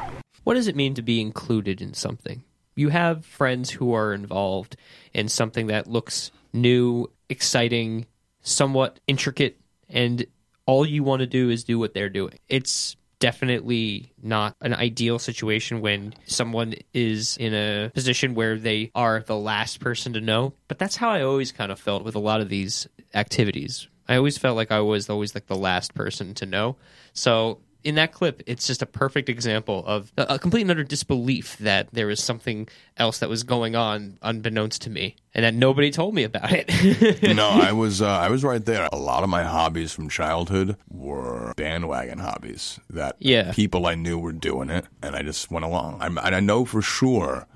what 0.44 0.54
does 0.54 0.68
it 0.68 0.76
mean 0.76 0.94
to 0.94 1.02
be 1.02 1.20
included 1.20 1.82
in 1.82 1.92
something? 1.94 2.44
You 2.76 2.88
have 2.90 3.24
friends 3.26 3.70
who 3.70 3.92
are 3.92 4.14
involved 4.14 4.76
in 5.12 5.28
something 5.28 5.66
that 5.68 5.86
looks 5.86 6.30
new, 6.52 7.10
exciting, 7.28 8.06
somewhat 8.42 9.00
intricate, 9.06 9.60
and 9.88 10.26
all 10.66 10.86
you 10.86 11.02
want 11.02 11.20
to 11.20 11.26
do 11.26 11.50
is 11.50 11.64
do 11.64 11.78
what 11.78 11.94
they're 11.94 12.08
doing. 12.08 12.38
It's 12.48 12.96
definitely 13.24 14.12
not 14.22 14.54
an 14.60 14.74
ideal 14.74 15.18
situation 15.18 15.80
when 15.80 16.12
someone 16.26 16.74
is 16.92 17.38
in 17.38 17.54
a 17.54 17.90
position 17.94 18.34
where 18.34 18.58
they 18.58 18.90
are 18.94 19.20
the 19.20 19.34
last 19.34 19.80
person 19.80 20.12
to 20.12 20.20
know. 20.20 20.52
But 20.68 20.78
that's 20.78 20.96
how 20.96 21.08
I 21.08 21.22
always 21.22 21.50
kind 21.50 21.72
of 21.72 21.80
felt 21.80 22.04
with 22.04 22.16
a 22.16 22.18
lot 22.18 22.42
of 22.42 22.50
these 22.50 22.86
activities. 23.14 23.88
I 24.06 24.16
always 24.16 24.36
felt 24.36 24.56
like 24.56 24.70
I 24.70 24.80
was 24.80 25.08
always 25.08 25.34
like 25.34 25.46
the 25.46 25.56
last 25.56 25.94
person 25.94 26.34
to 26.34 26.44
know. 26.44 26.76
So 27.14 27.60
in 27.84 27.96
that 27.96 28.12
clip, 28.12 28.42
it's 28.46 28.66
just 28.66 28.80
a 28.82 28.86
perfect 28.86 29.28
example 29.28 29.84
of 29.86 30.10
a, 30.16 30.38
complete 30.38 30.62
and 30.62 30.70
utter 30.70 30.82
disbelief 30.84 31.58
that 31.58 31.88
there 31.92 32.06
was 32.06 32.22
something 32.22 32.66
else 32.96 33.18
that 33.18 33.28
was 33.28 33.42
going 33.42 33.76
on 33.76 34.18
unbeknownst 34.22 34.82
to 34.82 34.90
me, 34.90 35.16
and 35.34 35.44
that 35.44 35.54
nobody 35.54 35.90
told 35.90 36.14
me 36.14 36.24
about 36.24 36.50
it. 36.50 37.22
no, 37.36 37.48
I 37.48 37.72
was 37.72 38.00
uh, 38.00 38.06
I 38.08 38.30
was 38.30 38.42
right 38.42 38.64
there. 38.64 38.88
A 38.90 38.96
lot 38.96 39.22
of 39.22 39.28
my 39.28 39.42
hobbies 39.44 39.92
from 39.92 40.08
childhood 40.08 40.76
were 40.88 41.52
bandwagon 41.56 42.18
hobbies 42.18 42.80
that 42.90 43.16
Yeah. 43.18 43.52
people 43.52 43.86
I 43.86 43.94
knew 43.94 44.18
were 44.18 44.32
doing 44.32 44.70
it, 44.70 44.86
and 45.02 45.14
I 45.14 45.22
just 45.22 45.50
went 45.50 45.64
along. 45.64 45.98
I'm, 46.00 46.16
and 46.18 46.34
I 46.34 46.40
know 46.40 46.64
for 46.64 46.80
sure 46.82 47.46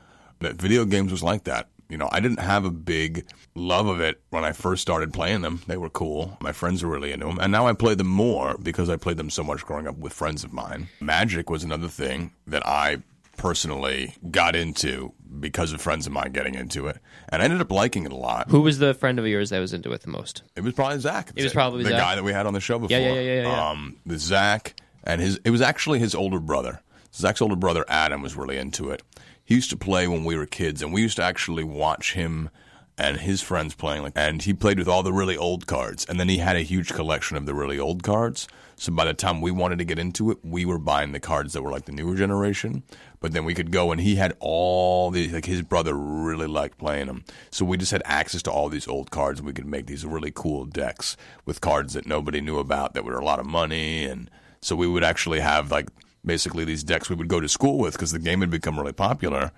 that 0.40 0.54
video 0.56 0.84
games 0.84 1.10
was 1.10 1.22
like 1.22 1.44
that. 1.44 1.68
You 1.88 1.96
know, 1.96 2.08
I 2.12 2.20
didn't 2.20 2.40
have 2.40 2.64
a 2.64 2.70
big 2.70 3.26
love 3.54 3.86
of 3.86 4.00
it 4.00 4.20
when 4.30 4.44
I 4.44 4.52
first 4.52 4.82
started 4.82 5.12
playing 5.14 5.40
them. 5.40 5.62
They 5.66 5.78
were 5.78 5.88
cool. 5.88 6.36
My 6.40 6.52
friends 6.52 6.84
were 6.84 6.90
really 6.90 7.12
into 7.12 7.26
them, 7.26 7.38
and 7.40 7.50
now 7.50 7.66
I 7.66 7.72
play 7.72 7.94
them 7.94 8.08
more 8.08 8.56
because 8.62 8.90
I 8.90 8.96
played 8.96 9.16
them 9.16 9.30
so 9.30 9.42
much 9.42 9.64
growing 9.64 9.86
up 9.86 9.96
with 9.96 10.12
friends 10.12 10.44
of 10.44 10.52
mine. 10.52 10.88
Magic 11.00 11.48
was 11.48 11.64
another 11.64 11.88
thing 11.88 12.32
that 12.46 12.66
I 12.66 12.98
personally 13.38 14.14
got 14.30 14.54
into 14.54 15.14
because 15.40 15.72
of 15.72 15.80
friends 15.80 16.06
of 16.06 16.12
mine 16.12 16.32
getting 16.32 16.54
into 16.54 16.88
it, 16.88 16.98
and 17.30 17.40
I 17.40 17.46
ended 17.46 17.62
up 17.62 17.70
liking 17.70 18.04
it 18.04 18.12
a 18.12 18.16
lot. 18.16 18.50
Who 18.50 18.60
was 18.60 18.78
the 18.78 18.92
friend 18.92 19.18
of 19.18 19.26
yours 19.26 19.48
that 19.50 19.60
was 19.60 19.72
into 19.72 19.90
it 19.92 20.02
the 20.02 20.10
most? 20.10 20.42
It 20.56 20.62
was 20.62 20.74
probably 20.74 20.98
Zach. 20.98 21.30
It 21.34 21.42
was 21.42 21.52
probably 21.54 21.84
the 21.84 21.90
Zach. 21.90 21.98
guy 22.00 22.14
that 22.16 22.24
we 22.24 22.32
had 22.32 22.44
on 22.44 22.52
the 22.52 22.60
show 22.60 22.78
before. 22.78 22.98
yeah, 22.98 23.14
yeah, 23.14 23.20
yeah, 23.20 23.42
yeah. 23.42 23.70
Um, 23.70 23.96
the 24.04 24.18
Zach 24.18 24.78
and 25.04 25.22
his. 25.22 25.40
It 25.44 25.50
was 25.50 25.62
actually 25.62 26.00
his 26.00 26.14
older 26.14 26.40
brother. 26.40 26.82
Zach's 27.14 27.40
older 27.40 27.56
brother 27.56 27.84
Adam 27.88 28.22
was 28.22 28.36
really 28.36 28.58
into 28.58 28.90
it. 28.90 29.02
He 29.48 29.54
used 29.54 29.70
to 29.70 29.78
play 29.78 30.06
when 30.06 30.26
we 30.26 30.36
were 30.36 30.44
kids, 30.44 30.82
and 30.82 30.92
we 30.92 31.00
used 31.00 31.16
to 31.16 31.22
actually 31.22 31.64
watch 31.64 32.12
him 32.12 32.50
and 32.98 33.16
his 33.16 33.40
friends 33.40 33.74
playing. 33.74 34.02
Like, 34.02 34.12
and 34.14 34.42
he 34.42 34.52
played 34.52 34.78
with 34.78 34.88
all 34.88 35.02
the 35.02 35.10
really 35.10 35.38
old 35.38 35.66
cards, 35.66 36.04
and 36.04 36.20
then 36.20 36.28
he 36.28 36.36
had 36.36 36.54
a 36.54 36.60
huge 36.60 36.92
collection 36.92 37.34
of 37.34 37.46
the 37.46 37.54
really 37.54 37.78
old 37.78 38.02
cards. 38.02 38.46
So 38.76 38.92
by 38.92 39.06
the 39.06 39.14
time 39.14 39.40
we 39.40 39.50
wanted 39.50 39.78
to 39.78 39.86
get 39.86 39.98
into 39.98 40.30
it, 40.30 40.36
we 40.44 40.66
were 40.66 40.76
buying 40.76 41.12
the 41.12 41.18
cards 41.18 41.54
that 41.54 41.62
were 41.62 41.70
like 41.70 41.86
the 41.86 41.92
newer 41.92 42.14
generation. 42.14 42.82
But 43.20 43.32
then 43.32 43.46
we 43.46 43.54
could 43.54 43.70
go, 43.70 43.90
and 43.90 44.02
he 44.02 44.16
had 44.16 44.36
all 44.38 45.10
the 45.10 45.28
Like 45.28 45.46
his 45.46 45.62
brother 45.62 45.94
really 45.94 46.46
liked 46.46 46.76
playing 46.76 47.06
them, 47.06 47.24
so 47.50 47.64
we 47.64 47.78
just 47.78 47.92
had 47.92 48.02
access 48.04 48.42
to 48.42 48.52
all 48.52 48.68
these 48.68 48.86
old 48.86 49.10
cards, 49.10 49.40
and 49.40 49.46
we 49.46 49.54
could 49.54 49.64
make 49.64 49.86
these 49.86 50.04
really 50.04 50.30
cool 50.30 50.66
decks 50.66 51.16
with 51.46 51.62
cards 51.62 51.94
that 51.94 52.04
nobody 52.04 52.42
knew 52.42 52.58
about 52.58 52.92
that 52.92 53.02
were 53.02 53.16
a 53.16 53.24
lot 53.24 53.40
of 53.40 53.46
money, 53.46 54.04
and 54.04 54.30
so 54.60 54.76
we 54.76 54.86
would 54.86 55.02
actually 55.02 55.40
have 55.40 55.70
like 55.70 55.88
basically 56.28 56.64
these 56.64 56.84
decks 56.84 57.10
we 57.10 57.16
would 57.16 57.26
go 57.26 57.40
to 57.40 57.48
school 57.48 57.78
with 57.78 57.94
because 57.94 58.12
the 58.12 58.20
game 58.20 58.40
had 58.40 58.50
become 58.50 58.78
really 58.78 58.92
popular, 58.92 59.50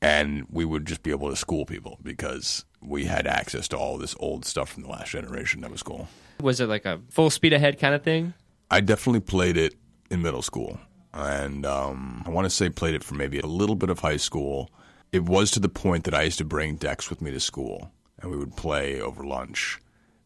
and 0.00 0.46
we 0.48 0.64
would 0.64 0.86
just 0.86 1.02
be 1.02 1.10
able 1.10 1.28
to 1.30 1.34
school 1.34 1.64
people 1.64 1.98
because 2.04 2.64
we 2.80 3.06
had 3.06 3.26
access 3.26 3.66
to 3.68 3.76
all 3.76 3.98
this 3.98 4.14
old 4.20 4.44
stuff 4.44 4.68
from 4.68 4.84
the 4.84 4.88
last 4.88 5.10
generation. 5.10 5.62
That 5.62 5.72
was 5.72 5.82
cool. 5.82 6.06
Was 6.40 6.60
it 6.60 6.68
like 6.68 6.84
a 6.84 7.00
full 7.08 7.30
speed 7.30 7.52
ahead 7.52 7.80
kind 7.80 7.94
of 7.96 8.04
thing? 8.04 8.34
I 8.70 8.80
definitely 8.80 9.20
played 9.20 9.56
it 9.56 9.74
in 10.10 10.22
middle 10.22 10.42
school, 10.42 10.78
and 11.12 11.66
um, 11.66 12.22
I 12.24 12.30
want 12.30 12.44
to 12.44 12.50
say 12.50 12.68
played 12.68 12.94
it 12.94 13.02
for 13.02 13.14
maybe 13.14 13.40
a 13.40 13.46
little 13.46 13.74
bit 13.74 13.90
of 13.90 13.98
high 13.98 14.18
school. 14.18 14.70
It 15.10 15.24
was 15.24 15.50
to 15.52 15.60
the 15.60 15.70
point 15.70 16.04
that 16.04 16.14
I 16.14 16.22
used 16.22 16.38
to 16.38 16.44
bring 16.44 16.76
decks 16.76 17.10
with 17.10 17.22
me 17.22 17.30
to 17.32 17.40
school, 17.40 17.90
and 18.20 18.30
we 18.30 18.36
would 18.36 18.54
play 18.54 19.00
over 19.00 19.24
lunch 19.24 19.80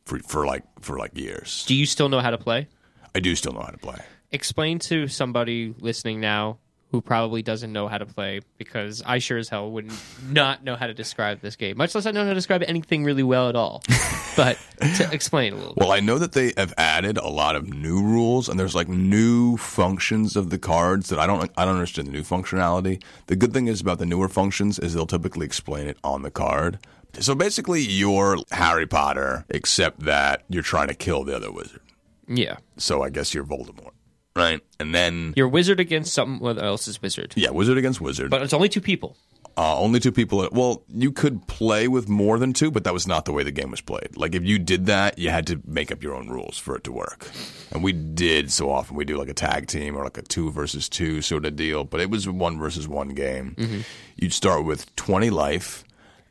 for 0.05 0.18
for 0.18 0.44
like 0.44 0.64
for 0.80 0.98
like 0.98 1.16
years. 1.16 1.64
Do 1.66 1.74
you 1.74 1.86
still 1.86 2.09
know 2.09 2.20
how 2.20 2.30
to 2.30 2.38
play? 2.38 2.68
I 3.14 3.20
do 3.20 3.36
still 3.36 3.53
know 3.53 3.61
how 3.61 3.70
to 3.70 3.78
play. 3.78 4.00
Explain 4.33 4.78
to 4.80 5.09
somebody 5.09 5.74
listening 5.78 6.20
now 6.20 6.59
who 6.91 7.01
probably 7.01 7.43
doesn't 7.43 7.72
know 7.72 7.89
how 7.89 7.97
to 7.97 8.05
play 8.05 8.41
because 8.59 9.03
I 9.05 9.18
sure 9.18 9.39
as 9.39 9.49
hell 9.49 9.70
would 9.72 9.91
not 10.28 10.62
know 10.62 10.76
how 10.76 10.87
to 10.87 10.95
describe 10.95 11.41
this 11.41 11.57
game, 11.57 11.78
much 11.78 11.95
less 11.95 12.05
I 12.05 12.11
know 12.11 12.22
how 12.22 12.28
to 12.28 12.35
describe 12.35 12.62
anything 12.66 13.03
really 13.03 13.22
well 13.22 13.49
at 13.49 13.57
all. 13.57 13.83
but 14.37 14.59
to 14.97 15.09
explain 15.11 15.55
a 15.55 15.57
little 15.57 15.74
bit. 15.74 15.80
Well, 15.80 15.93
I 15.93 16.01
know 16.01 16.18
that 16.18 16.33
they 16.33 16.53
have 16.59 16.74
added 16.76 17.16
a 17.16 17.28
lot 17.28 17.57
of 17.57 17.72
new 17.72 18.03
rules, 18.03 18.49
and 18.49 18.61
there's 18.61 18.74
like 18.74 18.89
new 18.89 19.57
functions 19.57 20.37
of 20.37 20.51
the 20.51 20.59
cards 20.59 21.09
that 21.09 21.18
I 21.18 21.26
don't 21.26 21.51
I 21.57 21.64
don't 21.64 21.74
understand 21.74 22.09
the 22.09 22.12
new 22.12 22.22
functionality. 22.22 23.03
The 23.26 23.37
good 23.37 23.55
thing 23.55 23.68
is 23.68 23.80
about 23.80 23.99
the 23.99 24.07
newer 24.07 24.28
functions 24.28 24.78
is 24.78 24.93
they'll 24.93 25.07
typically 25.07 25.47
explain 25.47 25.89
it 25.89 25.97
on 26.05 26.22
the 26.22 26.30
card. 26.30 26.78
So 27.20 27.35
basically, 27.35 27.80
you're 27.80 28.37
Harry 28.51 28.87
Potter, 28.87 29.45
except 29.49 30.01
that 30.01 30.45
you're 30.49 30.62
trying 30.62 30.89
to 30.89 30.95
kill 30.95 31.24
the 31.24 31.37
other 31.37 31.51
wizard. 31.53 31.80
Yeah. 32.28 32.57
So 32.76 33.03
I 33.03 33.11
guess 33.11 33.35
you're 33.35 33.45
Voldemort, 33.45 33.93
right? 34.37 34.61
And 34.80 34.95
then 34.95 35.35
You're 35.37 35.49
wizard 35.49 35.80
against 35.80 36.12
someone 36.14 36.59
else's 36.59 37.01
wizard. 37.03 37.35
yeah, 37.37 37.51
wizard 37.51 37.78
against 37.78 38.01
wizard. 38.01 38.30
But 38.30 38.43
it's 38.43 38.53
only 38.53 38.68
two 38.68 38.80
people. 38.80 39.16
Uh, 39.55 39.78
only 39.78 40.01
two 40.01 40.12
people. 40.12 40.49
Well, 40.51 40.83
you 40.89 41.12
could 41.12 41.47
play 41.47 41.87
with 41.87 42.09
more 42.09 42.39
than 42.39 42.55
two, 42.55 42.70
but 42.70 42.85
that 42.85 42.95
was 42.95 43.07
not 43.07 43.26
the 43.26 43.33
way 43.33 43.43
the 43.43 43.51
game 43.51 43.70
was 43.70 43.83
played. 43.83 44.16
Like 44.16 44.35
if 44.35 44.43
you 44.45 44.59
did 44.59 44.87
that, 44.87 45.18
you 45.18 45.28
had 45.28 45.47
to 45.49 45.61
make 45.66 45.93
up 45.93 46.03
your 46.03 46.14
own 46.14 46.28
rules 46.30 46.57
for 46.57 46.74
it 46.74 46.85
to 46.85 46.93
work. 46.93 47.30
And 47.70 47.83
we 47.85 47.93
did 47.93 48.51
so 48.51 48.70
often. 48.70 48.97
We 48.97 49.05
do 49.05 49.18
like 49.18 49.28
a 49.28 49.35
tag 49.35 49.66
team 49.66 49.95
or 49.95 50.05
like 50.05 50.16
a 50.16 50.22
two 50.22 50.51
versus 50.51 50.89
two 50.89 51.20
sort 51.20 51.45
of 51.45 51.55
deal. 51.55 51.85
But 51.85 52.01
it 52.01 52.09
was 52.09 52.26
a 52.26 52.33
one 52.33 52.59
versus 52.59 52.89
one 52.89 53.11
game. 53.11 53.85
You'd 54.16 54.33
start 54.33 54.64
with 54.64 54.95
twenty 54.97 55.28
life, 55.28 55.85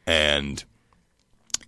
and 0.08 0.64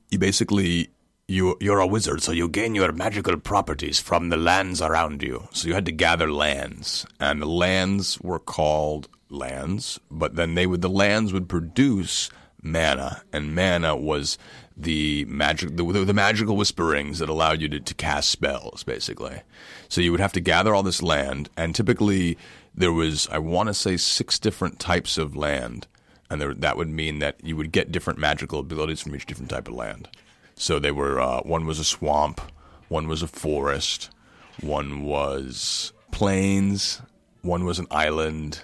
you 0.09 0.17
basically 0.17 0.89
you 1.33 1.57
you're 1.59 1.79
a 1.79 1.87
wizard, 1.87 2.21
so 2.21 2.31
you 2.31 2.47
gain 2.47 2.75
your 2.75 2.91
magical 2.91 3.37
properties 3.37 3.99
from 3.99 4.29
the 4.29 4.37
lands 4.37 4.81
around 4.81 5.23
you. 5.23 5.47
So 5.51 5.67
you 5.67 5.73
had 5.73 5.85
to 5.87 5.91
gather 5.91 6.31
lands, 6.31 7.05
and 7.19 7.41
the 7.41 7.47
lands 7.47 8.19
were 8.21 8.39
called 8.39 9.09
lands. 9.29 9.99
But 10.11 10.35
then 10.35 10.55
they 10.55 10.67
would 10.67 10.81
the 10.81 10.89
lands 10.89 11.33
would 11.33 11.49
produce 11.49 12.29
mana, 12.61 13.23
and 13.33 13.55
mana 13.55 13.95
was 13.95 14.37
the 14.77 15.25
magic 15.25 15.75
the, 15.75 15.83
the 15.83 16.13
magical 16.13 16.55
whisperings 16.55 17.19
that 17.19 17.29
allowed 17.29 17.61
you 17.61 17.69
to, 17.69 17.79
to 17.79 17.93
cast 17.95 18.29
spells, 18.29 18.83
basically. 18.83 19.41
So 19.89 20.01
you 20.01 20.11
would 20.11 20.21
have 20.21 20.33
to 20.33 20.39
gather 20.39 20.73
all 20.73 20.83
this 20.83 21.01
land, 21.01 21.49
and 21.57 21.73
typically 21.73 22.37
there 22.75 22.93
was 22.93 23.27
I 23.29 23.39
want 23.39 23.67
to 23.67 23.73
say 23.73 23.97
six 23.97 24.37
different 24.37 24.79
types 24.79 25.17
of 25.17 25.35
land 25.35 25.87
and 26.29 26.41
there, 26.41 26.53
that 26.53 26.77
would 26.77 26.89
mean 26.89 27.19
that 27.19 27.35
you 27.43 27.55
would 27.55 27.71
get 27.71 27.91
different 27.91 28.17
magical 28.17 28.59
abilities 28.59 29.01
from 29.01 29.15
each 29.15 29.27
different 29.27 29.51
type 29.51 29.67
of 29.67 29.75
land. 29.75 30.09
So 30.55 30.79
they 30.79 30.91
were 30.91 31.19
uh, 31.19 31.41
one 31.41 31.65
was 31.65 31.79
a 31.79 31.83
swamp, 31.83 32.41
one 32.87 33.07
was 33.07 33.21
a 33.21 33.27
forest, 33.27 34.09
one 34.61 35.03
was 35.03 35.93
plains, 36.11 37.01
one 37.41 37.65
was 37.65 37.79
an 37.79 37.87
island, 37.91 38.61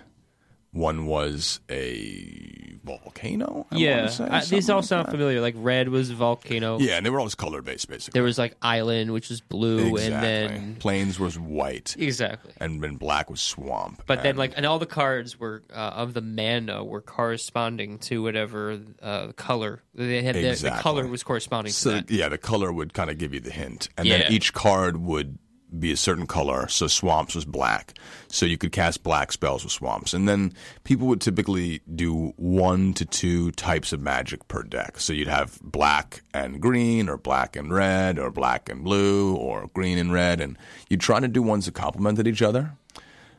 one 0.72 1.06
was 1.08 1.60
a 1.70 2.78
volcano. 2.84 3.66
I 3.72 3.78
yeah, 3.78 4.08
these 4.50 4.70
all 4.70 4.78
like 4.78 4.86
sound 4.86 5.08
that. 5.08 5.12
familiar. 5.12 5.42
Like 5.42 5.56
red 5.58 5.90
was 5.90 6.12
volcano. 6.12 6.80
Yeah, 6.80 6.98
and 6.98 7.06
they 7.06 7.10
were 7.10 7.20
always 7.20 7.36
color 7.36 7.62
based, 7.62 7.88
basically. 7.90 8.18
There 8.18 8.24
was 8.24 8.38
like 8.38 8.56
island, 8.62 9.12
which 9.12 9.30
was 9.30 9.42
blue, 9.42 9.96
exactly. 9.96 10.06
and 10.06 10.24
then 10.24 10.76
plains 10.76 11.20
was 11.20 11.38
white, 11.40 11.96
exactly. 11.98 12.54
and 12.60 12.82
then 12.84 12.96
black 12.98 13.30
was 13.30 13.42
swamp. 13.42 14.04
But 14.06 14.24
then, 14.24 14.38
like, 14.38 14.54
and 14.56 14.66
all 14.66 14.80
the 14.80 14.86
cards 14.86 15.40
were 15.40 15.64
uh, 15.74 15.76
of 15.78 16.14
the 16.14 16.22
mana 16.22 16.84
were 16.84 17.02
corresponding 17.02 18.00
to 18.00 18.22
whatever 18.22 18.80
uh, 19.02 19.32
color 19.34 19.82
they 19.94 20.22
had. 20.22 20.36
The, 20.36 20.42
the 20.56 20.78
color 20.80 21.08
was 21.08 21.24
corresponding 21.24 21.74
So 21.74 21.90
to 21.92 21.96
that. 21.98 22.12
yeah, 22.12 22.30
the 22.30 22.38
color 22.38 22.72
would 22.72 22.94
kind 22.94 23.10
of 23.10 23.18
give 23.18 23.34
you 23.34 23.40
the 23.40 23.52
hint, 23.52 23.90
and 23.98 24.08
Yeah. 24.08 24.20
then 24.20 24.32
each 24.32 24.54
card 24.54 24.98
would 24.98 25.38
be 25.78 25.92
a 25.92 25.98
certain 25.98 26.26
color. 26.26 26.68
So 26.68 26.88
swamps 26.88 27.36
was 27.36 27.46
black, 27.46 27.98
so 28.28 28.46
you 28.46 28.58
could 28.58 28.72
cast 28.72 29.04
black 29.04 29.32
spells 29.32 29.64
with 29.64 29.74
swamps, 29.74 30.14
and 30.14 30.28
then 30.28 30.54
people 30.84 31.08
would 31.08 31.22
typically 31.22 31.82
do 31.96 32.34
one 32.38 32.94
to 32.96 33.06
two 33.06 33.52
types 33.52 33.94
of 33.94 34.02
magic 34.02 34.48
per 34.48 34.64
deck. 34.64 35.00
So 35.00 35.14
you'd 35.14 35.28
have 35.28 35.60
black 35.62 36.22
and 36.34 36.62
green, 36.62 37.10
or 37.10 37.18
black 37.18 37.56
and 37.56 37.74
red, 37.74 38.18
or 38.18 38.32
black 38.32 38.70
and 38.70 38.84
blue, 38.84 39.36
or 39.36 39.70
green 39.74 39.98
and 39.98 40.14
red, 40.14 40.42
and 40.42 40.58
you'd 40.90 41.02
try 41.02 41.20
to 41.20 41.28
do 41.28 41.42
ones 41.42 41.66
that 41.66 41.74
complemented 41.74 42.28
each 42.28 42.42
other. 42.42 42.74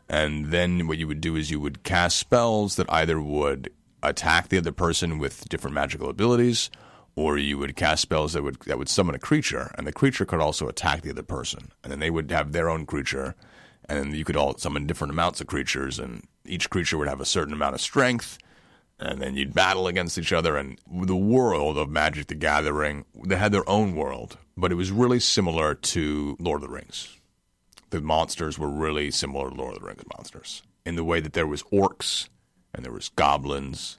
And 0.08 0.46
then 0.46 0.88
what 0.88 0.98
you 0.98 1.06
would 1.06 1.20
do 1.20 1.36
is 1.36 1.50
you 1.50 1.60
would 1.60 1.84
cast 1.84 2.16
spells 2.16 2.76
that 2.76 2.90
either 2.92 3.20
would 3.20 3.70
attack 4.02 4.48
the 4.48 4.58
other 4.58 4.72
person 4.72 5.18
with 5.18 5.48
different 5.48 5.74
magical 5.74 6.08
abilities, 6.08 6.70
or 7.20 7.38
you 7.38 7.58
would 7.58 7.76
cast 7.76 8.02
spells 8.02 8.32
that 8.32 8.42
would 8.42 8.60
that 8.60 8.78
would 8.78 8.88
summon 8.88 9.14
a 9.14 9.18
creature, 9.18 9.70
and 9.76 9.86
the 9.86 9.92
creature 9.92 10.24
could 10.24 10.40
also 10.40 10.68
attack 10.68 11.02
the 11.02 11.10
other 11.10 11.22
person. 11.22 11.70
And 11.82 11.92
then 11.92 12.00
they 12.00 12.10
would 12.10 12.30
have 12.30 12.52
their 12.52 12.70
own 12.70 12.86
creature, 12.86 13.34
and 13.88 13.98
then 13.98 14.14
you 14.14 14.24
could 14.24 14.36
all 14.36 14.56
summon 14.56 14.86
different 14.86 15.12
amounts 15.12 15.40
of 15.40 15.46
creatures, 15.46 15.98
and 15.98 16.26
each 16.44 16.70
creature 16.70 16.98
would 16.98 17.08
have 17.08 17.20
a 17.20 17.26
certain 17.26 17.54
amount 17.54 17.74
of 17.74 17.80
strength. 17.80 18.38
And 18.98 19.22
then 19.22 19.34
you'd 19.34 19.54
battle 19.54 19.86
against 19.86 20.18
each 20.18 20.32
other, 20.32 20.56
and 20.56 20.78
the 20.90 21.16
world 21.16 21.78
of 21.78 21.88
Magic 21.88 22.26
the 22.26 22.34
Gathering, 22.34 23.06
they 23.24 23.36
had 23.36 23.50
their 23.50 23.68
own 23.68 23.94
world, 23.94 24.36
but 24.58 24.70
it 24.70 24.74
was 24.74 24.90
really 24.90 25.20
similar 25.20 25.74
to 25.74 26.36
Lord 26.38 26.62
of 26.62 26.68
the 26.68 26.74
Rings 26.74 27.16
the 27.90 28.00
monsters 28.00 28.58
were 28.58 28.70
really 28.70 29.10
similar 29.10 29.50
to 29.50 29.54
Lord 29.54 29.74
of 29.74 29.80
the 29.80 29.86
Rings 29.86 30.02
monsters 30.16 30.62
in 30.86 30.96
the 30.96 31.04
way 31.04 31.20
that 31.20 31.34
there 31.34 31.46
was 31.46 31.62
orcs 31.64 32.28
and 32.74 32.84
there 32.84 32.92
was 32.92 33.10
goblins 33.10 33.98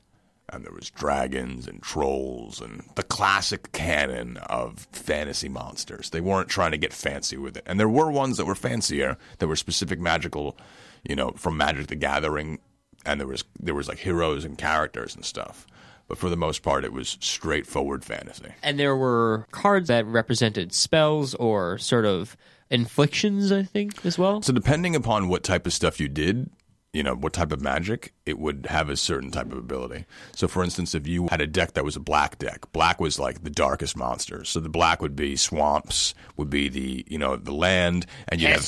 and 0.51 0.65
there 0.65 0.73
was 0.73 0.89
dragons 0.89 1.67
and 1.67 1.81
trolls 1.81 2.61
and 2.61 2.83
the 2.95 3.03
classic 3.03 3.71
canon 3.71 4.37
of 4.37 4.87
fantasy 4.91 5.49
monsters. 5.49 6.09
They 6.09 6.21
weren't 6.21 6.49
trying 6.49 6.71
to 6.71 6.77
get 6.77 6.93
fancy 6.93 7.37
with 7.37 7.57
it. 7.57 7.63
And 7.65 7.79
there 7.79 7.89
were 7.89 8.11
ones 8.11 8.37
that 8.37 8.45
were 8.45 8.55
fancier 8.55 9.17
that 9.39 9.47
were 9.47 9.55
specific 9.55 9.99
magical, 9.99 10.57
you 11.03 11.15
know, 11.15 11.31
from 11.31 11.57
Magic 11.57 11.87
the 11.87 11.95
Gathering 11.95 12.59
and 13.05 13.19
there 13.19 13.27
was 13.27 13.43
there 13.59 13.73
was 13.75 13.87
like 13.87 13.99
heroes 13.99 14.45
and 14.45 14.57
characters 14.57 15.15
and 15.15 15.25
stuff. 15.25 15.65
But 16.07 16.17
for 16.17 16.29
the 16.29 16.37
most 16.37 16.61
part 16.61 16.83
it 16.83 16.93
was 16.93 17.17
straightforward 17.21 18.03
fantasy. 18.03 18.53
And 18.61 18.79
there 18.79 18.95
were 18.95 19.47
cards 19.51 19.87
that 19.87 20.05
represented 20.05 20.73
spells 20.73 21.33
or 21.35 21.77
sort 21.77 22.05
of 22.05 22.35
inflictions, 22.69 23.51
I 23.51 23.63
think, 23.63 24.05
as 24.05 24.17
well. 24.17 24.41
So 24.41 24.53
depending 24.53 24.95
upon 24.95 25.27
what 25.27 25.43
type 25.43 25.65
of 25.65 25.73
stuff 25.73 25.99
you 25.99 26.07
did, 26.07 26.49
you 26.93 27.03
know, 27.03 27.15
what 27.15 27.31
type 27.31 27.53
of 27.53 27.61
magic, 27.61 28.13
it 28.25 28.37
would 28.37 28.65
have 28.69 28.89
a 28.89 28.97
certain 28.97 29.31
type 29.31 29.49
of 29.51 29.57
ability. 29.57 30.05
So 30.35 30.49
for 30.49 30.61
instance, 30.61 30.93
if 30.93 31.07
you 31.07 31.27
had 31.29 31.39
a 31.39 31.47
deck 31.47 31.71
that 31.73 31.85
was 31.85 31.95
a 31.95 32.01
black 32.01 32.37
deck, 32.37 32.69
black 32.73 32.99
was 32.99 33.17
like 33.17 33.43
the 33.43 33.49
darkest 33.49 33.95
monsters. 33.95 34.49
So 34.49 34.59
the 34.59 34.67
black 34.67 35.01
would 35.01 35.15
be 35.15 35.37
swamps, 35.37 36.13
would 36.35 36.49
be 36.49 36.67
the, 36.67 37.05
you 37.07 37.17
know, 37.17 37.37
the 37.37 37.53
land, 37.53 38.05
and 38.27 38.41
you'd 38.41 38.49
have 38.55 38.65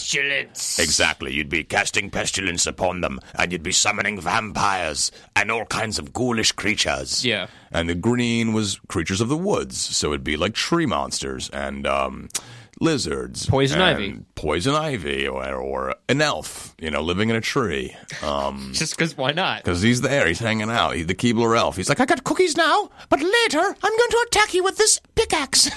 Exactly. 0.80 1.34
You'd 1.34 1.49
be 1.49 1.65
casting 1.65 2.09
pestilence 2.09 2.65
upon 2.65 3.01
them, 3.01 3.19
and 3.38 3.51
you'd 3.51 3.61
be 3.61 3.74
summoning 3.74 4.21
vampires 4.21 5.11
and 5.36 5.51
all 5.51 5.65
kinds 5.65 5.99
of 5.99 6.13
ghoulish 6.13 6.53
creatures. 6.53 7.26
Yeah. 7.26 7.47
and 7.74 7.89
the 7.89 7.95
green 7.95 8.53
was 8.53 8.80
creatures 8.88 9.19
of 9.19 9.28
the 9.28 9.38
woods. 9.38 9.78
So 9.78 10.09
it'd 10.09 10.24
be 10.24 10.38
like 10.38 10.53
tree 10.53 10.86
monsters 10.86 11.49
and 11.49 11.86
um, 11.86 12.30
lizards, 12.84 13.45
Poison 13.47 13.81
ivy. 13.81 14.19
poison 14.36 14.75
ivy, 14.75 15.27
or, 15.27 15.55
or 15.55 15.95
an 16.09 16.21
elf, 16.21 16.75
you 16.79 16.91
know, 16.91 17.01
living 17.01 17.29
in 17.29 17.36
a 17.36 17.41
tree. 17.41 17.95
Um, 18.21 18.71
Just 18.75 18.95
because 18.95 19.15
why 19.17 19.31
not? 19.31 19.63
because 19.63 19.81
he's 19.81 20.01
there, 20.01 20.27
he's 20.27 20.39
hanging 20.39 20.69
out. 20.69 20.95
He's 20.95 21.07
the 21.07 21.15
Keebler 21.15 21.57
elf. 21.57 21.77
He's 21.77 21.89
like, 21.89 21.99
I 21.99 22.05
got 22.05 22.23
cookies 22.23 22.55
now, 22.57 22.89
but 23.09 23.19
later 23.21 23.59
I'm 23.59 23.97
going 23.97 24.09
to 24.11 24.25
attack 24.27 24.53
you 24.53 24.63
with 24.63 24.77
this 24.77 24.99
pickaxe. 25.15 25.69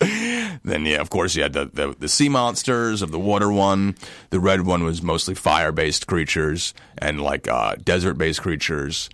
then 0.64 0.84
yeah, 0.84 1.00
of 1.00 1.10
course 1.10 1.36
you 1.36 1.42
had 1.42 1.52
the, 1.52 1.66
the 1.72 1.94
the 1.98 2.08
sea 2.08 2.28
monsters 2.28 3.02
of 3.02 3.10
the 3.12 3.18
water 3.18 3.50
one. 3.50 3.94
The 4.30 4.40
red 4.40 4.62
one 4.66 4.82
was 4.84 5.00
mostly 5.02 5.34
fire 5.34 5.72
based 5.72 6.06
creatures 6.06 6.74
and 6.98 7.20
like 7.20 7.46
uh, 7.48 7.76
desert 7.76 8.14
based 8.14 8.42
creatures. 8.42 9.08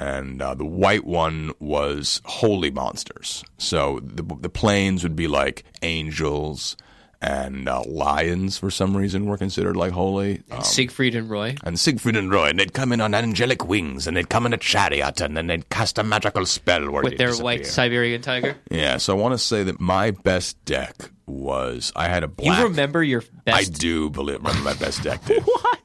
And 0.00 0.40
uh, 0.40 0.54
the 0.54 0.64
white 0.64 1.04
one 1.04 1.52
was 1.60 2.22
holy 2.24 2.70
monsters. 2.70 3.44
So 3.58 4.00
the 4.02 4.22
the 4.22 4.48
plains 4.48 5.02
would 5.02 5.14
be 5.14 5.28
like 5.28 5.62
angels 5.82 6.76
and 7.22 7.68
uh, 7.68 7.82
lions 7.86 8.56
for 8.56 8.70
some 8.70 8.96
reason 8.96 9.26
were 9.26 9.36
considered 9.36 9.76
like 9.76 9.92
holy. 9.92 10.42
Um, 10.50 10.62
Siegfried 10.62 11.14
and 11.14 11.28
Roy. 11.28 11.54
and 11.64 11.78
Siegfried 11.78 12.16
and 12.16 12.30
Roy, 12.32 12.48
and 12.48 12.58
they'd 12.58 12.72
come 12.72 12.92
in 12.92 13.02
on 13.02 13.12
angelic 13.14 13.68
wings, 13.68 14.06
and 14.06 14.16
they'd 14.16 14.30
come 14.30 14.46
in 14.46 14.54
a 14.54 14.56
chariot, 14.56 15.20
and 15.20 15.36
then 15.36 15.46
they'd 15.48 15.68
cast 15.68 15.98
a 15.98 16.02
magical 16.02 16.46
spell 16.46 16.90
where 16.90 17.02
with 17.02 17.18
their 17.18 17.26
disappear. 17.26 17.44
white 17.44 17.66
Siberian 17.66 18.22
tiger. 18.22 18.56
Yeah, 18.70 18.96
so 18.96 19.14
I 19.14 19.20
want 19.20 19.34
to 19.34 19.38
say 19.38 19.62
that 19.64 19.78
my 19.80 20.12
best 20.12 20.64
deck 20.64 20.94
was 21.26 21.92
I 21.94 22.08
had 22.08 22.24
a 22.24 22.28
black. 22.28 22.58
You 22.58 22.64
remember 22.68 23.02
your 23.02 23.22
best? 23.44 23.58
I 23.58 23.64
do 23.64 24.08
believe 24.08 24.38
remember 24.38 24.62
my 24.62 24.74
best 24.74 25.02
deck 25.02 25.22
did. 25.26 25.42
What? 25.42 25.78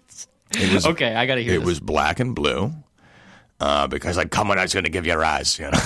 It 0.51 0.73
was 0.73 0.85
Okay, 0.85 1.13
I 1.15 1.25
gotta 1.25 1.41
hear 1.41 1.55
it 1.55 1.59
this. 1.59 1.65
was 1.67 1.79
black 1.81 2.21
and 2.21 2.33
blue, 2.33 2.71
uh, 3.59 3.87
because 3.87 4.17
I'd 4.17 4.31
come 4.31 4.51
on, 4.51 4.59
I 4.59 4.63
was 4.63 4.73
going 4.73 4.83
to 4.83 4.89
give 4.89 5.05
you 5.05 5.13
a 5.13 5.17
rise, 5.17 5.57
you 5.59 5.69
know. 5.71 5.79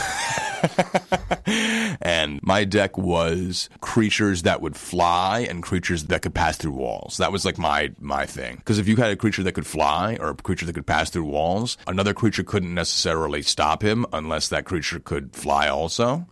and 2.02 2.40
my 2.44 2.64
deck 2.64 2.98
was 2.98 3.70
creatures 3.82 4.44
that 4.44 4.62
would 4.62 4.76
fly 4.76 5.42
and 5.42 5.62
creatures 5.62 6.06
that 6.06 6.22
could 6.22 6.34
pass 6.34 6.58
through 6.58 6.72
walls. 6.72 7.18
That 7.18 7.32
was 7.32 7.46
like 7.46 7.58
my 7.58 7.92
my 8.00 8.26
thing. 8.26 8.58
Because 8.58 8.80
if 8.80 8.88
you 8.88 8.96
had 8.96 9.12
a 9.12 9.16
creature 9.16 9.44
that 9.44 9.54
could 9.54 9.68
fly 9.68 10.18
or 10.20 10.30
a 10.30 10.36
creature 10.36 10.66
that 10.66 10.74
could 10.74 10.88
pass 10.88 11.10
through 11.10 11.26
walls, 11.26 11.78
another 11.88 12.14
creature 12.14 12.44
couldn't 12.44 12.74
necessarily 12.74 13.42
stop 13.42 13.84
him 13.84 14.06
unless 14.12 14.48
that 14.50 14.66
creature 14.66 15.00
could 15.00 15.36
fly 15.36 15.68
also. 15.68 16.28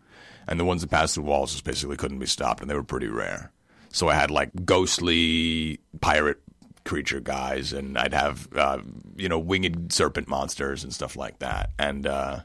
And 0.48 0.60
the 0.60 0.66
ones 0.66 0.82
that 0.82 0.90
passed 0.90 1.16
through 1.16 1.26
walls 1.26 1.52
just 1.52 1.66
basically 1.66 1.98
couldn't 1.98 2.20
be 2.20 2.26
stopped, 2.26 2.62
and 2.62 2.70
they 2.70 2.76
were 2.76 2.84
pretty 2.84 3.08
rare. 3.08 3.52
So 3.90 4.08
I 4.08 4.16
had 4.16 4.32
like 4.32 4.52
ghostly 4.66 5.80
pirate 6.02 6.40
creature 6.88 7.20
guys, 7.20 7.74
and 7.74 7.98
I'd 7.98 8.14
have 8.14 8.48
uh, 8.56 8.80
you 9.16 9.30
know 9.30 9.38
winged 9.38 9.94
serpent 9.94 10.28
monsters 10.28 10.84
and 10.84 10.94
stuff 10.94 11.16
like 11.16 11.40
that. 11.40 11.72
And 11.78 12.08
uh, 12.08 12.40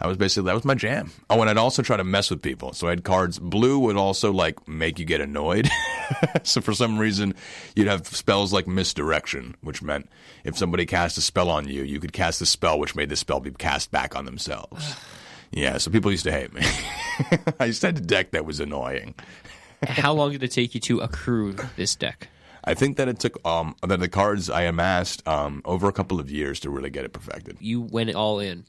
I 0.00 0.06
was 0.06 0.16
basically 0.16 0.46
that 0.46 0.54
was 0.54 0.64
my 0.64 0.74
jam. 0.74 1.10
Oh, 1.28 1.40
and 1.40 1.50
I'd 1.50 1.56
also 1.56 1.82
try 1.82 1.96
to 1.96 2.04
mess 2.04 2.30
with 2.30 2.40
people. 2.40 2.72
So 2.72 2.86
I 2.86 2.90
had 2.90 3.02
cards. 3.02 3.38
Blue 3.38 3.80
would 3.80 3.96
also 3.96 4.32
like 4.32 4.68
make 4.68 4.98
you 4.98 5.04
get 5.04 5.20
annoyed. 5.20 5.68
so 6.44 6.60
for 6.60 6.72
some 6.72 6.98
reason, 6.98 7.34
you'd 7.74 7.88
have 7.88 8.06
spells 8.06 8.52
like 8.52 8.68
misdirection, 8.68 9.56
which 9.62 9.82
meant 9.82 10.08
if 10.44 10.56
somebody 10.56 10.86
cast 10.86 11.18
a 11.18 11.20
spell 11.20 11.50
on 11.50 11.66
you, 11.66 11.82
you 11.82 11.98
could 11.98 12.12
cast 12.12 12.40
a 12.40 12.46
spell 12.46 12.78
which 12.78 12.94
made 12.94 13.08
the 13.08 13.16
spell 13.16 13.40
be 13.40 13.50
cast 13.50 13.90
back 13.90 14.14
on 14.14 14.24
themselves. 14.24 14.94
Yeah, 15.50 15.78
so 15.78 15.90
people 15.90 16.10
used 16.10 16.24
to 16.24 16.30
hate 16.30 16.52
me. 16.52 16.60
I 17.58 17.64
used 17.64 17.80
to 17.80 17.86
have 17.86 17.96
a 17.96 18.00
deck 18.00 18.32
that 18.32 18.44
was 18.44 18.60
annoying. 18.60 19.14
How 19.82 20.12
long 20.12 20.32
did 20.32 20.42
it 20.42 20.50
take 20.50 20.74
you 20.74 20.80
to 20.82 21.00
accrue 21.00 21.56
this 21.74 21.96
deck? 21.96 22.28
I 22.64 22.74
think 22.74 22.96
that 22.96 23.08
it 23.08 23.18
took 23.18 23.44
um 23.46 23.74
that 23.86 24.00
the 24.00 24.08
cards 24.08 24.50
I 24.50 24.62
amassed 24.62 25.26
um 25.26 25.62
over 25.64 25.88
a 25.88 25.92
couple 25.92 26.20
of 26.20 26.30
years 26.30 26.60
to 26.60 26.70
really 26.70 26.90
get 26.90 27.04
it 27.04 27.12
perfected. 27.12 27.56
You 27.60 27.80
went 27.80 28.14
all 28.14 28.40
in. 28.40 28.64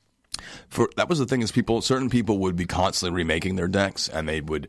for 0.69 0.89
that 0.95 1.09
was 1.09 1.19
the 1.19 1.25
thing 1.25 1.41
is 1.41 1.51
people 1.51 1.81
certain 1.81 2.09
people 2.09 2.37
would 2.39 2.55
be 2.55 2.65
constantly 2.65 3.15
remaking 3.15 3.55
their 3.55 3.67
decks 3.67 4.07
and 4.07 4.27
they 4.29 4.41
would 4.41 4.67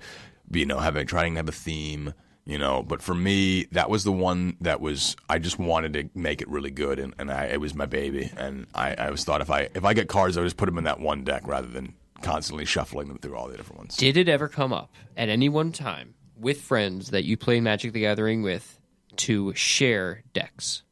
be 0.51 0.61
you 0.61 0.67
know 0.67 0.79
having 0.81 1.07
trying 1.07 1.35
to 1.35 1.39
have 1.39 1.49
a 1.49 1.53
theme 1.53 2.13
you 2.45 2.59
know 2.59 2.83
but 2.83 3.01
for 3.03 3.15
me 3.15 3.67
that 3.71 3.89
was 3.89 4.03
the 4.03 4.11
one 4.11 4.57
that 4.61 4.81
was 4.81 5.15
i 5.29 5.39
just 5.39 5.59
wanted 5.61 5.93
to 5.93 6.09
make 6.19 6.41
it 6.43 6.49
really 6.49 6.71
good 6.73 6.99
and, 6.99 7.15
and 7.19 7.31
I, 7.31 7.45
it 7.45 7.61
was 7.61 7.75
my 7.75 7.87
baby 7.87 8.33
and 8.37 8.67
I, 8.75 8.95
I 8.95 9.05
always 9.07 9.23
thought 9.23 9.43
if 9.43 9.51
i 9.51 9.69
if 9.75 9.85
i 9.85 9.95
get 9.95 10.09
cards 10.09 10.37
i 10.37 10.41
would 10.41 10.47
just 10.47 10.57
put 10.57 10.67
them 10.67 10.79
in 10.79 10.85
that 10.85 10.99
one 10.99 11.23
deck 11.23 11.47
rather 11.47 11.69
than 11.69 11.95
constantly 12.23 12.65
shuffling 12.65 13.07
them 13.07 13.19
through 13.19 13.37
all 13.37 13.47
the 13.49 13.57
different 13.57 13.79
ones 13.79 13.97
Did 13.97 14.17
it 14.17 14.29
ever 14.29 14.49
come 14.49 14.73
up 14.73 14.91
at 15.17 15.29
any 15.29 15.49
one 15.49 15.71
time 15.71 16.15
with 16.37 16.61
friends 16.63 17.11
that 17.11 17.25
you 17.25 17.37
play 17.37 17.61
Magic 17.61 17.93
the 17.93 18.01
Gathering 18.01 18.43
with 18.43 18.80
to 19.27 19.55
share 19.55 20.23
decks? 20.33 20.83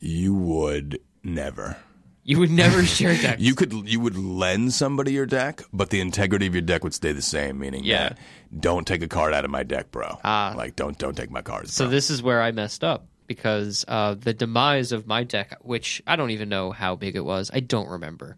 you 0.00 0.34
would 0.34 1.00
never 1.22 1.76
You 2.24 2.38
would 2.38 2.50
never 2.50 2.84
share 2.96 3.14
decks. 3.16 3.40
You 3.40 3.54
could 3.54 3.72
you 3.88 4.00
would 4.00 4.16
lend 4.16 4.72
somebody 4.74 5.12
your 5.12 5.26
deck, 5.26 5.62
but 5.72 5.90
the 5.90 6.00
integrity 6.00 6.46
of 6.46 6.54
your 6.54 6.62
deck 6.62 6.84
would 6.84 6.94
stay 6.94 7.12
the 7.12 7.22
same. 7.22 7.58
Meaning, 7.58 7.84
Yeah. 7.84 8.10
that 8.10 8.18
don't 8.58 8.86
take 8.86 9.02
a 9.02 9.08
card 9.08 9.32
out 9.34 9.44
of 9.44 9.50
my 9.50 9.62
deck, 9.62 9.90
bro. 9.90 10.18
Ah. 10.24 10.54
like 10.56 10.76
don't 10.76 10.98
don't 10.98 11.16
take 11.16 11.30
my 11.30 11.42
cards. 11.42 11.72
So 11.72 11.84
bro. 11.84 11.90
this 11.90 12.10
is 12.10 12.22
where 12.22 12.42
I 12.42 12.50
messed 12.52 12.84
up 12.84 13.06
because 13.26 13.84
uh, 13.88 14.14
the 14.14 14.34
demise 14.34 14.92
of 14.92 15.06
my 15.06 15.24
deck, 15.24 15.56
which 15.62 16.02
I 16.06 16.16
don't 16.16 16.30
even 16.30 16.48
know 16.50 16.70
how 16.70 16.94
big 16.96 17.16
it 17.16 17.24
was, 17.24 17.50
I 17.54 17.60
don't 17.60 17.88
remember. 17.88 18.36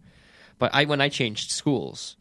But 0.59 0.71
I 0.73 0.85
when 0.85 1.01
I 1.01 1.09
changed 1.09 1.51
schools, 1.51 2.15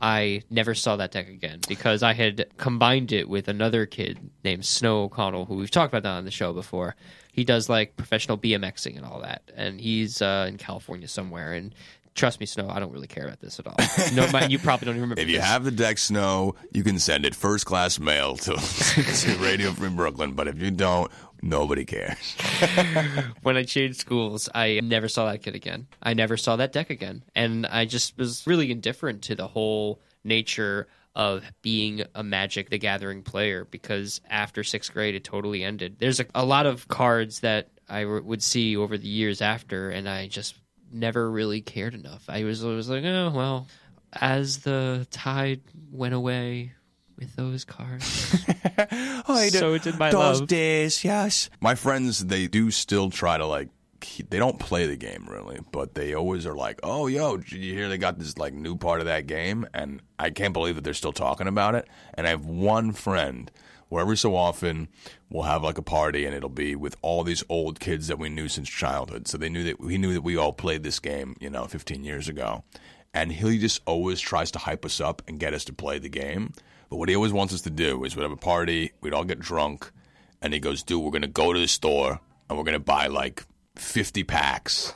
I 0.00 0.42
never 0.50 0.74
saw 0.74 0.96
that 0.96 1.10
deck 1.12 1.28
again 1.28 1.60
because 1.68 2.02
I 2.02 2.12
had 2.12 2.46
combined 2.58 3.12
it 3.12 3.28
with 3.28 3.48
another 3.48 3.86
kid 3.86 4.18
named 4.44 4.64
Snow 4.64 5.02
O'Connell, 5.04 5.46
who 5.46 5.54
we've 5.56 5.70
talked 5.70 5.92
about 5.92 6.02
that 6.02 6.16
on 6.16 6.24
the 6.24 6.30
show 6.30 6.52
before. 6.52 6.96
He 7.32 7.44
does 7.44 7.68
like 7.68 7.96
professional 7.96 8.38
BMXing 8.38 8.96
and 8.96 9.04
all 9.04 9.20
that, 9.20 9.50
and 9.56 9.80
he's 9.80 10.22
uh, 10.22 10.46
in 10.48 10.56
California 10.56 11.06
somewhere. 11.08 11.52
And 11.52 11.74
trust 12.14 12.40
me, 12.40 12.46
Snow, 12.46 12.68
I 12.70 12.80
don't 12.80 12.92
really 12.92 13.06
care 13.06 13.26
about 13.26 13.40
this 13.40 13.58
at 13.60 13.66
all. 13.66 13.76
No, 14.14 14.26
my- 14.32 14.46
you 14.46 14.58
probably 14.58 14.86
don't 14.86 14.94
even 14.96 15.02
remember. 15.02 15.20
If 15.20 15.28
you 15.28 15.36
this. 15.36 15.44
have 15.46 15.64
the 15.64 15.70
deck 15.70 15.98
snow, 15.98 16.54
you 16.72 16.82
can 16.82 16.98
send 16.98 17.26
it 17.26 17.34
first 17.34 17.66
class 17.66 17.98
mail 17.98 18.36
to, 18.36 18.54
to 18.56 19.36
Radio 19.38 19.72
Free 19.72 19.90
Brooklyn. 19.90 20.32
But 20.32 20.48
if 20.48 20.60
you 20.60 20.70
don't, 20.70 21.10
nobody 21.48 21.84
cares. 21.84 22.36
when 23.42 23.56
I 23.56 23.62
changed 23.64 23.98
schools, 24.00 24.48
I 24.54 24.80
never 24.82 25.08
saw 25.08 25.26
that 25.26 25.42
kid 25.42 25.54
again. 25.54 25.86
I 26.02 26.14
never 26.14 26.36
saw 26.36 26.56
that 26.56 26.72
deck 26.72 26.90
again. 26.90 27.24
And 27.34 27.66
I 27.66 27.84
just 27.84 28.16
was 28.18 28.46
really 28.46 28.70
indifferent 28.70 29.22
to 29.22 29.34
the 29.34 29.46
whole 29.46 30.00
nature 30.24 30.88
of 31.14 31.44
being 31.62 32.02
a 32.14 32.22
Magic 32.22 32.68
the 32.68 32.78
Gathering 32.78 33.22
player 33.22 33.64
because 33.64 34.20
after 34.28 34.62
sixth 34.62 34.92
grade, 34.92 35.14
it 35.14 35.24
totally 35.24 35.64
ended. 35.64 35.96
There's 35.98 36.20
a, 36.20 36.26
a 36.34 36.44
lot 36.44 36.66
of 36.66 36.88
cards 36.88 37.40
that 37.40 37.70
I 37.88 38.02
w- 38.02 38.22
would 38.22 38.42
see 38.42 38.76
over 38.76 38.98
the 38.98 39.08
years 39.08 39.40
after, 39.40 39.90
and 39.90 40.08
I 40.08 40.28
just 40.28 40.56
never 40.92 41.30
really 41.30 41.62
cared 41.62 41.94
enough. 41.94 42.24
I 42.28 42.44
was 42.44 42.62
always 42.62 42.90
like, 42.90 43.04
oh, 43.04 43.32
well, 43.34 43.66
as 44.12 44.58
the 44.58 45.06
tide 45.10 45.62
went 45.90 46.14
away 46.14 46.72
with 47.16 47.34
those 47.36 47.64
cars. 47.64 48.34
I 48.78 49.22
cards. 49.26 49.58
so 49.58 49.78
did 49.78 49.98
my 49.98 50.10
love. 50.10 50.46
days, 50.46 51.04
yes. 51.04 51.50
My 51.60 51.74
friends, 51.74 52.26
they 52.26 52.46
do 52.46 52.70
still 52.70 53.10
try 53.10 53.38
to 53.38 53.46
like. 53.46 53.68
They 54.28 54.38
don't 54.38 54.60
play 54.60 54.86
the 54.86 54.96
game 54.96 55.26
really, 55.28 55.58
but 55.72 55.94
they 55.94 56.14
always 56.14 56.46
are 56.46 56.54
like, 56.54 56.78
"Oh, 56.82 57.06
yo, 57.06 57.38
did 57.38 57.52
you 57.52 57.72
hear 57.72 57.88
they 57.88 57.98
got 57.98 58.18
this 58.18 58.36
like 58.38 58.52
new 58.52 58.76
part 58.76 59.00
of 59.00 59.06
that 59.06 59.26
game?" 59.26 59.66
And 59.72 60.00
I 60.18 60.30
can't 60.30 60.52
believe 60.52 60.74
that 60.76 60.84
they're 60.84 60.94
still 60.94 61.12
talking 61.12 61.48
about 61.48 61.74
it. 61.74 61.88
And 62.14 62.26
I 62.26 62.30
have 62.30 62.44
one 62.44 62.92
friend 62.92 63.50
where 63.88 64.02
every 64.02 64.16
so 64.16 64.36
often 64.36 64.88
we'll 65.30 65.44
have 65.44 65.62
like 65.62 65.78
a 65.78 65.82
party, 65.82 66.26
and 66.26 66.34
it'll 66.34 66.48
be 66.50 66.76
with 66.76 66.96
all 67.02 67.24
these 67.24 67.42
old 67.48 67.80
kids 67.80 68.08
that 68.08 68.18
we 68.18 68.28
knew 68.28 68.48
since 68.48 68.68
childhood. 68.68 69.26
So 69.26 69.38
they 69.38 69.48
knew 69.48 69.64
that 69.64 69.76
he 69.88 69.98
knew 69.98 70.12
that 70.12 70.22
we 70.22 70.36
all 70.36 70.52
played 70.52 70.82
this 70.82 71.00
game, 71.00 71.34
you 71.40 71.50
know, 71.50 71.64
15 71.64 72.04
years 72.04 72.28
ago. 72.28 72.64
And 73.14 73.32
he 73.32 73.58
just 73.58 73.80
always 73.86 74.20
tries 74.20 74.50
to 74.52 74.58
hype 74.58 74.84
us 74.84 75.00
up 75.00 75.22
and 75.26 75.40
get 75.40 75.54
us 75.54 75.64
to 75.64 75.72
play 75.72 75.98
the 75.98 76.10
game. 76.10 76.52
But 76.88 76.96
what 76.96 77.08
he 77.08 77.16
always 77.16 77.32
wants 77.32 77.52
us 77.52 77.62
to 77.62 77.70
do 77.70 78.04
is 78.04 78.16
we'd 78.16 78.22
have 78.22 78.32
a 78.32 78.36
party, 78.36 78.92
we'd 79.00 79.14
all 79.14 79.24
get 79.24 79.40
drunk, 79.40 79.90
and 80.40 80.54
he 80.54 80.60
goes, 80.60 80.82
dude, 80.82 81.02
we're 81.02 81.10
going 81.10 81.22
to 81.22 81.28
go 81.28 81.52
to 81.52 81.58
the 81.58 81.68
store 81.68 82.20
and 82.48 82.56
we're 82.56 82.64
going 82.64 82.74
to 82.74 82.78
buy 82.78 83.08
like 83.08 83.44
50 83.76 84.24
packs. 84.24 84.92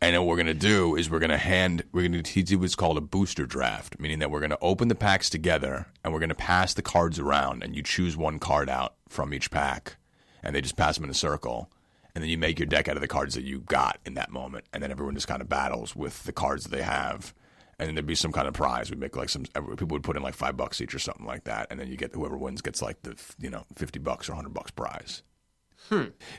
And 0.00 0.14
then 0.14 0.22
what 0.22 0.30
we're 0.30 0.42
going 0.42 0.46
to 0.46 0.54
do 0.54 0.96
is 0.96 1.08
we're 1.08 1.20
going 1.20 1.30
to 1.30 1.38
hand, 1.38 1.84
we're 1.92 2.08
going 2.08 2.24
to, 2.24 2.28
he 2.28 2.42
did 2.42 2.60
what's 2.60 2.74
called 2.74 2.98
a 2.98 3.00
booster 3.00 3.46
draft, 3.46 4.00
meaning 4.00 4.18
that 4.18 4.32
we're 4.32 4.40
going 4.40 4.50
to 4.50 4.58
open 4.60 4.88
the 4.88 4.96
packs 4.96 5.30
together 5.30 5.86
and 6.02 6.12
we're 6.12 6.18
going 6.18 6.28
to 6.28 6.34
pass 6.34 6.74
the 6.74 6.82
cards 6.82 7.20
around 7.20 7.62
and 7.62 7.76
you 7.76 7.84
choose 7.84 8.16
one 8.16 8.40
card 8.40 8.68
out 8.68 8.94
from 9.08 9.32
each 9.32 9.52
pack 9.52 9.94
and 10.42 10.56
they 10.56 10.60
just 10.60 10.76
pass 10.76 10.96
them 10.96 11.04
in 11.04 11.10
a 11.10 11.14
circle. 11.14 11.70
And 12.16 12.22
then 12.22 12.30
you 12.30 12.36
make 12.36 12.58
your 12.58 12.66
deck 12.66 12.88
out 12.88 12.96
of 12.96 13.00
the 13.00 13.06
cards 13.06 13.36
that 13.36 13.44
you 13.44 13.60
got 13.60 14.00
in 14.04 14.14
that 14.14 14.32
moment. 14.32 14.64
And 14.72 14.82
then 14.82 14.90
everyone 14.90 15.14
just 15.14 15.28
kind 15.28 15.40
of 15.40 15.48
battles 15.48 15.94
with 15.94 16.24
the 16.24 16.32
cards 16.32 16.64
that 16.64 16.76
they 16.76 16.82
have. 16.82 17.32
And 17.88 17.96
there'd 17.96 18.06
be 18.06 18.14
some 18.14 18.32
kind 18.32 18.48
of 18.48 18.54
prize. 18.54 18.90
We'd 18.90 19.00
make 19.00 19.16
like 19.16 19.28
some, 19.28 19.44
people 19.44 19.88
would 19.88 20.02
put 20.02 20.16
in 20.16 20.22
like 20.22 20.34
five 20.34 20.56
bucks 20.56 20.80
each 20.80 20.94
or 20.94 20.98
something 20.98 21.26
like 21.26 21.44
that. 21.44 21.66
And 21.70 21.80
then 21.80 21.88
you 21.88 21.96
get, 21.96 22.14
whoever 22.14 22.36
wins 22.36 22.62
gets 22.62 22.80
like 22.80 23.02
the, 23.02 23.16
you 23.38 23.50
know, 23.50 23.64
50 23.76 23.98
bucks 23.98 24.28
or 24.28 24.32
100 24.32 24.54
bucks 24.54 24.70
prize. 24.70 25.22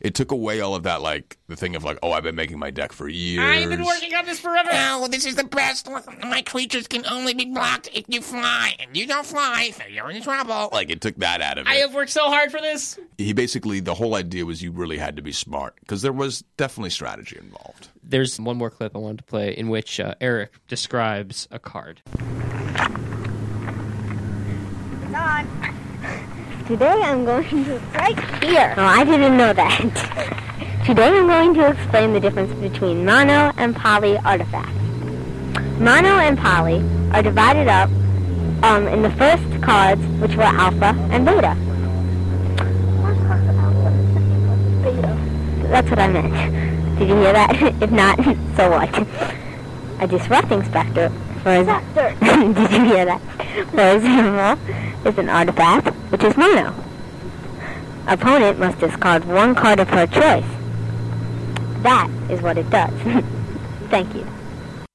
It 0.02 0.16
took 0.16 0.32
away 0.32 0.62
all 0.62 0.74
of 0.74 0.84
that, 0.84 1.02
like 1.04 1.38
the 1.48 1.56
thing 1.56 1.76
of 1.76 1.84
like, 1.84 2.00
oh, 2.02 2.12
I've 2.12 2.24
been 2.24 2.36
making 2.36 2.58
my 2.58 2.72
deck 2.72 2.91
for 2.91 3.08
years. 3.08 3.44
I've 3.46 3.70
been 3.70 3.86
working 3.86 4.14
on 4.16 4.26
this 4.26 4.39
forever. 4.39 4.70
No, 4.72 5.08
this 5.08 5.26
is 5.26 5.36
the 5.36 5.44
best. 5.44 5.88
My 6.24 6.41
creatures 6.41 6.88
can 6.88 7.06
only 7.06 7.36
be 7.36 7.46
blocked 7.46 7.89
if 7.94 8.06
you 8.08 8.22
fly. 8.22 8.76
And 8.80 8.98
you 8.98 9.06
don't 9.06 9.26
fly, 9.26 9.72
so 9.78 9.84
you're 9.86 10.10
in 10.10 10.24
trouble. 10.24 10.70
Like 10.72 10.89
it 10.89 11.02
took 11.02 11.16
that 11.18 11.41
out 11.41 11.60
of 11.60 11.68
it. 11.68 11.70
I 11.70 11.76
have 11.76 11.94
worked 11.94 12.10
so 12.12 12.30
hard 12.30 12.52
for 12.52 12.60
this. 12.62 12.98
he 13.20 13.34
basically 13.34 13.80
the 13.80 13.94
whole 13.94 14.16
idea 14.16 14.46
was 14.46 14.64
you 14.64 14.72
really 14.72 14.98
had 14.98 15.16
to 15.18 15.22
be 15.22 15.32
smart 15.32 15.76
because 15.82 16.02
there 16.02 16.14
was 16.14 16.44
definitely 16.58 16.89
strategy 16.89 17.38
involved. 17.39 17.89
There's 18.02 18.39
one 18.39 18.58
more 18.58 18.70
clip 18.72 18.96
I 18.96 19.00
wanted 19.00 19.20
to 19.20 19.24
play 19.24 19.52
in 19.56 19.70
which 19.70 20.00
uh, 20.00 20.16
Eric 20.20 20.54
describes 20.68 21.48
a 21.52 21.60
card. 21.60 22.02
Today 26.74 27.01
I'm 27.03 27.24
going 27.24 27.47
to 27.65 27.78
right 27.93 28.43
here. 28.43 28.74
Oh, 28.76 28.84
I 28.84 29.03
didn't 29.03 29.38
know 29.38 29.53
that. 29.53 30.82
Today 30.88 31.05
I'm 31.05 31.28
going 31.28 31.53
to 31.53 31.67
explain 31.67 32.13
the 32.13 32.19
difference 32.19 32.51
between 32.59 33.05
mono 33.05 33.53
and 33.57 33.76
poly 33.76 34.17
artifacts. 34.17 34.74
Mono 35.78 36.17
and 36.17 36.36
poly 36.36 36.84
are 37.11 37.21
divided 37.21 37.67
up 37.67 37.91
um, 38.63 38.88
in 38.88 39.03
the 39.03 39.11
first 39.11 39.43
cards, 39.61 40.01
which 40.19 40.36
were 40.36 40.41
alpha 40.41 40.95
and 41.11 41.24
beta. 41.24 41.55
That's 45.69 45.89
what 45.91 45.99
I 45.99 46.07
meant. 46.07 46.97
Did 46.97 47.07
you 47.07 47.15
hear 47.17 47.34
that? 47.34 47.55
if 47.84 47.91
not, 47.91 48.17
so 48.57 48.71
what? 48.71 49.07
A 50.01 50.07
disrupting 50.07 50.63
scepter, 50.71 51.11
for 51.44 51.54
example, 51.54 52.54
did 52.54 52.72
you 52.72 52.84
hear 52.86 53.06
that? 53.06 53.22
For 53.72 53.96
example, 53.98 55.10
is 55.12 55.18
an 55.18 55.30
artifact, 55.30 55.88
which 56.12 56.24
is 56.24 56.36
mono. 56.38 56.74
Opponent 58.08 58.60
must 58.60 58.80
discard 58.80 59.26
one 59.26 59.54
card 59.56 59.80
of 59.80 59.89
her 59.89 60.08
choice. 60.08 60.46
That 61.84 62.10
is 62.30 62.41
what 62.41 62.58
it 62.58 62.70
does. 62.70 62.94
Thank 63.89 64.14
you. 64.16 64.26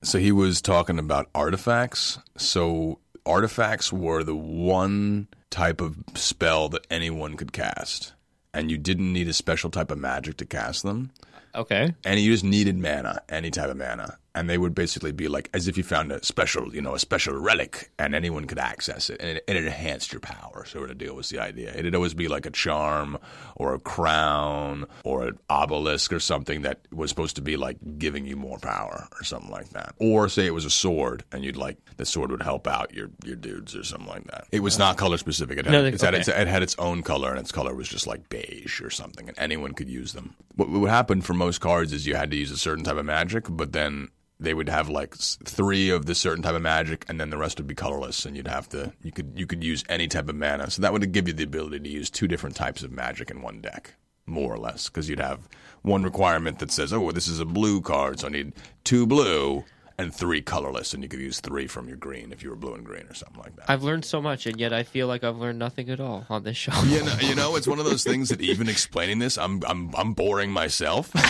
So 0.03 0.19
he 0.19 0.33
was 0.33 0.63
talking 0.63 0.99
about 0.99 1.29
artifacts. 1.35 2.19
So 2.37 2.99
artifacts 3.27 3.93
were 3.93 4.25
the 4.25 4.37
one 4.37 5.29
type 5.51 5.81
of 5.81 5.97
spell 6.15 6.69
that 6.71 6.87
anyone 6.91 7.37
could 7.37 7.53
cast, 7.53 8.15
and 8.55 8.71
you 8.71 8.79
didn't 8.79 9.13
need 9.13 9.29
a 9.29 9.33
special 9.33 9.71
type 9.71 9.91
of 9.91 9.99
magic 9.99 10.37
to 10.39 10.47
cast 10.47 10.83
them. 10.83 11.11
Okay. 11.55 11.95
and 12.05 12.21
you 12.21 12.31
just 12.31 12.45
needed 12.45 12.77
mana, 12.79 13.21
any 13.29 13.51
type 13.51 13.71
of 13.71 13.77
mana, 13.77 14.19
and 14.39 14.49
they 14.49 14.59
would 14.59 14.75
basically 14.75 15.13
be 15.13 15.29
like 15.29 15.51
as 15.53 15.69
if 15.69 15.77
you 15.77 15.83
found 15.83 16.13
a 16.13 16.25
special, 16.25 16.75
you 16.75 16.81
know, 16.81 16.95
a 16.95 16.99
special 16.99 17.35
relic, 17.35 17.91
and 17.99 18.15
anyone 18.15 18.47
could 18.47 18.59
access 18.59 19.11
it, 19.11 19.21
and 19.21 19.37
it, 19.37 19.45
and 19.49 19.59
it 19.59 19.65
enhanced 19.65 20.13
your 20.13 20.21
power. 20.21 20.65
So, 20.65 20.79
Sort 20.79 20.91
of 20.93 20.99
deal 20.99 21.15
was 21.15 21.29
the 21.29 21.41
idea. 21.41 21.73
It'd 21.75 21.95
always 21.95 22.15
be 22.15 22.29
like 22.29 22.47
a 22.47 22.51
charm 22.53 23.19
or 23.57 23.75
a 23.75 23.81
crown 23.81 24.87
or 25.05 25.27
an 25.27 25.39
obelisk 25.51 26.13
or 26.13 26.21
something 26.21 26.63
that 26.63 26.81
was 26.93 27.11
supposed 27.11 27.35
to 27.37 27.43
be 27.43 27.57
like 27.57 27.77
giving 27.99 28.25
you 28.27 28.37
more 28.37 28.59
power 28.59 29.09
or 29.19 29.25
something 29.25 29.51
like 29.51 29.71
that. 29.71 29.95
Or 29.99 30.29
say 30.29 30.47
it 30.47 30.55
was 30.55 30.65
a 30.65 30.71
sword, 30.71 31.25
and 31.33 31.45
you'd 31.45 31.57
like 31.57 31.79
the 31.97 32.07
sword 32.07 32.31
would 32.31 32.43
help 32.43 32.67
out 32.69 32.95
your 32.95 33.11
your 33.25 33.35
dudes 33.37 33.75
or 33.75 33.83
something 33.83 34.09
like 34.09 34.25
that. 34.31 34.45
It 34.53 34.61
was 34.61 34.79
not 34.79 34.97
color 34.97 35.19
specific. 35.19 35.59
It 35.59 35.65
had, 35.67 35.73
No, 35.73 35.83
they- 35.83 35.89
it's 35.91 36.03
had- 36.03 36.15
okay. 36.15 36.21
it's- 36.21 36.41
it 36.43 36.47
had 36.49 36.63
its 36.63 36.77
own 36.79 37.03
color, 37.03 37.31
and 37.31 37.41
its 37.41 37.51
color 37.53 37.75
was 37.75 37.89
just 37.89 38.07
like 38.07 38.29
beige 38.29 38.81
or 38.81 38.91
something, 38.91 39.29
and 39.29 39.37
anyone 39.39 39.73
could 39.73 39.89
use 39.89 40.13
them. 40.13 40.35
What 40.55 40.71
would 40.71 40.91
happen 40.91 41.23
for 41.23 41.35
most 41.35 41.61
cards 41.61 41.93
is 41.93 42.07
you 42.07 42.15
had 42.15 42.31
to 42.31 42.37
use 42.37 42.51
a 42.53 42.57
certain 42.57 42.85
type 42.85 42.97
of 42.97 43.05
magic, 43.05 43.45
but 43.49 43.73
then 43.73 44.09
they 44.41 44.55
would 44.55 44.69
have 44.69 44.89
like 44.89 45.15
three 45.17 45.91
of 45.91 46.07
this 46.07 46.19
certain 46.19 46.43
type 46.43 46.55
of 46.55 46.63
magic, 46.63 47.05
and 47.09 47.21
then 47.21 47.31
the 47.31 47.39
rest 47.39 47.59
would 47.59 47.67
be 47.67 47.75
colorless, 47.75 48.25
and 48.25 48.37
you'd 48.37 48.49
have 48.49 48.69
to 48.71 48.93
you 49.03 49.13
could 49.13 49.33
you 49.37 49.47
could 49.47 49.65
use 49.65 49.85
any 49.89 50.07
type 50.09 50.29
of 50.29 50.37
mana. 50.37 50.71
So 50.71 50.83
that 50.83 50.93
would 50.93 51.11
give 51.13 51.27
you 51.27 51.35
the 51.35 51.45
ability 51.45 51.81
to 51.81 51.89
use 51.89 52.11
two 52.11 52.29
different 52.29 52.57
types 52.57 52.83
of 52.83 52.93
magic 52.93 53.31
in 53.31 53.43
one 53.43 53.61
deck, 53.61 53.95
more 54.27 54.55
or 54.55 54.59
less, 54.59 54.89
because 54.89 55.09
you'd 55.09 55.21
have 55.21 55.49
one 55.83 56.03
requirement 56.03 56.59
that 56.61 56.71
says, 56.71 56.93
"Oh, 56.93 57.11
this 57.11 57.29
is 57.29 57.41
a 57.41 57.45
blue 57.45 57.81
card, 57.81 58.21
so 58.21 58.29
I 58.29 58.31
need 58.31 58.53
two 58.85 59.07
blue." 59.07 59.65
And 60.01 60.15
three 60.15 60.41
colorless, 60.43 60.95
and 60.95 61.03
you 61.03 61.09
could 61.09 61.19
use 61.19 61.41
three 61.41 61.67
from 61.67 61.89
your 61.89 61.97
green 61.97 62.31
if 62.31 62.41
you 62.41 62.51
were 62.51 62.57
blue 62.57 62.75
and 62.75 62.85
green 62.85 63.07
or 63.09 63.15
something 63.15 63.43
like 63.43 63.57
that. 63.57 63.69
I've 63.69 63.83
learned 63.83 64.05
so 64.05 64.23
much, 64.23 64.47
and 64.47 64.61
yet 64.61 64.73
I 64.73 64.85
feel 64.85 65.09
like 65.09 65.25
I've 65.25 65.39
learned 65.39 65.59
nothing 65.59 65.91
at 65.91 65.99
all 65.99 66.25
on 66.31 66.45
this 66.45 66.57
show. 66.57 66.71
You 66.89 67.03
know, 67.05 67.17
you 67.21 67.35
know, 67.35 67.57
it's 67.57 67.67
one 67.67 67.81
of 67.81 67.85
those 67.85 68.05
things 68.05 68.29
that 68.29 68.41
even 68.41 68.69
explaining 68.69 69.19
this, 69.19 69.37
I'm 69.37 69.61
I'm 69.67 69.93
I'm 69.97 70.15
boring 70.15 70.53
myself. 70.53 71.13
like 71.15 71.25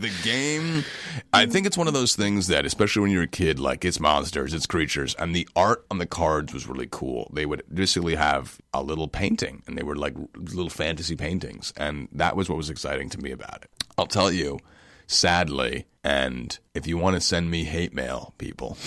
the 0.00 0.12
game, 0.22 0.84
I 1.32 1.46
think 1.46 1.66
it's 1.66 1.78
one 1.78 1.88
of 1.88 1.94
those 1.94 2.14
things 2.14 2.48
that, 2.48 2.66
especially 2.66 3.02
when 3.02 3.10
you're 3.10 3.22
a 3.22 3.26
kid, 3.26 3.58
like 3.58 3.84
it's 3.84 3.98
monsters, 3.98 4.52
it's 4.52 4.66
creatures, 4.66 5.14
and 5.18 5.34
the 5.34 5.48
art 5.56 5.84
on 5.90 5.98
the 5.98 6.06
cards 6.06 6.52
was 6.52 6.66
really 6.66 6.88
cool. 6.90 7.30
They 7.32 7.46
would 7.46 7.62
basically 7.72 8.16
have 8.16 8.58
a 8.72 8.82
little 8.82 9.08
painting, 9.08 9.62
and 9.66 9.78
they 9.78 9.82
were 9.82 9.96
like 9.96 10.14
little 10.36 10.68
fantasy 10.70 11.16
paintings, 11.16 11.72
and 11.76 12.08
that 12.12 12.36
was 12.36 12.48
what 12.48 12.58
was 12.58 12.70
exciting 12.70 13.08
to 13.10 13.18
me 13.18 13.30
about 13.30 13.62
it. 13.62 13.70
I'll 13.96 14.06
tell 14.06 14.30
you, 14.30 14.58
sadly, 15.06 15.86
and 16.04 16.56
if 16.74 16.86
you 16.86 16.96
want 16.98 17.16
to 17.16 17.20
send 17.20 17.50
me 17.50 17.64
hate 17.64 17.92
mail, 17.92 18.34
people, 18.38 18.78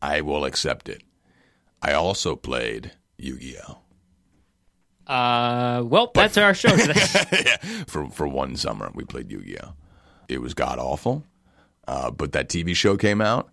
I 0.00 0.20
will 0.20 0.44
accept 0.44 0.88
it. 0.88 1.02
I 1.80 1.94
also 1.94 2.36
played 2.36 2.92
Yu 3.18 3.38
Gi 3.38 3.56
Oh. 3.66 3.78
Uh, 5.06 5.82
well, 5.84 6.10
that's 6.14 6.38
our 6.38 6.54
show 6.54 6.74
today. 6.76 6.94
yeah, 7.44 7.56
for 7.86 8.08
for 8.08 8.28
one 8.28 8.56
summer 8.56 8.90
we 8.94 9.04
played 9.04 9.30
Yu-Gi-Oh. 9.30 9.74
It 10.28 10.40
was 10.40 10.54
god 10.54 10.78
awful, 10.78 11.24
uh, 11.88 12.10
but 12.10 12.32
that 12.32 12.48
TV 12.48 12.74
show 12.74 12.96
came 12.96 13.20
out. 13.20 13.50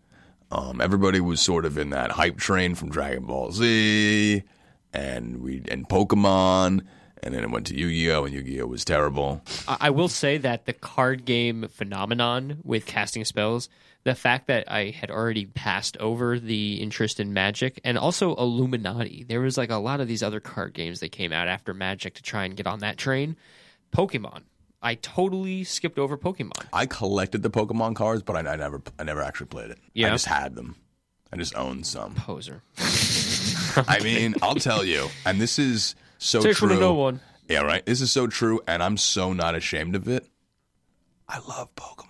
Um, 0.51 0.79
everybody 0.79 1.19
was 1.19 1.41
sort 1.41 1.65
of 1.65 1.77
in 1.77 1.89
that 1.89 2.11
hype 2.11 2.37
train 2.37 2.75
from 2.75 2.89
Dragon 2.89 3.25
Ball 3.25 3.51
Z, 3.51 4.43
and 4.93 5.41
we 5.41 5.63
and 5.69 5.89
Pokemon, 5.89 6.85
and 7.21 7.33
then 7.33 7.43
it 7.43 7.49
went 7.49 7.67
to 7.67 7.77
Yu-Gi-Oh, 7.77 8.25
and 8.25 8.33
Yu-Gi-Oh 8.33 8.65
was 8.67 8.85
terrible. 8.85 9.41
I 9.67 9.89
will 9.89 10.07
say 10.07 10.37
that 10.37 10.65
the 10.65 10.73
card 10.73 11.25
game 11.25 11.67
phenomenon 11.69 12.59
with 12.63 12.85
casting 12.85 13.25
spells, 13.25 13.69
the 14.03 14.15
fact 14.15 14.47
that 14.47 14.71
I 14.71 14.91
had 14.91 15.11
already 15.11 15.45
passed 15.45 15.97
over 15.97 16.39
the 16.39 16.75
interest 16.75 17.19
in 17.19 17.33
Magic 17.33 17.79
and 17.83 17.97
also 17.97 18.35
Illuminati. 18.35 19.25
There 19.27 19.41
was 19.41 19.57
like 19.57 19.69
a 19.69 19.75
lot 19.75 19.99
of 19.99 20.07
these 20.07 20.23
other 20.23 20.39
card 20.39 20.73
games 20.73 21.01
that 21.01 21.11
came 21.11 21.33
out 21.33 21.47
after 21.47 21.73
Magic 21.73 22.15
to 22.15 22.23
try 22.23 22.45
and 22.45 22.55
get 22.55 22.67
on 22.67 22.79
that 22.79 22.97
train. 22.97 23.35
Pokemon. 23.91 24.43
I 24.81 24.95
totally 24.95 25.65
skipped 25.65 25.99
over 25.99 26.17
Pokemon. 26.17 26.65
I 26.71 26.85
collected 26.85 27.43
the 27.43 27.49
Pokemon 27.49 27.95
cards, 27.95 28.23
but 28.23 28.35
I, 28.37 28.49
I 28.51 28.55
never 28.55 28.81
I 28.97 29.03
never 29.03 29.21
actually 29.21 29.47
played 29.47 29.71
it. 29.71 29.79
Yeah. 29.93 30.07
I 30.07 30.11
just 30.11 30.25
had 30.25 30.55
them. 30.55 30.75
I 31.33 31.37
just 31.37 31.55
owned 31.55 31.85
some. 31.85 32.15
Poser. 32.15 32.63
I 33.87 33.99
mean, 34.01 34.35
I'll 34.41 34.55
tell 34.55 34.83
you, 34.83 35.09
and 35.25 35.39
this 35.39 35.59
is 35.59 35.95
so 36.19 36.41
Take 36.41 36.57
true. 36.57 36.79
know 36.79 36.93
one. 36.93 37.21
Yeah, 37.47 37.61
right. 37.61 37.83
This 37.83 38.01
is 38.01 38.11
so 38.11 38.27
true, 38.27 38.61
and 38.67 38.83
I'm 38.83 38.97
so 38.97 39.33
not 39.33 39.55
ashamed 39.55 39.95
of 39.95 40.07
it. 40.07 40.27
I 41.27 41.39
love 41.39 41.73
Pokemon. 41.75 42.05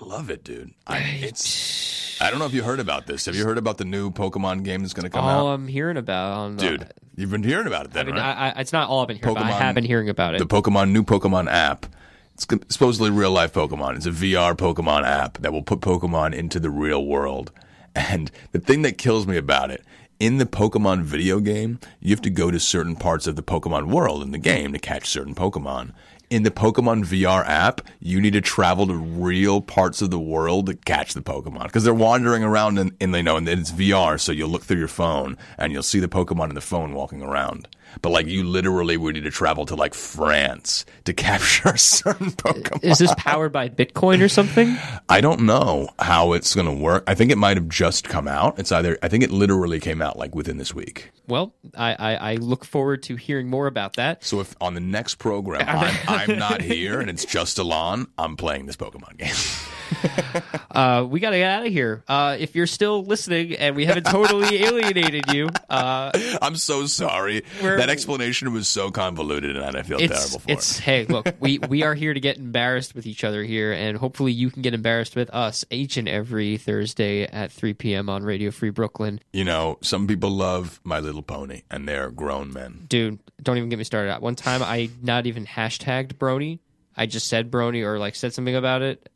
I 0.00 0.04
love 0.04 0.30
it, 0.30 0.44
dude. 0.44 0.72
I, 0.86 0.98
it's. 1.20 2.20
I 2.20 2.30
don't 2.30 2.38
know 2.38 2.46
if 2.46 2.54
you 2.54 2.62
heard 2.62 2.78
about 2.78 3.06
this. 3.06 3.26
Have 3.26 3.34
you 3.34 3.44
heard 3.44 3.58
about 3.58 3.78
the 3.78 3.84
new 3.84 4.10
Pokemon 4.10 4.62
game 4.64 4.82
that's 4.82 4.94
going 4.94 5.04
to 5.04 5.10
come 5.10 5.24
all 5.24 5.48
out, 5.48 5.54
I'm 5.54 5.66
hearing 5.66 5.96
about 5.96 6.58
dude? 6.58 6.92
You've 7.16 7.30
been 7.30 7.42
hearing 7.42 7.66
about 7.66 7.86
it, 7.86 7.90
I 7.90 7.94
then, 7.94 8.06
mean, 8.06 8.14
right? 8.16 8.36
I, 8.36 8.50
I, 8.50 8.60
it's 8.60 8.72
not 8.72 8.88
all 8.88 9.00
I've 9.02 9.08
been 9.08 9.16
hearing, 9.16 9.34
but 9.34 9.44
I 9.44 9.50
have 9.50 9.74
been 9.74 9.84
hearing 9.84 10.08
about 10.08 10.34
it. 10.34 10.38
the 10.38 10.46
Pokemon 10.46 10.90
new 10.90 11.02
Pokemon 11.02 11.50
app. 11.50 11.86
It's 12.34 12.46
supposedly 12.68 13.10
real 13.10 13.30
life 13.30 13.52
Pokemon. 13.52 13.96
It's 13.96 14.06
a 14.06 14.10
VR 14.10 14.54
Pokemon 14.54 15.04
app 15.04 15.38
that 15.38 15.52
will 15.52 15.62
put 15.62 15.80
Pokemon 15.80 16.34
into 16.34 16.58
the 16.58 16.70
real 16.70 17.04
world. 17.04 17.52
And 17.94 18.30
the 18.50 18.58
thing 18.58 18.82
that 18.82 18.98
kills 18.98 19.26
me 19.26 19.36
about 19.36 19.70
it, 19.70 19.84
in 20.20 20.38
the 20.38 20.46
Pokemon 20.46 21.02
video 21.02 21.40
game, 21.40 21.78
you 22.00 22.10
have 22.10 22.22
to 22.22 22.30
go 22.30 22.50
to 22.50 22.60
certain 22.60 22.96
parts 22.96 23.26
of 23.26 23.36
the 23.36 23.42
Pokemon 23.42 23.88
world 23.88 24.22
in 24.22 24.30
the 24.30 24.38
game 24.38 24.72
to 24.72 24.78
catch 24.78 25.08
certain 25.08 25.34
Pokemon. 25.34 25.92
In 26.30 26.42
the 26.42 26.50
Pokemon 26.50 27.04
VR 27.04 27.46
app, 27.46 27.80
you 28.00 28.20
need 28.20 28.32
to 28.32 28.40
travel 28.40 28.86
to 28.86 28.94
real 28.94 29.60
parts 29.60 30.00
of 30.02 30.10
the 30.10 30.18
world 30.18 30.66
to 30.66 30.74
catch 30.74 31.14
the 31.14 31.22
Pokemon 31.22 31.64
because 31.64 31.84
they're 31.84 31.94
wandering 31.94 32.42
around 32.42 32.78
and, 32.78 32.92
and 33.00 33.14
they 33.14 33.22
know 33.22 33.36
and 33.36 33.48
it's 33.48 33.70
VR, 33.70 34.18
so 34.18 34.32
you'll 34.32 34.48
look 34.48 34.62
through 34.62 34.78
your 34.78 34.88
phone 34.88 35.36
and 35.58 35.72
you'll 35.72 35.82
see 35.82 36.00
the 36.00 36.08
Pokemon 36.08 36.48
in 36.48 36.54
the 36.54 36.60
phone 36.60 36.94
walking 36.94 37.22
around. 37.22 37.68
But 38.02 38.10
like 38.10 38.26
you 38.26 38.44
literally 38.44 38.96
would 38.96 39.14
need 39.14 39.24
to 39.24 39.30
travel 39.30 39.66
to 39.66 39.74
like 39.74 39.94
France 39.94 40.84
to 41.04 41.12
capture 41.14 41.70
a 41.70 41.78
certain 41.78 42.30
Pokemon. 42.30 42.84
Is 42.84 42.98
this 42.98 43.14
powered 43.16 43.52
by 43.52 43.68
Bitcoin 43.68 44.22
or 44.22 44.28
something? 44.28 44.76
I 45.08 45.20
don't 45.20 45.40
know 45.40 45.88
how 45.98 46.32
it's 46.32 46.54
going 46.54 46.66
to 46.66 46.72
work. 46.72 47.04
I 47.06 47.14
think 47.14 47.30
it 47.30 47.38
might 47.38 47.56
have 47.56 47.68
just 47.68 48.08
come 48.08 48.28
out. 48.28 48.58
It's 48.58 48.72
either 48.72 48.98
I 49.02 49.08
think 49.08 49.24
it 49.24 49.30
literally 49.30 49.80
came 49.80 50.02
out 50.02 50.18
like 50.18 50.34
within 50.34 50.58
this 50.58 50.74
week. 50.74 51.10
Well, 51.26 51.54
I, 51.76 51.94
I, 51.94 52.14
I 52.14 52.34
look 52.36 52.64
forward 52.64 53.02
to 53.04 53.16
hearing 53.16 53.48
more 53.48 53.66
about 53.66 53.94
that. 53.96 54.24
So 54.24 54.40
if 54.40 54.54
on 54.60 54.74
the 54.74 54.80
next 54.80 55.16
program 55.16 55.64
I'm, 55.68 55.96
I'm 56.08 56.38
not 56.38 56.60
here 56.60 57.00
and 57.00 57.08
it's 57.08 57.24
just 57.24 57.58
Elann, 57.58 58.08
I'm 58.18 58.36
playing 58.36 58.66
this 58.66 58.76
Pokemon 58.76 59.18
game. 59.18 59.34
Uh, 60.74 61.06
we 61.08 61.20
got 61.20 61.30
to 61.30 61.36
get 61.36 61.48
out 61.48 61.64
of 61.64 61.72
here. 61.72 62.02
Uh, 62.08 62.36
if 62.36 62.56
you're 62.56 62.66
still 62.66 63.04
listening 63.04 63.54
and 63.54 63.76
we 63.76 63.84
haven't 63.84 64.02
totally 64.06 64.56
alienated 64.64 65.32
you, 65.32 65.48
uh, 65.70 66.10
I'm 66.42 66.56
so 66.56 66.86
sorry. 66.86 67.44
That 67.62 67.88
explanation 67.90 68.52
was 68.52 68.66
so 68.66 68.90
convoluted 68.90 69.56
and 69.56 69.76
I 69.76 69.82
feel 69.82 69.98
terrible 69.98 70.40
for 70.40 70.50
it's 70.50 70.80
it. 70.80 70.82
hey, 70.82 71.04
look, 71.08 71.28
we 71.38 71.60
we 71.60 71.84
are 71.84 71.94
here 71.94 72.12
to 72.12 72.18
get 72.18 72.38
embarrassed 72.38 72.96
with 72.96 73.06
each 73.06 73.22
other 73.22 73.44
here, 73.44 73.72
and 73.72 73.96
hopefully 73.96 74.32
you 74.32 74.50
can 74.50 74.62
get 74.62 74.74
embarrassed 74.74 75.14
with 75.14 75.30
us 75.30 75.64
each 75.70 75.96
and 75.96 76.08
every 76.08 76.56
Thursday 76.56 77.22
at 77.22 77.52
3 77.52 77.74
p.m. 77.74 78.08
on 78.08 78.24
Radio 78.24 78.50
Free 78.50 78.70
Brooklyn. 78.70 79.20
You 79.32 79.44
know, 79.44 79.78
some 79.80 80.08
people 80.08 80.30
love 80.30 80.80
My 80.82 80.98
Little 80.98 81.22
Pony 81.22 81.62
and 81.70 81.88
they're 81.88 82.10
grown 82.10 82.52
men. 82.52 82.86
Dude, 82.88 83.20
don't 83.40 83.58
even 83.58 83.68
get 83.68 83.78
me 83.78 83.84
started. 83.84 84.20
One 84.20 84.34
time, 84.34 84.60
I 84.60 84.90
not 85.02 85.26
even 85.26 85.46
hashtagged 85.46 86.14
Brony. 86.14 86.58
I 86.96 87.06
just 87.06 87.26
said 87.28 87.50
Brony 87.50 87.84
or 87.84 87.98
like 87.98 88.14
said 88.14 88.32
something 88.34 88.54
about 88.54 88.82
it, 88.82 89.08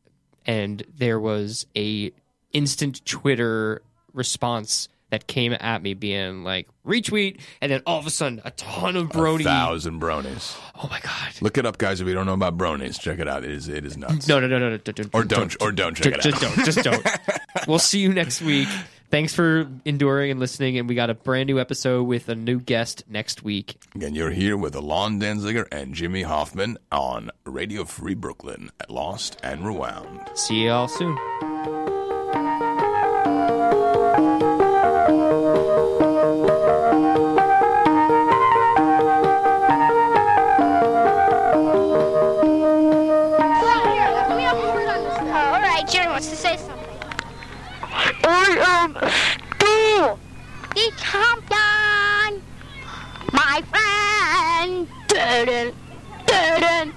and 0.49 0.83
there 0.97 1.21
was 1.21 1.67
a 1.77 2.11
instant 2.53 3.05
Twitter 3.05 3.83
response 4.15 4.89
that 5.11 5.27
came 5.27 5.55
at 5.59 5.83
me 5.83 5.95
being 5.95 6.43
like 6.43 6.69
retweet, 6.87 7.41
and 7.61 7.71
then 7.71 7.83
all 7.87 7.99
of 7.99 8.07
a 8.07 8.11
sudden 8.11 8.41
a 8.45 8.51
ton 8.53 8.97
of 8.97 9.09
Brony. 9.09 9.45
Thousand 9.45 10.01
bronies. 10.01 10.59
Oh 10.75 10.89
my 10.91 11.01
god! 11.01 11.35
Look 11.41 11.57
it 11.59 11.65
up, 11.67 11.79
guys. 11.79 12.01
If 12.01 12.09
you 12.09 12.15
don't 12.15 12.27
know 12.27 12.35
about 12.35 12.59
bronies, 12.59 12.99
check 12.99 13.19
it 13.19 13.29
out. 13.29 13.45
It 13.45 13.51
is 13.51 13.69
it 13.69 13.85
is 13.85 13.97
nuts. 13.97 14.27
No, 14.27 14.41
no, 14.41 14.47
no, 14.47 14.59
no, 14.59 14.71
no, 14.71 14.77
don't, 14.79 15.15
Or 15.15 15.25
don't 15.25 15.57
or 15.61 15.71
don't 15.73 15.95
check 15.95 16.15
it 16.15 16.15
out. 16.15 16.23
just 16.23 16.41
don't, 16.41 16.65
just 16.65 16.83
don't. 16.83 17.07
we'll 17.69 17.79
see 17.79 18.01
you 18.01 18.13
next 18.13 18.43
week. 18.43 18.69
Thanks 19.11 19.35
for 19.35 19.67
enduring 19.87 20.31
and 20.31 20.39
listening, 20.39 20.77
and 20.79 20.89
we 20.89 20.95
got 20.95 21.09
a 21.09 21.15
brand 21.15 21.47
new 21.47 21.59
episode 21.59 22.05
with 22.05 22.29
a 22.29 22.35
new 22.35 22.61
guest 22.61 23.05
next 23.09 23.43
week. 23.43 23.83
And 23.95 24.15
you're 24.15 24.31
here 24.31 24.57
with 24.57 24.75
Elann 24.75 25.19
Danziger 25.21 25.67
and 25.73 25.95
Jimmy 25.95 26.23
Hoffman 26.23 26.77
on 26.93 27.31
Radio 27.45 27.85
Free 27.85 28.15
Brooklyn 28.15 28.71
at 28.81 28.91
Lost 28.91 29.39
and 29.43 29.67
Rewound. 29.67 30.31
See 30.35 30.65
you 30.65 30.71
all 30.71 30.89
soon. 30.89 31.17
I 48.51 48.57
am 48.83 48.95
Stu. 49.61 50.19
The 50.75 50.87
champion, 50.97 52.43
my 53.31 53.63
friend. 53.69 54.89
Dun, 55.09 55.75
dun, 56.27 56.95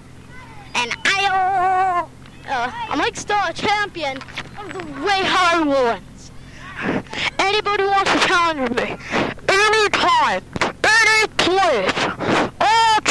and 0.76 0.92
I, 1.06 2.08
uh, 2.48 2.72
I'm 2.90 3.00
like 3.00 3.18
still 3.18 3.38
a 3.46 3.52
champion 3.52 4.18
of 4.60 4.72
the 4.72 4.80
way 5.04 5.24
hard 5.26 5.68
ones. 5.68 6.32
Anybody 7.38 7.84
wants 7.84 8.12
to 8.14 8.20
challenge 8.20 8.70
me? 8.78 8.96
Anytime, 9.50 10.44
any 10.64 11.28
place. 11.36 11.94
I'll, 12.62 13.02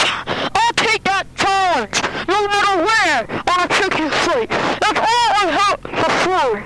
I'll 0.55 0.72
take 0.76 1.05
that 1.05 1.26
challenge, 1.36 2.01
no 2.26 2.49
matter 2.49 2.76
where, 2.88 3.20
on 3.53 3.61
a 3.61 3.68
chicken 3.68 4.09
fleet. 4.24 4.49
That's 4.49 4.99
all 4.99 5.28
I 5.36 5.47
have 5.61 5.78
for 5.80 6.11
free. 6.24 6.57